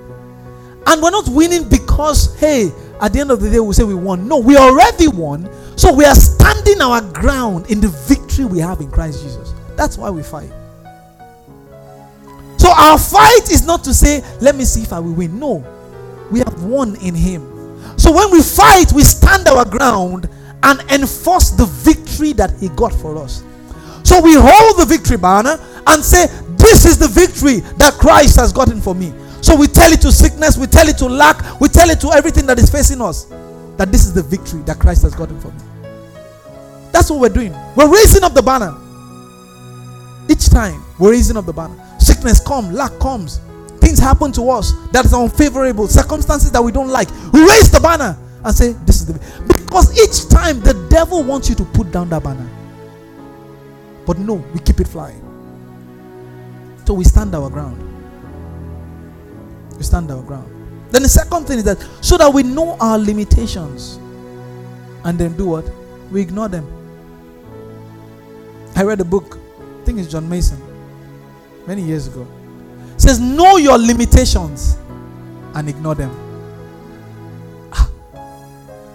And 0.86 1.02
we're 1.02 1.10
not 1.10 1.28
winning 1.28 1.68
because 1.68 2.38
hey, 2.38 2.70
at 3.00 3.12
the 3.12 3.20
end 3.20 3.32
of 3.32 3.40
the 3.40 3.50
day 3.50 3.58
we 3.58 3.74
say 3.74 3.82
we 3.82 3.94
won. 3.94 4.28
No, 4.28 4.38
we 4.38 4.56
already 4.56 5.08
won. 5.08 5.48
So 5.76 5.92
we 5.92 6.04
are 6.04 6.14
standing 6.14 6.80
our 6.80 7.00
ground 7.12 7.70
in 7.70 7.80
the 7.80 7.88
victory 7.88 8.44
we 8.44 8.60
have 8.60 8.80
in 8.80 8.90
Christ 8.90 9.22
Jesus. 9.22 9.52
That's 9.76 9.98
why 9.98 10.10
we 10.10 10.22
fight. 10.22 10.50
So 12.58 12.70
our 12.70 12.98
fight 12.98 13.50
is 13.50 13.66
not 13.66 13.84
to 13.84 13.92
say, 13.94 14.22
let 14.40 14.54
me 14.54 14.64
see 14.64 14.82
if 14.82 14.92
I 14.92 15.00
will 15.00 15.12
win. 15.14 15.38
No, 15.38 15.64
we 16.30 16.40
have 16.40 16.62
won 16.62 16.96
in 16.96 17.14
Him. 17.14 17.55
So 17.96 18.12
when 18.12 18.30
we 18.30 18.42
fight, 18.42 18.92
we 18.92 19.02
stand 19.02 19.48
our 19.48 19.64
ground 19.64 20.28
and 20.62 20.80
enforce 20.90 21.50
the 21.50 21.66
victory 21.66 22.32
that 22.34 22.52
He 22.60 22.68
got 22.70 22.92
for 22.92 23.16
us. 23.18 23.42
So 24.04 24.20
we 24.20 24.34
hold 24.34 24.78
the 24.78 24.86
victory 24.86 25.16
banner 25.16 25.58
and 25.86 26.04
say, 26.04 26.26
This 26.56 26.84
is 26.84 26.98
the 26.98 27.08
victory 27.08 27.60
that 27.78 27.94
Christ 27.94 28.38
has 28.38 28.52
gotten 28.52 28.80
for 28.80 28.94
me. 28.94 29.12
So 29.42 29.54
we 29.54 29.66
tell 29.66 29.92
it 29.92 30.00
to 30.02 30.12
sickness, 30.12 30.56
we 30.56 30.66
tell 30.66 30.88
it 30.88 30.98
to 30.98 31.06
lack, 31.06 31.60
we 31.60 31.68
tell 31.68 31.88
it 31.90 32.00
to 32.00 32.10
everything 32.12 32.46
that 32.46 32.58
is 32.58 32.70
facing 32.70 33.00
us 33.00 33.24
that 33.76 33.92
this 33.92 34.04
is 34.06 34.12
the 34.12 34.22
victory 34.22 34.62
that 34.62 34.78
Christ 34.78 35.02
has 35.02 35.14
gotten 35.14 35.38
for 35.40 35.48
me. 35.48 35.60
That's 36.92 37.10
what 37.10 37.20
we're 37.20 37.28
doing. 37.28 37.52
We're 37.76 37.92
raising 37.92 38.24
up 38.24 38.34
the 38.34 38.42
banner. 38.42 38.74
Each 40.28 40.48
time 40.48 40.82
we're 40.98 41.12
raising 41.12 41.36
up 41.36 41.46
the 41.46 41.52
banner. 41.52 41.76
Sickness 42.00 42.40
comes, 42.40 42.72
lack 42.72 42.98
comes, 42.98 43.40
things 43.86 43.98
happen 44.00 44.32
to 44.32 44.50
us 44.50 44.72
that 44.90 45.04
is 45.04 45.14
unfavorable, 45.14 45.86
circumstances 45.86 46.50
that 46.50 46.62
we 46.62 46.72
don't 46.72 46.88
like. 46.88 47.08
Raise 47.32 47.70
the 47.70 47.78
banner 47.80 48.18
and 48.44 48.54
say, 48.54 48.72
This 48.84 49.00
is 49.00 49.06
the 49.06 49.12
because 49.64 49.92
each 50.02 50.28
time 50.28 50.60
the 50.60 50.74
devil 50.90 51.22
wants 51.22 51.48
you 51.48 51.54
to 51.54 51.64
put 51.66 51.92
down 51.92 52.08
that 52.08 52.22
banner. 52.24 52.48
But 54.04 54.18
no, 54.18 54.34
we 54.52 54.58
keep 54.60 54.80
it 54.80 54.88
flying. 54.88 55.22
So 56.84 56.94
we 56.94 57.04
stand 57.04 57.34
our 57.34 57.48
ground. 57.48 57.78
We 59.76 59.82
stand 59.84 60.10
our 60.10 60.22
ground. 60.22 60.52
Then 60.90 61.02
the 61.02 61.08
second 61.08 61.46
thing 61.46 61.58
is 61.58 61.64
that 61.64 61.78
so 62.00 62.16
that 62.16 62.32
we 62.32 62.42
know 62.42 62.76
our 62.80 62.98
limitations 62.98 63.96
and 65.04 65.16
then 65.18 65.36
do 65.36 65.46
what? 65.46 65.70
We 66.10 66.20
ignore 66.22 66.48
them. 66.48 66.66
I 68.74 68.82
read 68.82 69.00
a 69.00 69.04
book, 69.04 69.38
I 69.80 69.84
think 69.84 69.98
it's 69.98 70.10
John 70.10 70.28
Mason, 70.28 70.60
many 71.66 71.82
years 71.82 72.08
ago. 72.08 72.26
Says, 73.06 73.20
Know 73.20 73.56
your 73.56 73.78
limitations 73.78 74.78
and 75.54 75.68
ignore 75.68 75.94
them. 75.94 76.10
Ah, 77.72 77.88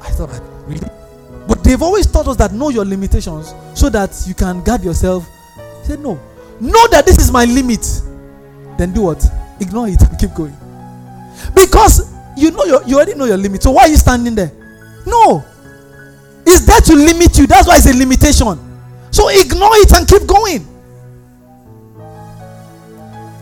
I 0.02 0.10
thought, 0.12 0.30
really? 0.68 0.88
But 1.48 1.64
they've 1.64 1.82
always 1.82 2.08
taught 2.08 2.28
us 2.28 2.36
that 2.36 2.52
know 2.52 2.68
your 2.70 2.84
limitations 2.84 3.54
so 3.74 3.90
that 3.90 4.12
you 4.28 4.34
can 4.34 4.62
guard 4.64 4.84
yourself. 4.84 5.26
He 5.82 5.88
said, 5.88 6.02
No. 6.02 6.20
Know 6.60 6.88
that 6.90 7.06
this 7.06 7.20
is 7.20 7.32
my 7.32 7.46
limit. 7.46 7.88
Then 8.78 8.92
do 8.94 9.04
what? 9.04 9.26
Ignore 9.62 9.88
it 9.88 10.02
and 10.02 10.20
keep 10.20 10.34
going. 10.34 10.58
Because 11.56 12.14
you 12.36 12.52
know 12.52 12.66
your, 12.66 12.84
you 12.84 12.98
already 12.98 13.16
know 13.16 13.26
your 13.26 13.38
limit. 13.38 13.64
So 13.64 13.72
why 13.72 13.84
are 13.84 13.90
you 13.90 13.96
standing 13.96 14.36
there? 14.36 14.52
No. 15.06 15.44
It's 16.46 16.66
there 16.66 16.82
to 16.82 16.96
limit 16.96 17.38
you. 17.38 17.48
That's 17.48 17.66
why 17.66 17.78
it's 17.78 17.86
a 17.86 17.98
limitation. 17.98 18.60
So 19.10 19.30
ignore 19.30 19.72
it 19.76 19.94
and 19.94 20.06
keep 20.06 20.28
going. 20.28 20.68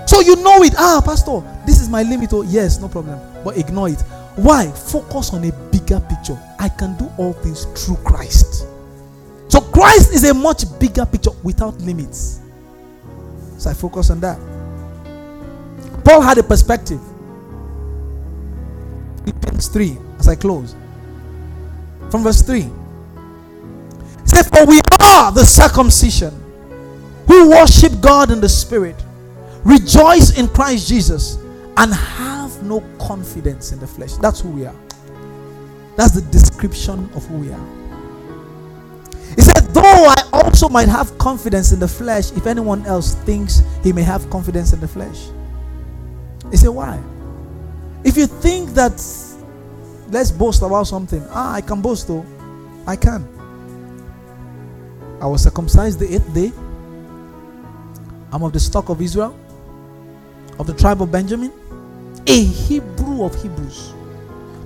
So 0.10 0.22
you 0.22 0.38
know 0.38 0.64
it. 0.64 0.74
Ah, 0.76 1.04
Pastor, 1.06 1.44
this 1.68 1.80
is 1.80 1.88
my 1.88 2.02
limit. 2.02 2.34
Oh, 2.34 2.42
yes, 2.42 2.80
no 2.80 2.90
problem. 2.90 3.20
But 3.44 3.60
ignore 3.60 3.90
it. 3.90 4.02
Why? 4.38 4.66
Focus 4.72 5.32
on 5.36 5.44
a 5.44 5.52
bigger 5.70 6.00
picture. 6.00 6.36
I 6.58 6.68
can 6.68 6.98
do 6.98 7.12
all 7.20 7.34
things 7.34 7.66
through 7.76 7.98
Christ. 7.98 8.66
So 9.50 9.62
Christ 9.62 10.12
is 10.12 10.24
a 10.24 10.34
much 10.34 10.64
bigger 10.80 11.06
picture 11.06 11.30
without 11.44 11.78
limits. 11.82 12.40
So 13.60 13.70
I 13.70 13.76
focus 13.76 14.10
on 14.10 14.20
that. 14.22 14.40
Paul 16.04 16.22
had 16.22 16.40
a 16.40 16.44
perspective. 16.44 17.00
Philippians 19.26 19.68
3, 19.68 19.96
as 20.18 20.28
I 20.28 20.34
close. 20.34 20.76
From 22.10 22.24
verse 22.24 22.42
3. 22.42 22.62
He 22.62 22.70
said, 24.26 24.42
For 24.48 24.66
we 24.66 24.82
are 25.02 25.32
the 25.32 25.46
circumcision 25.46 26.34
who 27.28 27.52
worship 27.52 28.02
God 28.02 28.32
in 28.32 28.42
the 28.42 28.50
Spirit, 28.50 28.96
rejoice 29.64 30.38
in 30.38 30.48
Christ 30.48 30.88
Jesus, 30.88 31.36
and 31.78 31.94
have 31.94 32.62
no 32.64 32.82
confidence 33.00 33.72
in 33.72 33.80
the 33.80 33.88
flesh. 33.88 34.14
That's 34.16 34.42
who 34.42 34.50
we 34.50 34.66
are. 34.66 34.76
That's 35.96 36.14
the 36.14 36.22
description 36.32 37.10
of 37.16 37.26
who 37.28 37.38
we 37.38 37.52
are. 37.52 37.66
He 39.36 39.42
said, 39.42 39.62
Though 39.74 39.82
I 39.84 40.24
also 40.34 40.70
might 40.70 40.90
have 40.90 41.18
confidence 41.18 41.72
in 41.72 41.80
the 41.80 41.88
flesh, 41.88 42.32
if 42.32 42.48
anyone 42.48 42.86
else 42.86 43.16
thinks 43.16 43.62
he 43.84 43.94
may 43.94 44.04
have 44.04 44.30
confidence 44.30 44.74
in 44.74 44.80
the 44.80 44.88
flesh. 44.88 45.30
He 46.52 46.58
said, 46.58 46.70
Why? 46.70 47.02
If 48.04 48.18
you 48.18 48.28
think 48.28 48.72
that 48.72 48.94
let's 50.10 50.32
boast 50.32 50.62
about 50.62 50.88
something, 50.88 51.26
ah, 51.30 51.54
I 51.54 51.62
can 51.62 51.82
boast 51.82 52.08
though. 52.08 52.26
I 52.88 52.96
can. 52.96 53.28
I 55.22 55.28
was 55.28 55.44
circumcised 55.44 56.00
the 56.00 56.16
eighth 56.16 56.34
day. 56.34 56.52
I'm 58.32 58.44
of 58.44 58.54
the 58.54 58.60
stock 58.60 58.90
of 58.90 59.02
Israel, 59.02 59.36
of 60.60 60.68
the 60.68 60.74
tribe 60.74 61.02
of 61.02 61.12
Benjamin, 61.12 61.52
a 62.28 62.44
Hebrew 62.44 63.24
of 63.24 63.34
Hebrews. 63.42 63.94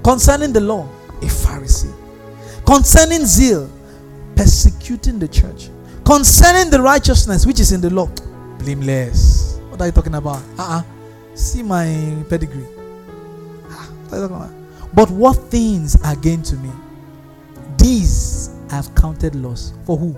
Concerning 0.03 0.51
the 0.51 0.59
law, 0.59 0.89
a 1.21 1.25
Pharisee. 1.25 1.93
Concerning 2.65 3.25
zeal, 3.25 3.69
persecuting 4.35 5.19
the 5.19 5.27
church. 5.27 5.69
Concerning 6.03 6.69
the 6.69 6.81
righteousness 6.81 7.45
which 7.45 7.59
is 7.59 7.71
in 7.71 7.79
the 7.79 7.89
law, 7.89 8.07
blameless. 8.59 9.59
What 9.69 9.79
are 9.81 9.85
you 9.85 9.91
talking 9.91 10.15
about? 10.15 10.41
Uh-uh. 10.57 10.83
See 11.35 11.63
my 11.63 12.23
pedigree. 12.29 12.65
Ah? 13.69 14.49
But 14.93 15.09
what 15.09 15.37
things 15.49 15.95
are 16.03 16.15
gain 16.15 16.43
to 16.43 16.55
me? 16.57 16.69
These 17.77 18.49
I 18.69 18.75
have 18.75 18.93
counted 18.95 19.35
loss. 19.35 19.73
For 19.85 19.97
who? 19.97 20.13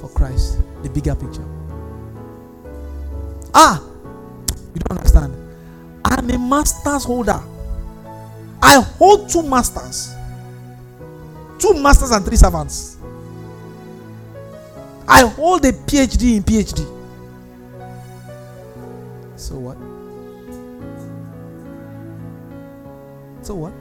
For 0.00 0.08
Christ. 0.08 0.58
The 0.82 0.90
bigger 0.90 1.14
picture. 1.14 1.44
Ah, 3.54 3.82
you 4.74 4.80
don't 4.80 4.98
understand. 4.98 5.34
I'm 6.04 6.30
a 6.30 6.38
master's 6.38 7.04
holder. 7.04 7.40
I 8.62 8.80
hold 8.80 9.28
two 9.30 9.42
masters, 9.42 10.14
two 11.58 11.74
masters 11.74 12.10
and 12.10 12.24
three 12.24 12.36
servants. 12.36 12.96
I 15.06 15.20
hold 15.22 15.64
a 15.64 15.72
PhD 15.72 16.36
in 16.36 16.42
PhD. 16.42 16.84
So 19.36 19.56
what? 19.56 19.76
So 23.44 23.54
what? 23.54 23.72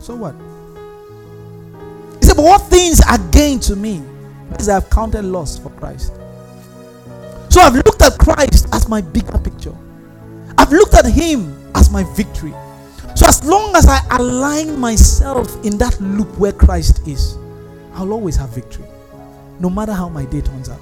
So 0.00 0.16
what? 0.16 0.34
He 2.20 2.26
said, 2.26 2.36
But 2.36 2.44
what 2.44 2.62
things 2.62 3.00
are 3.08 3.18
gain 3.30 3.60
to 3.60 3.76
me? 3.76 4.02
Because 4.50 4.68
I 4.68 4.74
have 4.74 4.90
counted 4.90 5.24
loss 5.24 5.58
for 5.58 5.70
Christ. 5.70 6.19
So 7.50 7.60
I've 7.60 7.74
looked 7.74 8.00
at 8.00 8.16
Christ 8.16 8.68
as 8.72 8.88
my 8.88 9.00
bigger 9.00 9.36
picture. 9.38 9.76
I've 10.56 10.70
looked 10.70 10.94
at 10.94 11.04
Him 11.04 11.52
as 11.74 11.90
my 11.90 12.04
victory. 12.14 12.54
So 13.16 13.26
as 13.26 13.44
long 13.44 13.74
as 13.74 13.86
I 13.88 14.00
align 14.18 14.78
myself 14.78 15.52
in 15.64 15.76
that 15.78 16.00
loop 16.00 16.28
where 16.38 16.52
Christ 16.52 17.06
is, 17.08 17.36
I'll 17.94 18.12
always 18.12 18.36
have 18.36 18.50
victory. 18.50 18.86
No 19.58 19.68
matter 19.68 19.92
how 19.92 20.08
my 20.08 20.24
day 20.26 20.40
turns 20.40 20.68
out. 20.68 20.80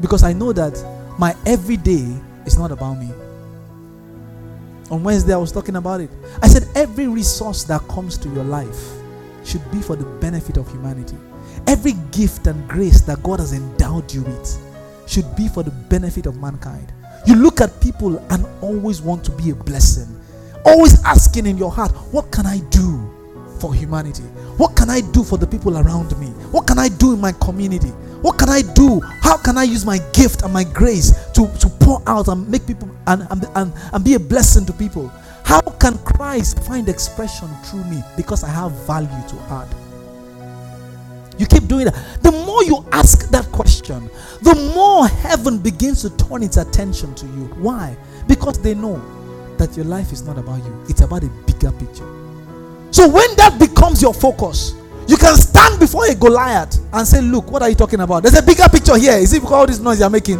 Because 0.00 0.22
I 0.22 0.32
know 0.32 0.52
that 0.52 0.72
my 1.18 1.34
everyday 1.44 2.06
is 2.46 2.56
not 2.56 2.70
about 2.70 2.94
me. 2.94 3.10
On 4.92 5.02
Wednesday, 5.02 5.34
I 5.34 5.38
was 5.38 5.50
talking 5.50 5.74
about 5.74 6.00
it. 6.00 6.08
I 6.40 6.46
said, 6.46 6.68
every 6.76 7.08
resource 7.08 7.64
that 7.64 7.86
comes 7.88 8.16
to 8.18 8.28
your 8.28 8.44
life 8.44 8.92
should 9.44 9.68
be 9.72 9.82
for 9.82 9.96
the 9.96 10.04
benefit 10.20 10.56
of 10.56 10.70
humanity. 10.70 11.16
Every 11.66 11.92
gift 12.12 12.46
and 12.46 12.66
grace 12.68 13.00
that 13.02 13.22
God 13.24 13.40
has 13.40 13.52
endowed 13.52 14.14
you 14.14 14.22
with 14.22 14.67
should 15.08 15.34
be 15.36 15.48
for 15.48 15.62
the 15.62 15.70
benefit 15.70 16.26
of 16.26 16.36
mankind. 16.40 16.92
You 17.26 17.34
look 17.34 17.60
at 17.60 17.80
people 17.80 18.18
and 18.30 18.46
always 18.60 19.02
want 19.02 19.24
to 19.24 19.32
be 19.32 19.50
a 19.50 19.54
blessing, 19.54 20.08
always 20.64 21.02
asking 21.04 21.46
in 21.46 21.58
your 21.58 21.72
heart, 21.72 21.92
What 22.12 22.30
can 22.30 22.46
I 22.46 22.58
do 22.70 23.10
for 23.60 23.74
humanity? 23.74 24.22
What 24.58 24.76
can 24.76 24.90
I 24.90 25.00
do 25.00 25.22
for 25.24 25.38
the 25.38 25.46
people 25.46 25.78
around 25.78 26.18
me? 26.18 26.28
What 26.52 26.66
can 26.66 26.78
I 26.78 26.88
do 26.88 27.12
in 27.12 27.20
my 27.20 27.32
community? 27.32 27.90
What 28.22 28.38
can 28.38 28.48
I 28.48 28.62
do? 28.62 29.00
How 29.00 29.36
can 29.36 29.56
I 29.56 29.62
use 29.62 29.84
my 29.84 29.98
gift 30.12 30.42
and 30.42 30.52
my 30.52 30.64
grace 30.64 31.12
to, 31.32 31.46
to 31.58 31.68
pour 31.80 32.02
out 32.06 32.28
and 32.28 32.48
make 32.48 32.66
people 32.66 32.90
and, 33.06 33.26
and, 33.30 33.46
and, 33.54 33.72
and 33.92 34.04
be 34.04 34.14
a 34.14 34.18
blessing 34.20 34.66
to 34.66 34.72
people? 34.72 35.08
How 35.44 35.60
can 35.60 35.96
Christ 35.98 36.58
find 36.64 36.88
expression 36.88 37.48
through 37.64 37.84
me? 37.84 38.02
Because 38.16 38.42
I 38.42 38.48
have 38.48 38.72
value 38.86 39.08
to 39.08 39.36
add. 39.50 39.87
You 41.38 41.46
keep 41.46 41.66
doing 41.68 41.86
that. 41.86 42.22
The 42.22 42.32
more 42.32 42.64
you 42.64 42.84
ask 42.92 43.30
that 43.30 43.50
question, 43.52 44.10
the 44.42 44.54
more 44.74 45.06
heaven 45.06 45.58
begins 45.58 46.02
to 46.02 46.10
turn 46.16 46.42
its 46.42 46.56
attention 46.56 47.14
to 47.16 47.26
you. 47.26 47.44
Why? 47.60 47.96
Because 48.26 48.60
they 48.60 48.74
know 48.74 49.00
that 49.56 49.76
your 49.76 49.86
life 49.86 50.12
is 50.12 50.22
not 50.22 50.38
about 50.38 50.64
you, 50.64 50.84
it's 50.88 51.00
about 51.00 51.24
a 51.24 51.28
bigger 51.46 51.72
picture. 51.72 52.06
So 52.90 53.08
when 53.08 53.36
that 53.36 53.56
becomes 53.58 54.02
your 54.02 54.14
focus, 54.14 54.74
You 55.08 55.16
can 55.16 55.34
stand 55.36 55.80
before 55.80 56.04
a 56.04 56.14
Goliath 56.14 56.78
and 56.92 57.08
say, 57.08 57.22
Look, 57.22 57.50
what 57.50 57.62
are 57.62 57.70
you 57.70 57.74
talking 57.74 58.00
about? 58.00 58.22
There's 58.22 58.36
a 58.36 58.42
bigger 58.42 58.68
picture 58.68 58.96
here. 58.98 59.14
Is 59.14 59.32
it 59.32 59.40
because 59.40 59.52
all 59.54 59.66
this 59.66 59.78
noise 59.80 59.98
you're 60.00 60.10
making? 60.10 60.36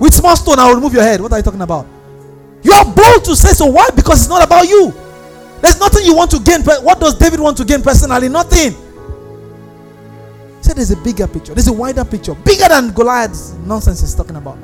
With 0.00 0.12
small 0.12 0.34
stone, 0.34 0.58
I 0.58 0.66
will 0.66 0.74
remove 0.74 0.92
your 0.92 1.04
head. 1.04 1.20
What 1.20 1.32
are 1.32 1.38
you 1.38 1.44
talking 1.44 1.62
about? 1.62 1.86
You 2.64 2.72
are 2.72 2.84
bold 2.84 3.24
to 3.26 3.36
say 3.36 3.50
so. 3.52 3.66
Why? 3.66 3.88
Because 3.94 4.22
it's 4.22 4.28
not 4.28 4.44
about 4.44 4.66
you. 4.66 4.92
There's 5.60 5.78
nothing 5.78 6.04
you 6.04 6.16
want 6.16 6.32
to 6.32 6.40
gain. 6.40 6.62
What 6.62 6.98
does 6.98 7.14
David 7.14 7.38
want 7.38 7.56
to 7.58 7.64
gain 7.64 7.80
personally? 7.80 8.28
Nothing. 8.28 8.74
Said 10.62 10.76
there's 10.76 10.92
a 10.92 10.96
bigger 10.96 11.26
picture. 11.26 11.54
There's 11.54 11.66
a 11.66 11.72
wider 11.72 12.04
picture. 12.04 12.34
Bigger 12.34 12.68
than 12.68 12.92
Goliath's 12.92 13.52
nonsense 13.66 14.00
he's 14.00 14.14
talking 14.14 14.36
about. 14.36 14.56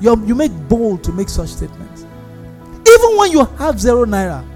You, 0.00 0.24
you 0.24 0.34
make 0.36 0.52
bold 0.68 1.02
to 1.04 1.12
make 1.12 1.28
such 1.28 1.48
statements. 1.48 2.02
Even 2.88 3.16
when 3.16 3.32
you 3.32 3.44
have 3.44 3.80
zero 3.80 4.04
naira, 4.06 4.46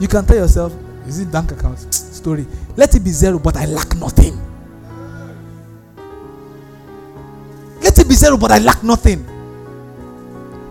you 0.00 0.08
can 0.08 0.26
tell 0.26 0.36
yourself, 0.36 0.74
is 1.06 1.20
it 1.20 1.30
bank 1.30 1.52
account 1.52 1.78
story? 1.94 2.46
Let 2.76 2.94
it 2.96 3.04
be 3.04 3.10
zero, 3.10 3.38
but 3.38 3.56
I 3.56 3.66
lack 3.66 3.94
nothing. 3.94 4.36
Let 7.80 7.96
it 7.96 8.08
be 8.08 8.14
zero, 8.14 8.36
but 8.36 8.50
I 8.50 8.58
lack 8.58 8.82
nothing. 8.82 9.24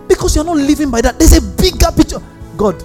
Because 0.06 0.36
you're 0.36 0.44
not 0.44 0.58
living 0.58 0.90
by 0.90 1.00
that. 1.00 1.18
There's 1.18 1.36
a 1.36 1.40
bigger 1.40 1.90
picture. 1.90 2.20
God, 2.56 2.84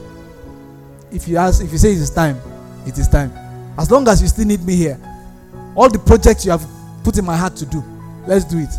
if 1.11 1.27
you 1.27 1.35
ask, 1.35 1.61
if 1.61 1.73
you 1.73 1.77
say 1.77 1.91
it 1.91 1.97
is 1.97 2.09
time, 2.09 2.39
it 2.87 2.97
is 2.97 3.09
time. 3.09 3.33
As 3.77 3.91
long 3.91 4.07
as 4.07 4.21
you 4.21 4.29
still 4.29 4.45
need 4.45 4.65
me 4.65 4.75
here, 4.75 4.97
all 5.75 5.89
the 5.89 5.99
projects 5.99 6.45
you 6.45 6.51
have 6.51 6.65
put 7.03 7.17
in 7.17 7.25
my 7.25 7.35
heart 7.35 7.55
to 7.57 7.65
do, 7.65 7.83
let's 8.27 8.45
do 8.45 8.59
it. 8.59 8.69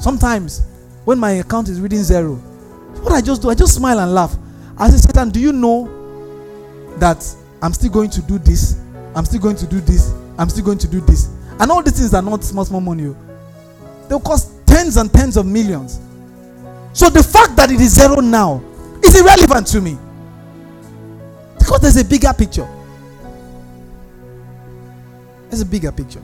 Sometimes, 0.00 0.62
when 1.04 1.18
my 1.18 1.32
account 1.32 1.68
is 1.68 1.80
reading 1.80 2.02
zero, 2.02 2.34
what 3.02 3.12
I 3.12 3.20
just 3.20 3.42
do, 3.42 3.50
I 3.50 3.54
just 3.54 3.74
smile 3.74 3.98
and 4.00 4.14
laugh. 4.14 4.34
I 4.78 4.88
say, 4.90 4.96
Satan, 4.96 5.30
do 5.30 5.40
you 5.40 5.52
know 5.52 5.88
that 6.98 7.24
I'm 7.62 7.72
still 7.72 7.90
going 7.90 8.10
to 8.10 8.22
do 8.22 8.38
this? 8.38 8.80
I'm 9.14 9.24
still 9.24 9.40
going 9.40 9.56
to 9.56 9.66
do 9.66 9.80
this. 9.80 10.12
I'm 10.38 10.48
still 10.48 10.64
going 10.64 10.78
to 10.78 10.88
do 10.88 11.00
this. 11.00 11.28
And 11.58 11.70
all 11.70 11.82
these 11.82 11.98
things 11.98 12.14
are 12.14 12.22
not 12.22 12.42
small, 12.44 12.64
small 12.64 12.80
money. 12.80 13.06
Oh. 13.06 13.16
They'll 14.08 14.20
cost 14.20 14.52
tens 14.66 14.96
and 14.96 15.12
tens 15.12 15.36
of 15.36 15.46
millions. 15.46 16.00
So 16.92 17.10
the 17.10 17.22
fact 17.22 17.56
that 17.56 17.70
it 17.70 17.80
is 17.80 17.94
zero 17.94 18.20
now 18.20 18.62
is 19.02 19.20
irrelevant 19.20 19.66
to 19.68 19.80
me. 19.80 19.98
Because 21.58 21.80
there's 21.80 21.96
a 21.96 22.04
bigger 22.04 22.32
picture. 22.32 22.68
There's 25.50 25.60
a 25.60 25.66
bigger 25.66 25.90
picture. 25.90 26.22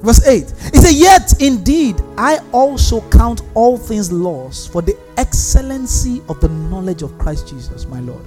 Verse 0.00 0.24
8. 0.26 0.54
He 0.72 0.78
said, 0.78 0.94
Yet 0.94 1.42
indeed 1.42 1.96
I 2.16 2.38
also 2.52 3.00
count 3.10 3.42
all 3.54 3.76
things 3.76 4.12
lost 4.12 4.72
for 4.72 4.80
the 4.80 4.96
excellency 5.16 6.22
of 6.28 6.40
the 6.40 6.48
knowledge 6.48 7.02
of 7.02 7.18
Christ 7.18 7.48
Jesus, 7.48 7.86
my 7.86 8.00
Lord. 8.00 8.24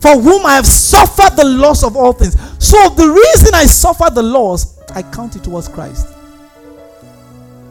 For 0.00 0.20
whom 0.20 0.46
I 0.46 0.54
have 0.54 0.66
suffered 0.66 1.36
the 1.36 1.44
loss 1.44 1.82
of 1.82 1.96
all 1.96 2.12
things. 2.12 2.34
So 2.64 2.88
the 2.90 3.08
reason 3.08 3.54
I 3.54 3.64
suffered 3.64 4.14
the 4.14 4.22
loss, 4.22 4.78
I 4.90 5.02
count 5.02 5.36
it 5.36 5.44
towards 5.44 5.68
Christ. 5.68 6.08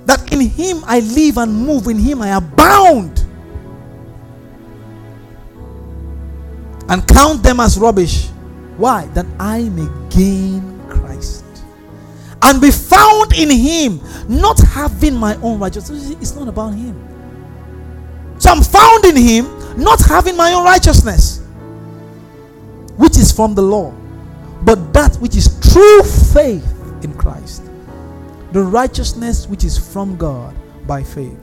That 0.05 0.31
in 0.31 0.41
him 0.41 0.83
I 0.85 0.99
live 0.99 1.37
and 1.37 1.53
move, 1.53 1.87
in 1.87 1.97
him 1.97 2.21
I 2.21 2.35
abound. 2.37 3.19
And 6.89 7.07
count 7.07 7.43
them 7.43 7.59
as 7.59 7.77
rubbish. 7.77 8.27
Why? 8.77 9.05
That 9.07 9.25
I 9.39 9.63
may 9.63 9.87
gain 10.09 10.70
and 12.43 12.61
be 12.61 12.71
found 12.71 13.33
in 13.33 13.49
him, 13.49 14.01
not 14.27 14.59
having 14.59 15.15
my 15.15 15.35
own 15.37 15.59
righteousness. 15.59 16.09
It's 16.11 16.35
not 16.35 16.47
about 16.47 16.71
him. 16.71 17.07
So 18.39 18.49
I'm 18.49 18.63
found 18.63 19.05
in 19.05 19.15
him, 19.15 19.45
not 19.77 19.99
having 20.01 20.35
my 20.35 20.53
own 20.53 20.63
righteousness, 20.63 21.41
which 22.97 23.17
is 23.17 23.31
from 23.31 23.53
the 23.53 23.61
law, 23.61 23.93
but 24.63 24.93
that 24.93 25.15
which 25.17 25.35
is 25.35 25.59
true 25.71 26.03
faith 26.33 26.65
in 27.03 27.13
Christ. 27.13 27.63
The 28.53 28.61
righteousness 28.61 29.47
which 29.47 29.63
is 29.63 29.77
from 29.77 30.17
God 30.17 30.55
by 30.87 31.03
faith. 31.03 31.37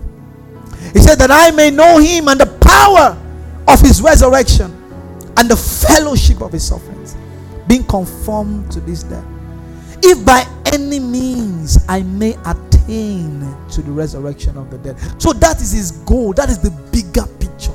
He 0.92 0.98
said 1.00 1.16
that 1.16 1.30
I 1.30 1.52
may 1.52 1.70
know 1.70 1.98
him 1.98 2.28
and 2.28 2.40
the 2.40 2.46
power 2.60 3.16
of 3.68 3.80
his 3.80 4.02
resurrection 4.02 4.74
and 5.36 5.48
the 5.48 5.56
fellowship 5.56 6.42
of 6.42 6.52
his 6.52 6.66
sufferings, 6.66 7.16
being 7.68 7.84
conformed 7.84 8.70
to 8.72 8.80
this 8.80 9.04
death 9.04 9.24
if 10.02 10.24
by 10.24 10.46
any 10.72 11.00
means 11.00 11.78
I 11.88 12.02
may 12.02 12.36
attain 12.44 13.40
to 13.70 13.82
the 13.82 13.90
resurrection 13.90 14.56
of 14.56 14.70
the 14.70 14.78
dead. 14.78 14.96
So 15.20 15.32
that 15.34 15.60
is 15.60 15.72
his 15.72 15.90
goal. 15.90 16.32
That 16.32 16.48
is 16.48 16.58
the 16.58 16.70
bigger 16.92 17.26
picture. 17.38 17.72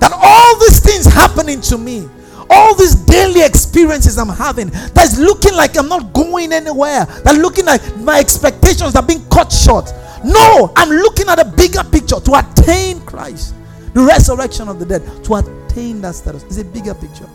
That 0.00 0.12
all 0.12 0.58
these 0.58 0.80
things 0.80 1.06
happening 1.06 1.60
to 1.62 1.78
me, 1.78 2.08
all 2.48 2.74
these 2.74 2.94
daily 2.94 3.42
experiences 3.42 4.18
I'm 4.18 4.28
having, 4.28 4.70
that's 4.94 5.18
looking 5.18 5.54
like 5.54 5.78
I'm 5.78 5.88
not 5.88 6.12
going 6.12 6.52
anywhere, 6.52 7.04
that 7.04 7.36
looking 7.36 7.66
like 7.66 7.80
my 7.98 8.18
expectations 8.18 8.96
are 8.96 9.02
being 9.02 9.24
cut 9.28 9.52
short. 9.52 9.92
No, 10.24 10.72
I'm 10.76 10.90
looking 10.90 11.28
at 11.28 11.38
a 11.38 11.44
bigger 11.44 11.84
picture 11.84 12.20
to 12.20 12.34
attain 12.34 13.00
Christ, 13.02 13.54
the 13.94 14.02
resurrection 14.02 14.68
of 14.68 14.78
the 14.78 14.86
dead, 14.86 15.24
to 15.24 15.34
attain 15.36 16.00
that 16.02 16.14
status. 16.14 16.42
It's 16.44 16.58
a 16.58 16.64
bigger 16.64 16.94
picture. 16.94 17.28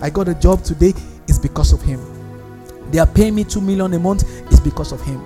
I 0.00 0.10
got 0.10 0.28
a 0.28 0.34
job 0.34 0.62
today, 0.62 0.92
it's 1.26 1.38
because 1.38 1.72
of 1.72 1.80
Him. 1.82 2.13
They 2.90 2.98
are 2.98 3.06
paying 3.06 3.34
me 3.34 3.44
2 3.44 3.60
million 3.60 3.92
a 3.94 3.98
month 3.98 4.22
is 4.52 4.60
because 4.60 4.92
of 4.92 5.00
him. 5.02 5.22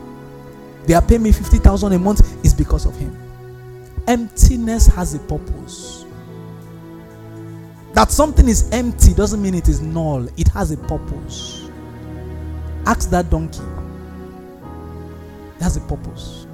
They 0.87 0.95
are 0.95 1.03
paying 1.03 1.23
me 1.23 1.33
50,000 1.33 1.93
a 1.93 1.99
month 1.99 2.45
is 2.45 2.55
because 2.55 2.87
of 2.87 2.97
him. 2.97 3.17
Emptiness 4.07 4.87
has 4.87 5.15
a 5.15 5.19
purpose. 5.19 6.07
That 7.93 8.11
something 8.11 8.49
is 8.49 8.71
empty 8.71 9.13
doesn't 9.13 9.43
mean 9.43 9.55
it 9.55 9.69
is 9.69 9.81
null, 9.81 10.29
it 10.39 10.49
has 10.49 10.71
a 10.71 10.77
purpose. 10.77 11.69
Ask 12.87 13.11
that 13.11 13.29
donkey. 13.29 13.61
It 15.57 15.63
has 15.63 15.77
a 15.77 15.81
purpose. 15.81 16.47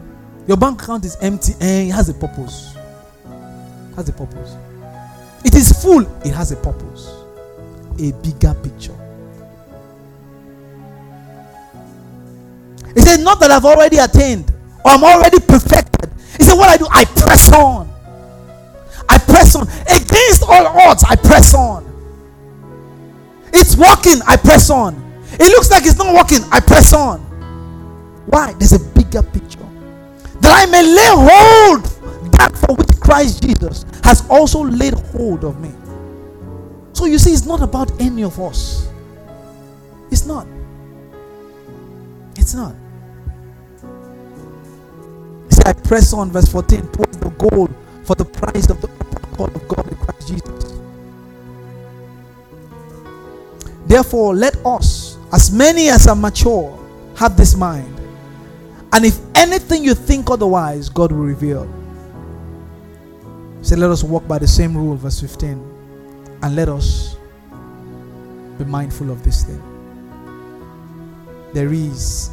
Your 0.49 0.57
bank 0.57 0.83
account 0.83 1.05
is 1.05 1.17
empty 1.21 1.53
and 1.55 1.63
eh, 1.63 1.89
it 1.89 1.93
has 1.93 2.09
a 2.09 2.15
purpose. 2.15 2.75
It 3.25 3.95
has 3.97 4.09
a 4.09 4.13
purpose. 4.13 4.57
It 5.45 5.55
is 5.55 5.71
full, 5.81 6.03
it 6.27 6.33
has 6.33 6.51
a 6.51 6.57
purpose. 6.57 7.09
A 8.01 8.13
bigger 8.23 8.55
picture. 8.55 9.04
He 12.95 13.01
said, 13.01 13.21
Not 13.21 13.41
that 13.41 13.51
I've 13.51 13.65
already 13.65 13.99
attained 13.99 14.53
or 14.85 14.93
I'm 14.93 15.05
already 15.05 15.41
perfected. 15.41 16.11
He 16.37 16.45
said, 16.45 16.55
What 16.55 16.69
I 16.69 16.77
do, 16.77 16.87
I 16.91 17.05
press 17.05 17.53
on. 17.53 17.91
I 19.09 19.19
press 19.19 19.55
on. 19.57 19.69
Against 19.83 20.43
all 20.43 20.67
odds, 20.67 21.05
I 21.05 21.17
press 21.17 21.55
on. 21.55 21.85
It's 23.53 23.77
working, 23.77 24.21
I 24.27 24.37
press 24.37 24.71
on. 24.71 25.01
It 25.33 25.49
looks 25.49 25.71
like 25.71 25.85
it's 25.85 25.97
not 25.97 26.15
working, 26.15 26.41
I 26.51 26.61
press 26.61 26.93
on. 26.93 27.21
Why? 28.27 28.53
There's 28.55 28.73
a 28.73 28.79
bigger 28.79 29.23
picture. 29.23 29.59
That 30.41 30.53
I 30.63 30.67
may 30.67 30.83
lay 30.83 31.11
hold 31.11 31.85
that 32.33 32.57
for 32.57 32.75
which 32.75 32.91
Christ 33.01 33.43
Jesus 33.43 33.85
has 34.03 34.29
also 34.29 34.65
laid 34.65 34.95
hold 34.95 35.45
of 35.45 35.61
me. 35.61 35.73
So 36.93 37.07
you 37.07 37.19
see, 37.19 37.33
it's 37.33 37.47
not 37.47 37.63
about 37.63 37.91
any 38.01 38.23
of 38.23 38.41
us. 38.41 38.89
It's 40.11 40.27
not. 40.27 40.47
It's 42.37 42.55
not. 42.55 42.75
I 45.61 45.73
press 45.73 46.13
on, 46.13 46.31
verse 46.31 46.49
14, 46.49 46.89
towards 46.89 47.17
the 47.19 47.31
goal 47.31 47.69
for 48.05 48.15
the 48.15 48.25
prize 48.25 48.71
of 48.71 48.81
the 48.81 48.89
call 49.37 49.47
of 49.47 49.69
God 49.69 49.91
in 49.91 49.97
Christ 49.97 50.29
Jesus. 50.29 50.79
Therefore, 53.87 54.35
let 54.35 54.57
us, 54.65 55.19
as 55.33 55.53
many 55.53 55.89
as 55.89 56.07
are 56.09 56.17
mature, 56.17 56.79
have 57.17 57.37
this 57.37 57.57
mind. 57.57 58.01
And 58.93 59.05
if 59.05 59.19
anything 59.35 59.85
you 59.85 59.95
think 59.95 60.31
otherwise, 60.31 60.89
God 60.89 61.13
will 61.13 61.25
reveal. 61.25 61.69
Say, 63.63 63.77
let 63.77 63.91
us 63.91 64.05
walk 64.05 64.27
by 64.29 64.39
the 64.39 64.49
same 64.49 64.77
rule, 64.77 64.97
verse 64.97 65.21
15. 65.21 66.39
And 66.43 66.57
let 66.57 66.69
us 66.69 67.17
be 68.59 68.65
mindful 68.65 69.11
of 69.11 69.23
this 69.25 69.45
thing. 69.45 69.63
There 71.53 71.73
is 71.73 72.31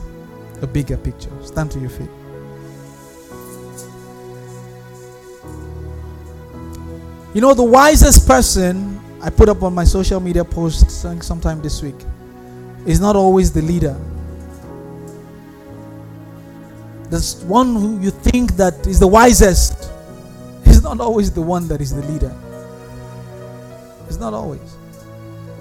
a 0.62 0.68
bigger 0.68 0.98
picture. 0.98 1.32
Stand 1.44 1.72
to 1.72 1.80
your 1.80 1.90
feet. 1.90 2.10
You 7.34 7.40
know, 7.40 7.54
the 7.54 7.64
wisest 7.64 8.28
person 8.28 9.00
I 9.22 9.30
put 9.30 9.48
up 9.48 9.64
on 9.64 9.74
my 9.74 9.86
social 9.86 10.20
media 10.20 10.44
post 10.44 10.92
sometime 10.92 11.62
this 11.62 11.82
week 11.82 11.96
is 12.86 13.00
not 13.00 13.16
always 13.16 13.54
the 13.54 13.62
leader. 13.62 13.98
There's 17.10 17.42
one 17.44 17.76
who 17.76 18.00
you 18.00 18.12
think 18.12 18.54
that 18.58 18.86
is 18.86 19.00
the 19.00 19.08
wisest. 19.08 19.92
He's 20.66 20.84
not 20.84 21.00
always 21.00 21.32
the 21.32 21.42
one 21.42 21.68
that 21.70 21.80
is 21.80 21.96
the 21.96 22.02
leader. 22.04 22.36
It's 24.08 24.20
not 24.20 24.34
always. 24.34 24.76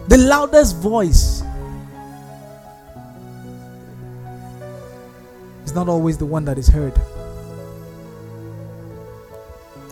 The 0.09 0.19
loudest 0.19 0.77
voice 0.77 1.43
is 5.65 5.73
not 5.73 5.89
always 5.89 6.19
the 6.19 6.27
one 6.27 6.45
that 6.47 6.59
is 6.59 6.67
heard. 6.67 7.01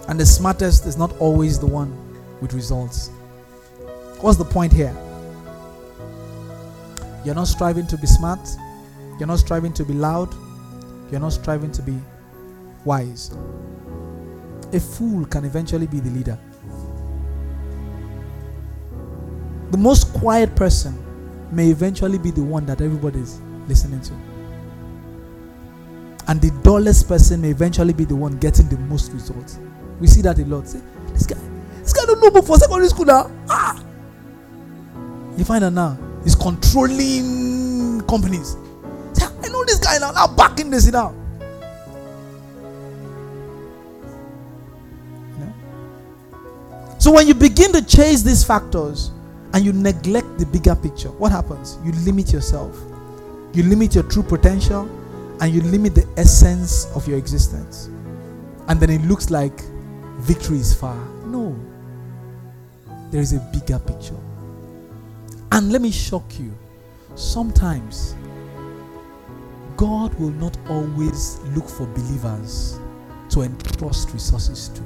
And 0.09 0.19
the 0.19 0.25
smartest 0.27 0.87
is 0.87 0.97
not 0.97 1.15
always 1.19 1.59
the 1.59 1.67
one 1.67 1.93
with 2.41 2.55
results. 2.55 3.11
What's 4.21 4.39
the 4.39 4.45
point 4.45 4.73
here? 4.73 4.97
You're 7.25 7.35
not 7.35 7.47
striving 7.47 7.87
to 7.89 7.99
be 7.99 8.07
smart. 8.07 8.41
You're 9.19 9.29
not 9.29 9.39
striving 9.39 9.73
to 9.75 9.85
be 9.85 9.93
loud. 9.93 10.35
You're 11.11 11.21
not 11.21 11.35
striving 11.35 11.71
to 11.73 11.83
be 11.83 11.95
wise. 12.85 13.31
A 14.73 14.81
fool 14.81 15.27
can 15.27 15.45
eventually 15.45 15.87
be 15.87 16.01
the 16.01 16.11
leader. 16.11 16.39
The 19.71 19.79
most 19.79 20.13
quiet 20.15 20.57
person 20.57 20.99
may 21.53 21.69
eventually 21.69 22.19
be 22.19 22.31
the 22.31 22.43
one 22.43 22.65
that 22.67 22.81
everybody's 22.81 23.41
listening 23.67 24.01
to. 24.01 24.15
And 26.29 26.41
the 26.41 26.51
dullest 26.63 27.09
person 27.09 27.43
may 27.43 27.51
eventually 27.51 27.93
be 27.93 28.05
the 28.05 28.17
one 28.17 28.39
getting 28.39 28.69
the 28.69 28.79
most 28.79 29.13
results. 29.13 29.59
We 30.01 30.07
see 30.07 30.23
that 30.23 30.39
a 30.39 30.45
lot. 30.45 30.69
See, 30.69 30.81
this 31.09 31.27
guy, 31.27 31.39
this 31.81 31.93
guy 31.93 32.05
don't 32.07 32.21
know 32.21 32.31
book 32.31 32.47
for 32.47 32.57
secondary 32.57 32.89
school 32.89 33.07
now. 33.07 33.31
Ah! 33.49 33.83
You 35.37 35.45
find 35.45 35.65
out 35.65 35.73
now, 35.73 35.99
he's 36.25 36.35
controlling 36.35 38.03
companies. 38.09 38.57
I 39.21 39.49
know 39.49 39.65
this 39.65 39.79
guy 39.79 39.99
now, 39.99 40.11
now 40.11 40.27
backing 40.27 40.71
this 40.71 40.91
now. 40.91 41.15
So 46.99 47.13
when 47.13 47.29
you 47.29 47.35
begin 47.35 47.73
to 47.73 47.85
chase 47.85 48.23
these 48.23 48.45
factors 48.45 49.13
and 49.55 49.65
you 49.65 49.73
neglect 49.73 50.39
the 50.39 50.45
bigger 50.47 50.75
picture, 50.75 51.11
what 51.11 51.31
happens? 51.31 51.79
You 51.85 51.93
limit 52.05 52.33
yourself. 52.33 52.77
You 53.55 53.63
limit 53.63 53.95
your 53.95 54.05
true 54.05 54.25
potential 54.25 54.83
and 55.41 55.55
you 55.55 55.63
limit 55.63 55.95
the 55.95 56.07
essence 56.17 56.87
of 56.97 57.07
your 57.07 57.17
existence. 57.17 57.87
And 58.67 58.81
then 58.81 58.91
it 58.91 59.01
looks 59.03 59.31
like 59.31 59.63
victory 60.19 60.59
is 60.59 60.75
far. 60.75 60.97
No. 61.25 61.57
There 63.11 63.21
is 63.21 63.33
a 63.33 63.41
bigger 63.53 63.79
picture. 63.79 64.17
And 65.53 65.73
let 65.73 65.81
me 65.81 65.91
shock 65.91 66.39
you. 66.39 66.53
Sometimes 67.15 68.15
God 69.77 70.13
will 70.15 70.31
not 70.33 70.57
always 70.69 71.39
look 71.55 71.69
for 71.69 71.87
believers 71.87 72.79
to 73.31 73.43
entrust 73.43 74.13
resources 74.13 74.69
to. 74.71 74.83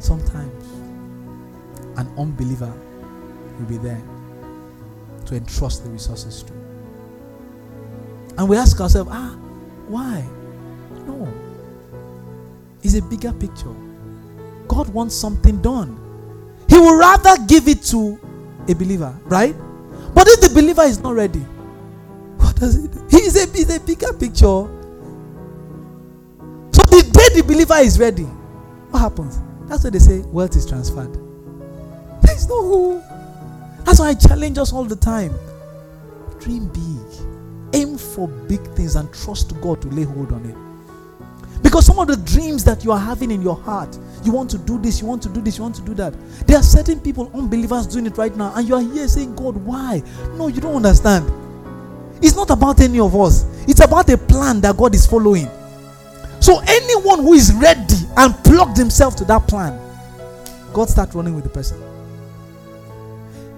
Sometimes 0.00 0.64
an 1.98 2.08
unbeliever 2.18 2.72
will 3.58 3.66
be 3.66 3.76
there 3.78 4.02
to 5.26 5.34
entrust 5.34 5.84
the 5.84 5.90
resources 5.90 6.42
to. 6.42 6.52
And 8.38 8.48
we 8.48 8.56
ask 8.56 8.80
ourselves, 8.80 9.10
ah, 9.12 9.36
why? 9.88 10.24
No. 11.06 11.49
It's 12.82 12.94
a 12.94 13.02
bigger 13.02 13.32
picture. 13.32 13.74
God 14.68 14.88
wants 14.88 15.14
something 15.14 15.60
done. 15.60 15.98
He 16.68 16.78
will 16.78 16.96
rather 16.96 17.36
give 17.46 17.68
it 17.68 17.82
to 17.84 18.18
a 18.68 18.74
believer, 18.74 19.18
right? 19.24 19.54
But 20.14 20.28
if 20.28 20.40
the 20.40 20.50
believer 20.54 20.82
is 20.82 21.00
not 21.00 21.14
ready, 21.14 21.40
what 22.38 22.56
does 22.56 22.76
it 22.84 22.92
do? 22.92 23.06
It's 23.10 23.36
a, 23.36 23.42
it's 23.60 23.76
a 23.76 23.80
bigger 23.80 24.12
picture. 24.12 24.68
So 26.72 26.82
the 26.84 27.02
day 27.12 27.40
the 27.40 27.44
believer 27.46 27.76
is 27.76 27.98
ready, 27.98 28.24
what 28.24 29.00
happens? 29.00 29.38
That's 29.68 29.84
why 29.84 29.90
they 29.90 29.98
say 29.98 30.20
wealth 30.20 30.56
is 30.56 30.66
transferred. 30.66 31.12
There 32.22 32.34
is 32.34 32.48
no 32.48 32.62
who. 32.62 33.02
That's 33.84 33.98
why 33.98 34.08
I 34.08 34.14
challenge 34.14 34.58
us 34.58 34.72
all 34.72 34.84
the 34.84 34.96
time. 34.96 35.34
Dream 36.38 36.68
big. 36.68 37.26
Aim 37.72 37.98
for 37.98 38.28
big 38.28 38.60
things 38.74 38.96
and 38.96 39.12
trust 39.12 39.58
God 39.60 39.80
to 39.82 39.88
lay 39.88 40.04
hold 40.04 40.32
on 40.32 40.44
it. 40.46 40.69
Because 41.62 41.86
some 41.86 41.98
of 41.98 42.08
the 42.08 42.16
dreams 42.16 42.64
that 42.64 42.84
you 42.84 42.92
are 42.92 42.98
having 42.98 43.30
in 43.30 43.42
your 43.42 43.56
heart, 43.56 43.98
you 44.24 44.32
want 44.32 44.50
to 44.50 44.58
do 44.58 44.78
this, 44.78 45.00
you 45.00 45.06
want 45.06 45.22
to 45.22 45.28
do 45.28 45.40
this, 45.40 45.58
you 45.58 45.62
want 45.62 45.74
to 45.76 45.82
do 45.82 45.94
that. 45.94 46.14
There 46.46 46.56
are 46.56 46.62
certain 46.62 47.00
people, 47.00 47.30
unbelievers, 47.34 47.86
doing 47.86 48.06
it 48.06 48.16
right 48.16 48.34
now, 48.34 48.52
and 48.54 48.68
you 48.68 48.74
are 48.74 48.82
here 48.82 49.06
saying, 49.08 49.34
God, 49.36 49.56
why? 49.56 50.02
No, 50.36 50.48
you 50.48 50.60
don't 50.60 50.76
understand. 50.76 51.30
It's 52.22 52.36
not 52.36 52.50
about 52.50 52.80
any 52.80 53.00
of 53.00 53.14
us, 53.14 53.44
it's 53.68 53.84
about 53.84 54.08
a 54.10 54.18
plan 54.18 54.60
that 54.62 54.76
God 54.76 54.94
is 54.94 55.06
following. 55.06 55.48
So 56.40 56.60
anyone 56.66 57.20
who 57.20 57.34
is 57.34 57.52
ready 57.54 57.96
and 58.16 58.34
plugged 58.44 58.76
himself 58.76 59.14
to 59.16 59.24
that 59.26 59.46
plan, 59.46 59.78
God 60.72 60.88
start 60.88 61.14
running 61.14 61.34
with 61.34 61.44
the 61.44 61.50
person. 61.50 61.82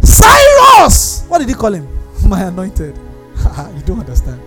Cyrus! 0.02 1.24
What 1.28 1.38
did 1.38 1.48
he 1.48 1.54
call 1.54 1.72
him? 1.72 1.88
My 2.28 2.42
anointed. 2.42 2.96
you 3.74 3.82
don't 3.84 4.00
understand. 4.00 4.40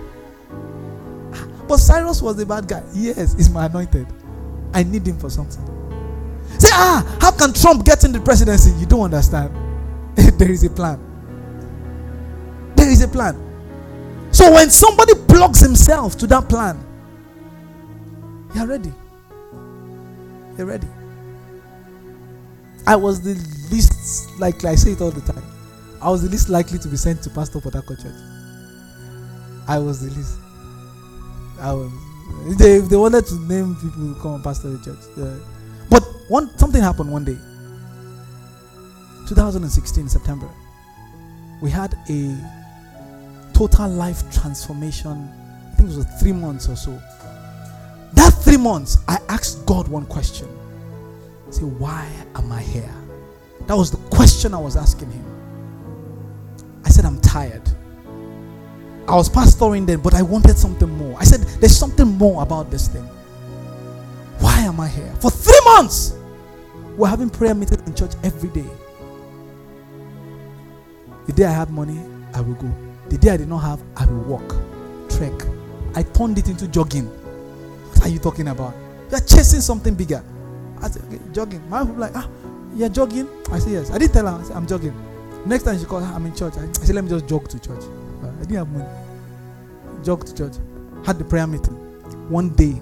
But 1.68 1.78
Cyrus 1.78 2.22
was 2.22 2.38
the 2.38 2.46
bad 2.46 2.68
guy. 2.68 2.84
Yes, 2.94 3.34
he's 3.34 3.50
my 3.50 3.66
anointed. 3.66 4.08
I 4.74 4.84
need 4.84 5.08
him 5.08 5.18
for 5.18 5.30
something. 5.30 5.64
Say, 6.60 6.70
ah, 6.72 7.18
how 7.20 7.32
can 7.32 7.54
Trump 7.54 7.86
get 7.86 8.04
in 8.04 8.12
the 8.12 8.20
presidency? 8.20 8.72
You 8.80 8.86
don't 8.86 9.02
understand. 9.02 9.52
there 10.38 10.52
is 10.52 10.64
a 10.64 10.70
plan. 10.70 11.00
There 12.76 12.90
is 12.90 13.02
a 13.02 13.08
plan. 13.08 13.42
So 14.32 14.52
when 14.52 14.70
somebody 14.70 15.14
plugs 15.28 15.60
himself 15.62 16.18
to 16.18 16.28
that 16.28 16.48
plan, 16.50 16.80
you're 18.54 18.68
ready. 18.68 18.94
You're 20.58 20.68
ready. 20.68 20.88
I 22.88 22.96
was 22.96 23.22
the 23.22 23.34
least 23.72 24.38
likely, 24.40 24.70
I 24.70 24.76
say 24.76 24.92
it 24.92 25.02
all 25.02 25.12
the 25.12 25.22
time. 25.34 25.44
I 26.02 26.10
was 26.10 26.22
the 26.22 26.30
least 26.30 26.50
likely 26.50 26.78
to 26.80 26.88
be 26.88 26.98
sent 26.98 27.24
to 27.24 27.30
Pastor 27.30 27.60
Harcourt 27.60 28.00
Church. 28.00 28.14
I 29.68 29.80
was 29.80 30.02
the 30.02 30.16
least. 30.16 30.38
I 31.60 31.74
was. 31.74 31.92
They, 32.58 32.80
they 32.80 32.96
wanted 32.96 33.26
to 33.28 33.36
name 33.42 33.76
people 33.76 34.02
who 34.02 34.16
come 34.22 34.36
and 34.36 34.44
pastor 34.44 34.70
the 34.70 34.84
church. 34.84 35.00
Yeah. 35.18 35.38
But 35.90 36.04
one 36.28 36.56
something 36.58 36.82
happened 36.82 37.12
one 37.12 37.26
day. 37.26 37.38
2016 39.28 40.10
September. 40.10 40.50
We 41.62 41.70
had 41.70 41.96
a 42.10 42.38
total 43.54 43.90
life 43.90 44.22
transformation. 44.32 45.30
I 45.72 45.76
think 45.76 45.90
it 45.90 45.98
was 45.98 46.06
three 46.20 46.34
months 46.34 46.68
or 46.70 46.76
so 46.76 47.00
that 48.16 48.34
three 48.34 48.58
months, 48.58 48.98
I 49.08 49.20
asked 49.30 49.66
God 49.66 49.88
one 49.88 50.06
question. 50.06 50.48
say, 51.50 51.64
why 51.64 52.10
am 52.36 52.52
I 52.52 52.62
here? 52.62 52.94
That 53.68 53.76
was 53.76 53.92
the 53.92 53.98
question 54.10 54.54
I 54.54 54.58
was 54.58 54.76
asking 54.76 55.12
him. 55.12 55.26
I 56.84 56.90
said, 56.90 57.06
I'm 57.06 57.20
tired. 57.22 57.64
I 59.08 59.16
was 59.16 59.30
pastoring 59.30 59.86
then, 59.86 60.00
but 60.00 60.16
I 60.16 60.24
wanted 60.24 60.58
something 60.58 60.90
more. 60.90 61.16
I 61.20 61.26
said, 61.26 61.42
there's 61.60 61.78
something 61.78 62.08
more 62.08 62.42
about 62.42 62.72
this 62.72 62.88
thing. 62.88 63.04
Why 64.40 64.62
am 64.62 64.80
I 64.80 64.88
here? 64.88 65.14
For 65.20 65.30
three 65.30 65.60
months, 65.66 66.16
we're 66.98 67.08
having 67.08 67.30
prayer 67.30 67.54
meetings 67.54 67.88
in 67.88 67.94
church 67.94 68.14
every 68.24 68.50
day. 68.50 68.66
The 71.28 71.34
day 71.34 71.46
I 71.46 71.52
had 71.52 71.70
money, 71.70 72.02
I 72.34 72.42
will 72.42 72.56
go. 72.56 72.72
The 73.10 73.18
day 73.18 73.32
I 73.32 73.38
did 73.38 73.48
not 73.48 73.60
have, 73.60 73.82
I 73.96 74.06
will 74.08 74.24
walk, 74.24 74.56
trek. 75.10 75.34
I 75.96 76.04
turned 76.04 76.38
it 76.40 76.50
into 76.50 76.68
jogging. 76.68 77.06
What 77.06 78.06
are 78.06 78.10
you 78.10 78.20
talking 78.20 78.48
about? 78.48 78.74
You're 79.12 79.20
chasing 79.20 79.62
something 79.62 79.94
bigger. 79.94 80.24
I 80.82 80.90
said, 80.90 81.04
okay, 81.04 81.20
jogging. 81.32 81.68
My 81.70 81.84
wife 81.84 81.98
like, 81.98 82.12
ah, 82.16 82.28
you're 82.76 82.90
jogging? 82.90 83.30
I 83.52 83.60
said, 83.60 83.72
yes. 83.72 83.92
I 83.92 84.00
didn't 84.00 84.14
tell 84.14 84.26
her, 84.26 84.40
I 84.40 84.44
said, 84.44 84.56
I'm 84.58 84.68
jogging. 84.68 84.94
Next 85.46 85.64
time 85.64 85.78
she 85.78 85.86
called, 85.86 86.04
I'm 86.04 86.26
in 86.26 86.36
church. 86.36 86.56
I 86.58 86.72
said, 86.72 86.96
let 86.96 87.04
me 87.04 87.10
just 87.12 87.28
jog 87.28 87.48
to 87.50 87.60
church. 87.60 87.84
I 88.28 88.40
didn't 88.42 88.56
have 88.56 88.72
money. 88.72 90.04
Jog 90.04 90.26
to 90.26 90.36
church. 90.36 90.54
Had 91.06 91.20
the 91.20 91.26
prayer 91.26 91.48
meeting. 91.48 91.74
One 92.30 92.50
day, 92.50 92.82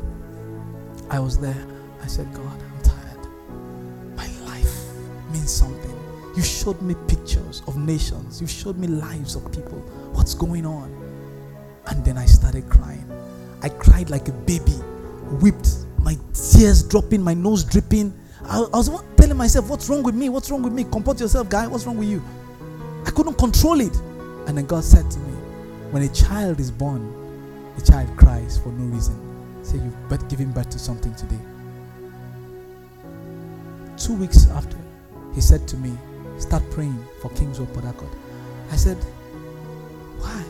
I 1.10 1.20
was 1.20 1.38
there. 1.38 1.68
I 2.02 2.08
said, 2.08 2.32
God, 2.34 2.46
I'm 2.46 2.82
tired. 2.82 3.28
My 4.16 4.28
life 4.46 4.74
means 5.32 5.52
something. 5.52 5.92
You 6.36 6.44
showed 6.44 6.82
me 6.82 6.96
pictures 7.08 7.62
of 7.68 7.78
nations. 7.78 8.42
You 8.42 8.48
showed 8.48 8.78
me 8.78 8.88
lives 8.88 9.36
of 9.36 9.52
people. 9.52 9.80
What's 10.14 10.34
going 10.34 10.66
on? 10.66 10.92
And 11.88 12.04
then 12.04 12.18
I 12.18 12.26
started 12.26 12.70
crying. 12.70 13.06
I 13.62 13.70
cried 13.70 14.10
like 14.10 14.28
a 14.28 14.32
baby 14.32 14.76
wept, 15.42 15.70
my 16.00 16.18
tears 16.34 16.84
dropping, 16.84 17.22
my 17.22 17.34
nose 17.34 17.64
dripping. 17.64 18.14
I, 18.46 18.60
I 18.60 18.78
was 18.78 18.90
telling 19.16 19.38
myself, 19.38 19.70
What's 19.70 19.90
wrong 19.90 20.04
with 20.04 20.16
me? 20.16 20.30
What's 20.30 20.52
wrong 20.52 20.64
with 20.64 20.74
me? 20.74 20.84
Comport 20.84 21.20
yourself, 21.20 21.50
guy. 21.50 21.68
What's 21.68 21.86
wrong 21.86 21.98
with 21.98 22.10
you? 22.10 22.22
I 23.06 23.12
couldn't 23.12 23.38
control 23.38 23.80
it. 23.80 23.96
And 24.48 24.58
then 24.58 24.66
God 24.66 24.84
said 24.84 25.10
to 25.10 25.20
me, 25.20 25.33
When 25.94 26.02
a 26.02 26.10
child 26.10 26.60
is 26.60 26.72
born, 26.72 27.04
the 27.76 27.86
child 27.86 28.18
cries 28.18 28.58
for 28.58 28.70
no 28.70 28.86
reason. 28.86 29.16
Say, 29.62 29.78
You've 29.78 30.28
given 30.28 30.52
birth 30.52 30.72
to 30.72 30.80
something 30.80 31.14
today. 31.14 31.38
Two 33.96 34.16
weeks 34.16 34.50
after, 34.50 34.76
he 35.36 35.40
said 35.40 35.68
to 35.68 35.78
me, 35.78 35.96
Start 36.40 36.64
praying 36.72 36.98
for 37.22 37.30
King's 37.36 37.60
Port 37.60 37.86
Harcourt. 37.86 38.10
I 38.72 38.76
said, 38.76 38.98
Why? 40.18 40.44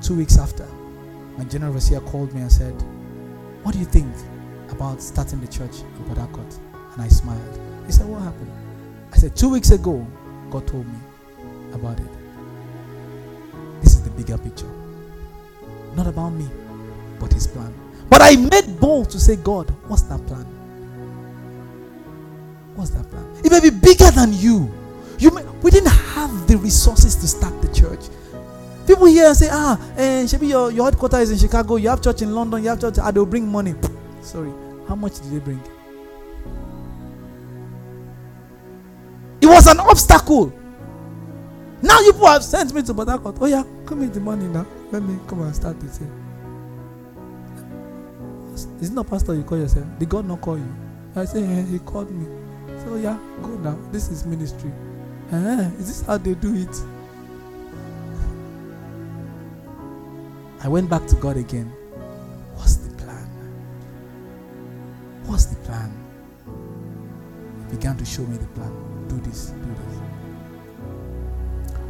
Two 0.00 0.14
weeks 0.14 0.38
after, 0.38 0.68
my 1.36 1.42
general 1.42 1.72
overseer 1.72 1.98
called 2.02 2.32
me 2.32 2.42
and 2.42 2.52
said, 2.52 2.80
What 3.64 3.72
do 3.72 3.80
you 3.80 3.86
think 3.86 4.14
about 4.70 5.02
starting 5.02 5.40
the 5.40 5.48
church 5.48 5.80
in 5.80 6.14
Harcourt? 6.14 6.56
And 6.92 7.02
I 7.02 7.08
smiled. 7.08 7.60
He 7.86 7.90
said, 7.90 8.06
What 8.06 8.22
happened? 8.22 8.52
I 9.12 9.16
said, 9.16 9.34
Two 9.34 9.48
weeks 9.48 9.72
ago, 9.72 10.06
God 10.48 10.68
told 10.68 10.86
me 10.86 10.98
about 11.72 11.98
it. 11.98 12.06
The 14.04 14.10
bigger 14.10 14.38
picture. 14.38 14.70
Not 15.94 16.06
about 16.06 16.30
me, 16.30 16.48
but 17.18 17.32
His 17.32 17.46
plan. 17.46 17.74
But 18.08 18.22
I 18.22 18.36
made 18.36 18.80
bold 18.80 19.10
to 19.10 19.20
say, 19.20 19.36
God, 19.36 19.70
what's 19.88 20.02
that 20.02 20.26
plan? 20.26 20.44
What's 22.74 22.90
that 22.90 23.08
plan? 23.10 23.26
It 23.44 23.50
may 23.52 23.60
be 23.60 23.70
bigger 23.70 24.10
than 24.10 24.32
you. 24.32 24.72
You 25.18 25.30
may, 25.32 25.44
we 25.62 25.70
didn't 25.70 25.92
have 25.92 26.46
the 26.48 26.56
resources 26.56 27.14
to 27.16 27.28
start 27.28 27.60
the 27.60 27.68
church. 27.74 28.00
People 28.86 29.06
here 29.06 29.32
say, 29.34 29.48
ah, 29.52 29.78
eh, 29.96 30.24
Shebi, 30.24 30.48
your, 30.48 30.70
your 30.72 30.86
headquarters 30.86 31.30
is 31.30 31.42
in 31.42 31.48
Chicago, 31.48 31.76
you 31.76 31.88
have 31.90 32.00
church 32.02 32.22
in 32.22 32.34
London, 32.34 32.62
you 32.62 32.70
have 32.70 32.80
church, 32.80 32.98
ah, 32.98 33.10
they'll 33.10 33.26
bring 33.26 33.46
money. 33.46 33.74
Sorry, 34.22 34.50
how 34.88 34.94
much 34.96 35.20
did 35.20 35.30
they 35.32 35.38
bring? 35.38 35.60
It 39.40 39.46
was 39.46 39.66
an 39.66 39.78
obstacle. 39.80 40.52
Now 41.82 42.00
you 42.00 42.12
have 42.24 42.44
sent 42.44 42.74
me 42.74 42.82
to 42.82 42.94
Harcourt. 42.94 43.36
Oh 43.40 43.46
yeah, 43.46 43.64
come 43.86 44.00
with 44.00 44.14
the 44.14 44.20
money 44.20 44.46
now. 44.46 44.66
Let 44.92 45.02
me 45.02 45.18
come 45.26 45.42
and 45.42 45.54
start 45.54 45.80
this 45.80 45.98
here. 45.98 46.10
Is 48.80 48.90
it 48.90 48.92
not 48.92 49.08
pastor 49.08 49.34
you 49.34 49.42
call 49.42 49.58
yourself? 49.58 49.86
Did 49.98 50.08
God 50.08 50.26
not 50.26 50.40
call 50.40 50.58
you? 50.58 50.74
I 51.16 51.24
say, 51.24 51.42
eh, 51.42 51.64
he 51.64 51.78
called 51.80 52.10
me. 52.10 52.26
So 52.84 52.96
yeah, 52.96 53.18
go 53.42 53.48
now. 53.56 53.78
This 53.92 54.10
is 54.10 54.26
ministry. 54.26 54.70
Eh, 55.32 55.70
is 55.78 55.86
this 55.86 56.02
how 56.02 56.18
they 56.18 56.34
do 56.34 56.54
it? 56.54 56.74
I 60.62 60.68
went 60.68 60.90
back 60.90 61.06
to 61.06 61.16
God 61.16 61.38
again. 61.38 61.72
What's 62.54 62.76
the 62.76 62.94
plan? 62.96 63.26
What's 65.24 65.46
the 65.46 65.56
plan? 65.56 65.90
He 67.70 67.76
began 67.76 67.96
to 67.96 68.04
show 68.04 68.22
me 68.22 68.36
the 68.36 68.46
plan. 68.48 69.06
Do 69.08 69.16
this, 69.20 69.50
do 69.50 69.68
this. 69.68 69.69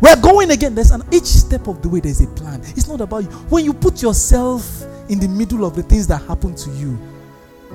We're 0.00 0.20
going 0.20 0.50
again. 0.50 0.74
There's 0.74 0.90
an 0.90 1.02
each 1.12 1.24
step 1.24 1.68
of 1.68 1.82
the 1.82 1.88
way, 1.88 2.00
there's 2.00 2.20
a 2.20 2.26
plan. 2.28 2.60
It's 2.62 2.88
not 2.88 3.00
about 3.00 3.24
you. 3.24 3.28
When 3.48 3.64
you 3.64 3.74
put 3.74 4.02
yourself 4.02 4.82
in 5.08 5.18
the 5.18 5.28
middle 5.28 5.64
of 5.64 5.76
the 5.76 5.82
things 5.82 6.06
that 6.06 6.22
happen 6.22 6.54
to 6.54 6.70
you, 6.70 6.98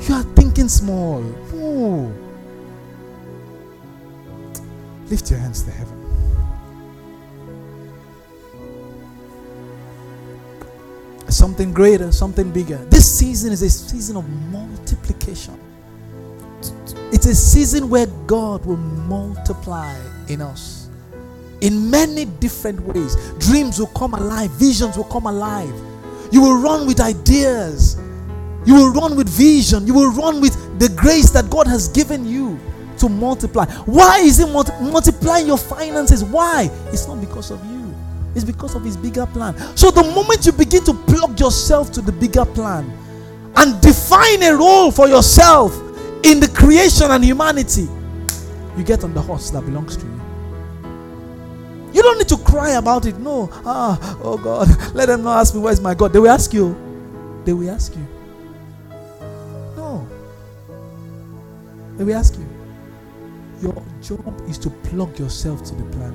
you 0.02 0.14
are 0.16 0.24
thinking 0.24 0.68
small. 0.68 1.22
No. 1.22 2.14
Lift 5.08 5.30
your 5.30 5.40
hands 5.40 5.62
to 5.64 5.72
heaven. 5.72 6.02
Something 11.30 11.74
greater, 11.74 12.12
something 12.12 12.52
bigger. 12.52 12.78
This 12.86 13.20
season 13.20 13.52
is 13.52 13.62
a 13.62 13.70
season 13.70 14.18
of 14.18 14.28
multiplication. 14.52 15.60
It's 17.12 17.26
a 17.26 17.36
season 17.36 17.90
where 17.90 18.08
God 18.26 18.66
will 18.66 18.78
multiply 18.78 19.96
in 20.28 20.42
us 20.42 20.85
in 21.66 21.90
many 21.90 22.26
different 22.26 22.80
ways. 22.82 23.16
Dreams 23.40 23.80
will 23.80 23.88
come 23.88 24.14
alive, 24.14 24.52
visions 24.52 24.96
will 24.98 25.06
come 25.06 25.26
alive. 25.26 25.74
You 26.32 26.42
will 26.42 26.62
run 26.62 26.86
with 26.86 27.00
ideas, 27.02 27.98
you 28.66 28.76
will 28.76 28.94
run 28.94 29.16
with 29.16 29.28
vision, 29.28 29.88
you 29.88 29.94
will 29.96 30.12
run 30.12 30.42
with 30.42 30.54
the 30.80 30.90
grace 30.90 31.32
that 31.32 31.50
God 31.50 31.66
has 31.66 31.88
given 31.88 32.24
you 32.26 32.60
to 33.00 33.10
multiply. 33.10 33.66
Why 33.86 34.20
is 34.20 34.38
He 34.38 34.46
multi- 34.46 34.74
multiplying 34.80 35.48
your 35.48 35.58
finances? 35.58 36.24
Why? 36.24 36.70
It's 36.88 37.08
not 37.08 37.20
because 37.20 37.50
of 37.50 37.66
you, 37.66 37.94
it's 38.36 38.46
because 38.46 38.76
of 38.76 38.84
His 38.84 38.96
bigger 38.96 39.26
plan. 39.26 39.56
So, 39.76 39.90
the 39.90 40.04
moment 40.04 40.46
you 40.46 40.52
begin 40.52 40.84
to 40.86 40.94
plug 40.94 41.40
yourself 41.40 41.92
to 41.94 42.02
the 42.02 42.12
bigger 42.12 42.46
plan 42.46 42.86
and 43.56 43.82
define 43.82 44.44
a 44.44 44.56
role 44.56 44.92
for 44.92 45.08
yourself 45.08 45.74
in 46.24 46.40
the 46.40 46.52
creation 46.54 47.10
and 47.10 47.24
humanity, 47.24 47.88
you 48.78 48.84
get 48.84 49.04
on 49.04 49.16
the 49.16 49.22
horse 49.22 49.50
that 49.50 49.62
belongs 49.62 49.98
to 49.98 50.06
you. 50.06 50.25
You 51.96 52.02
don't 52.02 52.18
need 52.18 52.28
to 52.28 52.38
cry 52.38 52.72
about 52.72 53.06
it. 53.06 53.18
No. 53.20 53.50
Ah, 53.66 54.20
oh 54.22 54.38
God. 54.38 54.68
Let 54.94 55.06
them 55.06 55.24
not 55.24 55.40
ask 55.40 55.56
me, 55.56 55.62
where's 55.62 55.80
my 55.80 55.94
God? 55.94 56.12
They 56.12 56.20
will 56.20 56.30
ask 56.30 56.54
you. 56.54 56.76
They 57.46 57.54
will 57.54 57.70
ask 57.70 57.96
you. 57.96 58.06
No. 59.78 60.06
They 61.96 62.04
will 62.04 62.18
ask 62.18 62.38
you. 62.38 62.46
Your 63.62 63.82
job 64.02 64.42
is 64.50 64.58
to 64.58 64.70
plug 64.70 65.18
yourself 65.18 65.64
to 65.64 65.76
the 65.76 65.86
plan. 65.96 66.14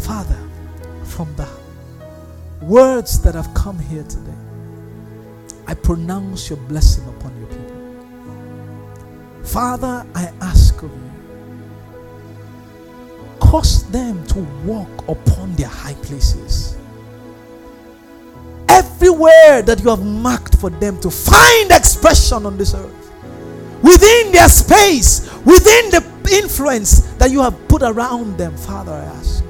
Father, 0.00 0.38
from 1.04 1.32
the 1.36 1.48
words 2.62 3.22
that 3.22 3.36
have 3.36 3.54
come 3.54 3.78
here 3.78 4.02
today, 4.02 4.34
I 5.68 5.74
pronounce 5.74 6.50
your 6.50 6.58
blessing 6.66 7.06
upon 7.10 7.38
your 7.38 7.46
people. 7.46 9.44
Father, 9.44 10.04
I 10.16 10.32
ask 10.40 10.82
of 10.82 10.90
you 10.90 11.09
cause 13.40 13.88
them 13.90 14.24
to 14.28 14.40
walk 14.64 15.08
upon 15.08 15.54
their 15.54 15.68
high 15.68 15.94
places. 15.94 16.76
Everywhere 18.68 19.62
that 19.62 19.80
you 19.82 19.90
have 19.90 20.04
marked 20.04 20.56
for 20.56 20.70
them 20.70 21.00
to 21.00 21.10
find 21.10 21.70
expression 21.70 22.46
on 22.46 22.56
this 22.56 22.74
earth, 22.74 23.12
within 23.82 24.32
their 24.32 24.48
space, 24.48 25.28
within 25.44 25.90
the 25.90 26.04
influence 26.32 27.00
that 27.14 27.30
you 27.30 27.40
have 27.40 27.56
put 27.68 27.82
around 27.82 28.36
them, 28.38 28.56
Father, 28.56 28.92
I 28.92 29.04
ask, 29.04 29.44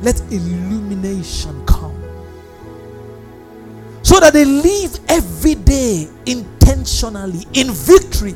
let 0.00 0.20
illumination 0.32 1.64
come 1.66 1.92
so 4.02 4.18
that 4.20 4.32
they 4.32 4.44
live 4.44 4.98
every 5.08 5.54
day 5.54 6.08
intentionally 6.26 7.46
in 7.54 7.70
victory 7.70 8.34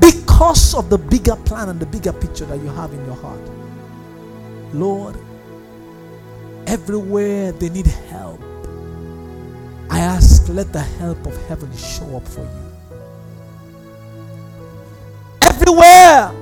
because 0.00 0.74
of 0.74 0.88
the 0.90 0.98
bigger 0.98 1.36
plan 1.36 1.68
and 1.68 1.78
the 1.78 1.86
bigger 1.86 2.12
picture 2.12 2.44
that 2.46 2.58
you 2.58 2.68
have 2.68 2.92
in 2.92 3.04
your 3.04 3.14
heart. 3.16 3.40
Lord, 4.72 5.16
everywhere 6.66 7.52
they 7.52 7.68
need 7.68 7.86
help, 7.86 8.40
I 9.90 10.00
ask, 10.00 10.48
let 10.48 10.72
the 10.72 10.80
help 10.80 11.26
of 11.26 11.36
heaven 11.48 11.74
show 11.76 12.16
up 12.16 12.26
for 12.26 12.40
you. 12.40 12.72
Everywhere 15.42 16.32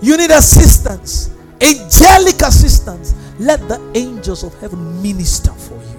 you 0.00 0.16
need 0.16 0.30
assistance, 0.30 1.30
angelic 1.60 2.40
assistance, 2.42 3.14
let 3.38 3.66
the 3.68 3.80
angels 3.94 4.44
of 4.44 4.58
heaven 4.60 5.02
minister 5.02 5.52
for 5.52 5.74
you. 5.74 5.98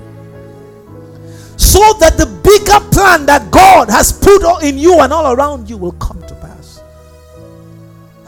So 1.57 1.79
that 1.99 2.17
the 2.17 2.25
bigger 2.25 2.79
plan 2.91 3.25
that 3.27 3.51
God 3.51 3.89
has 3.89 4.11
put 4.11 4.63
in 4.63 4.77
you 4.77 4.99
and 5.01 5.13
all 5.13 5.33
around 5.33 5.69
you 5.69 5.77
will 5.77 5.91
come 5.93 6.21
to 6.23 6.35
pass. 6.35 6.81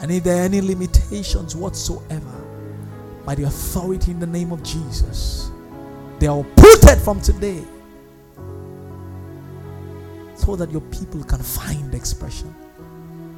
And 0.00 0.10
if 0.10 0.24
there 0.24 0.42
are 0.42 0.44
any 0.44 0.60
limitations 0.60 1.56
whatsoever, 1.56 2.41
by 3.24 3.34
the 3.34 3.44
authority 3.44 4.10
in 4.10 4.20
the 4.20 4.26
name 4.26 4.52
of 4.52 4.62
Jesus. 4.62 5.50
They 6.18 6.26
are 6.26 6.40
uprooted 6.40 6.98
from 6.98 7.20
today 7.20 7.62
so 10.34 10.56
that 10.56 10.70
your 10.70 10.80
people 10.82 11.22
can 11.24 11.38
find 11.38 11.94
expression, 11.94 12.52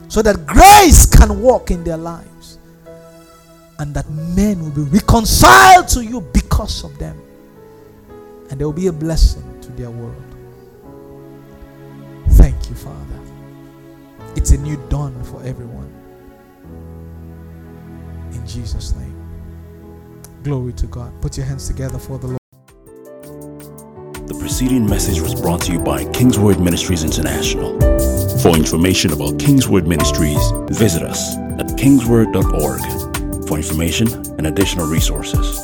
so 0.09 0.22
that 0.22 0.47
grace 0.47 1.07
can 1.07 1.41
walk 1.41 1.70
in 1.70 1.85
their 1.85 1.99
lives, 1.99 2.59
and 3.78 3.93
that 3.95 4.09
men 4.11 4.62
will 4.62 4.70
be 4.70 4.91
reconciled 4.91 5.89
to 5.89 6.05
you 6.05 6.20
because 6.20 6.82
of 6.85 6.99
them, 6.99 7.20
and 8.51 8.59
there 8.59 8.66
will 8.66 8.72
be 8.72 8.87
a 8.87 8.93
blessing 8.93 9.61
to 9.61 9.70
their 9.72 9.91
world. 9.91 10.22
Thank 12.30 12.70
you, 12.70 12.74
Father. 12.74 13.20
It's 14.37 14.51
a 14.53 14.59
new 14.59 14.76
dawn 14.89 15.22
for 15.24 15.43
everyone. 15.43 15.93
In 18.32 18.47
Jesus' 18.47 18.95
name. 18.95 19.14
Glory 20.45 20.74
to 20.74 20.86
God. 20.86 21.11
Put 21.22 21.38
your 21.38 21.47
hands 21.47 21.66
together 21.66 21.99
for 21.99 22.18
the 22.18 22.26
Lord. 22.26 22.38
The 24.28 24.36
preceding 24.38 24.86
message 24.86 25.18
was 25.18 25.34
brought 25.34 25.62
to 25.62 25.72
you 25.72 25.78
by 25.78 26.05
Kingsword 26.12 26.61
Ministries 26.61 27.03
International. 27.03 27.80
For 28.40 28.51
information 28.51 29.14
about 29.14 29.38
Kingsword 29.38 29.86
Ministries, 29.86 30.38
visit 30.68 31.03
us 31.03 31.34
at 31.59 31.66
kingsword.org 31.78 33.49
for 33.49 33.57
information 33.57 34.07
and 34.36 34.47
additional 34.47 34.86
resources. 34.86 35.59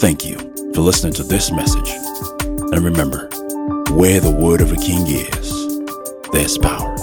Thank 0.00 0.24
you 0.24 0.38
for 0.72 0.80
listening 0.80 1.12
to 1.14 1.22
this 1.22 1.52
message. 1.52 1.90
And 2.40 2.82
remember, 2.82 3.28
where 3.90 4.18
the 4.18 4.34
word 4.34 4.62
of 4.62 4.72
a 4.72 4.76
king 4.76 5.06
is, 5.06 5.82
there's 6.32 6.56
power. 6.56 6.93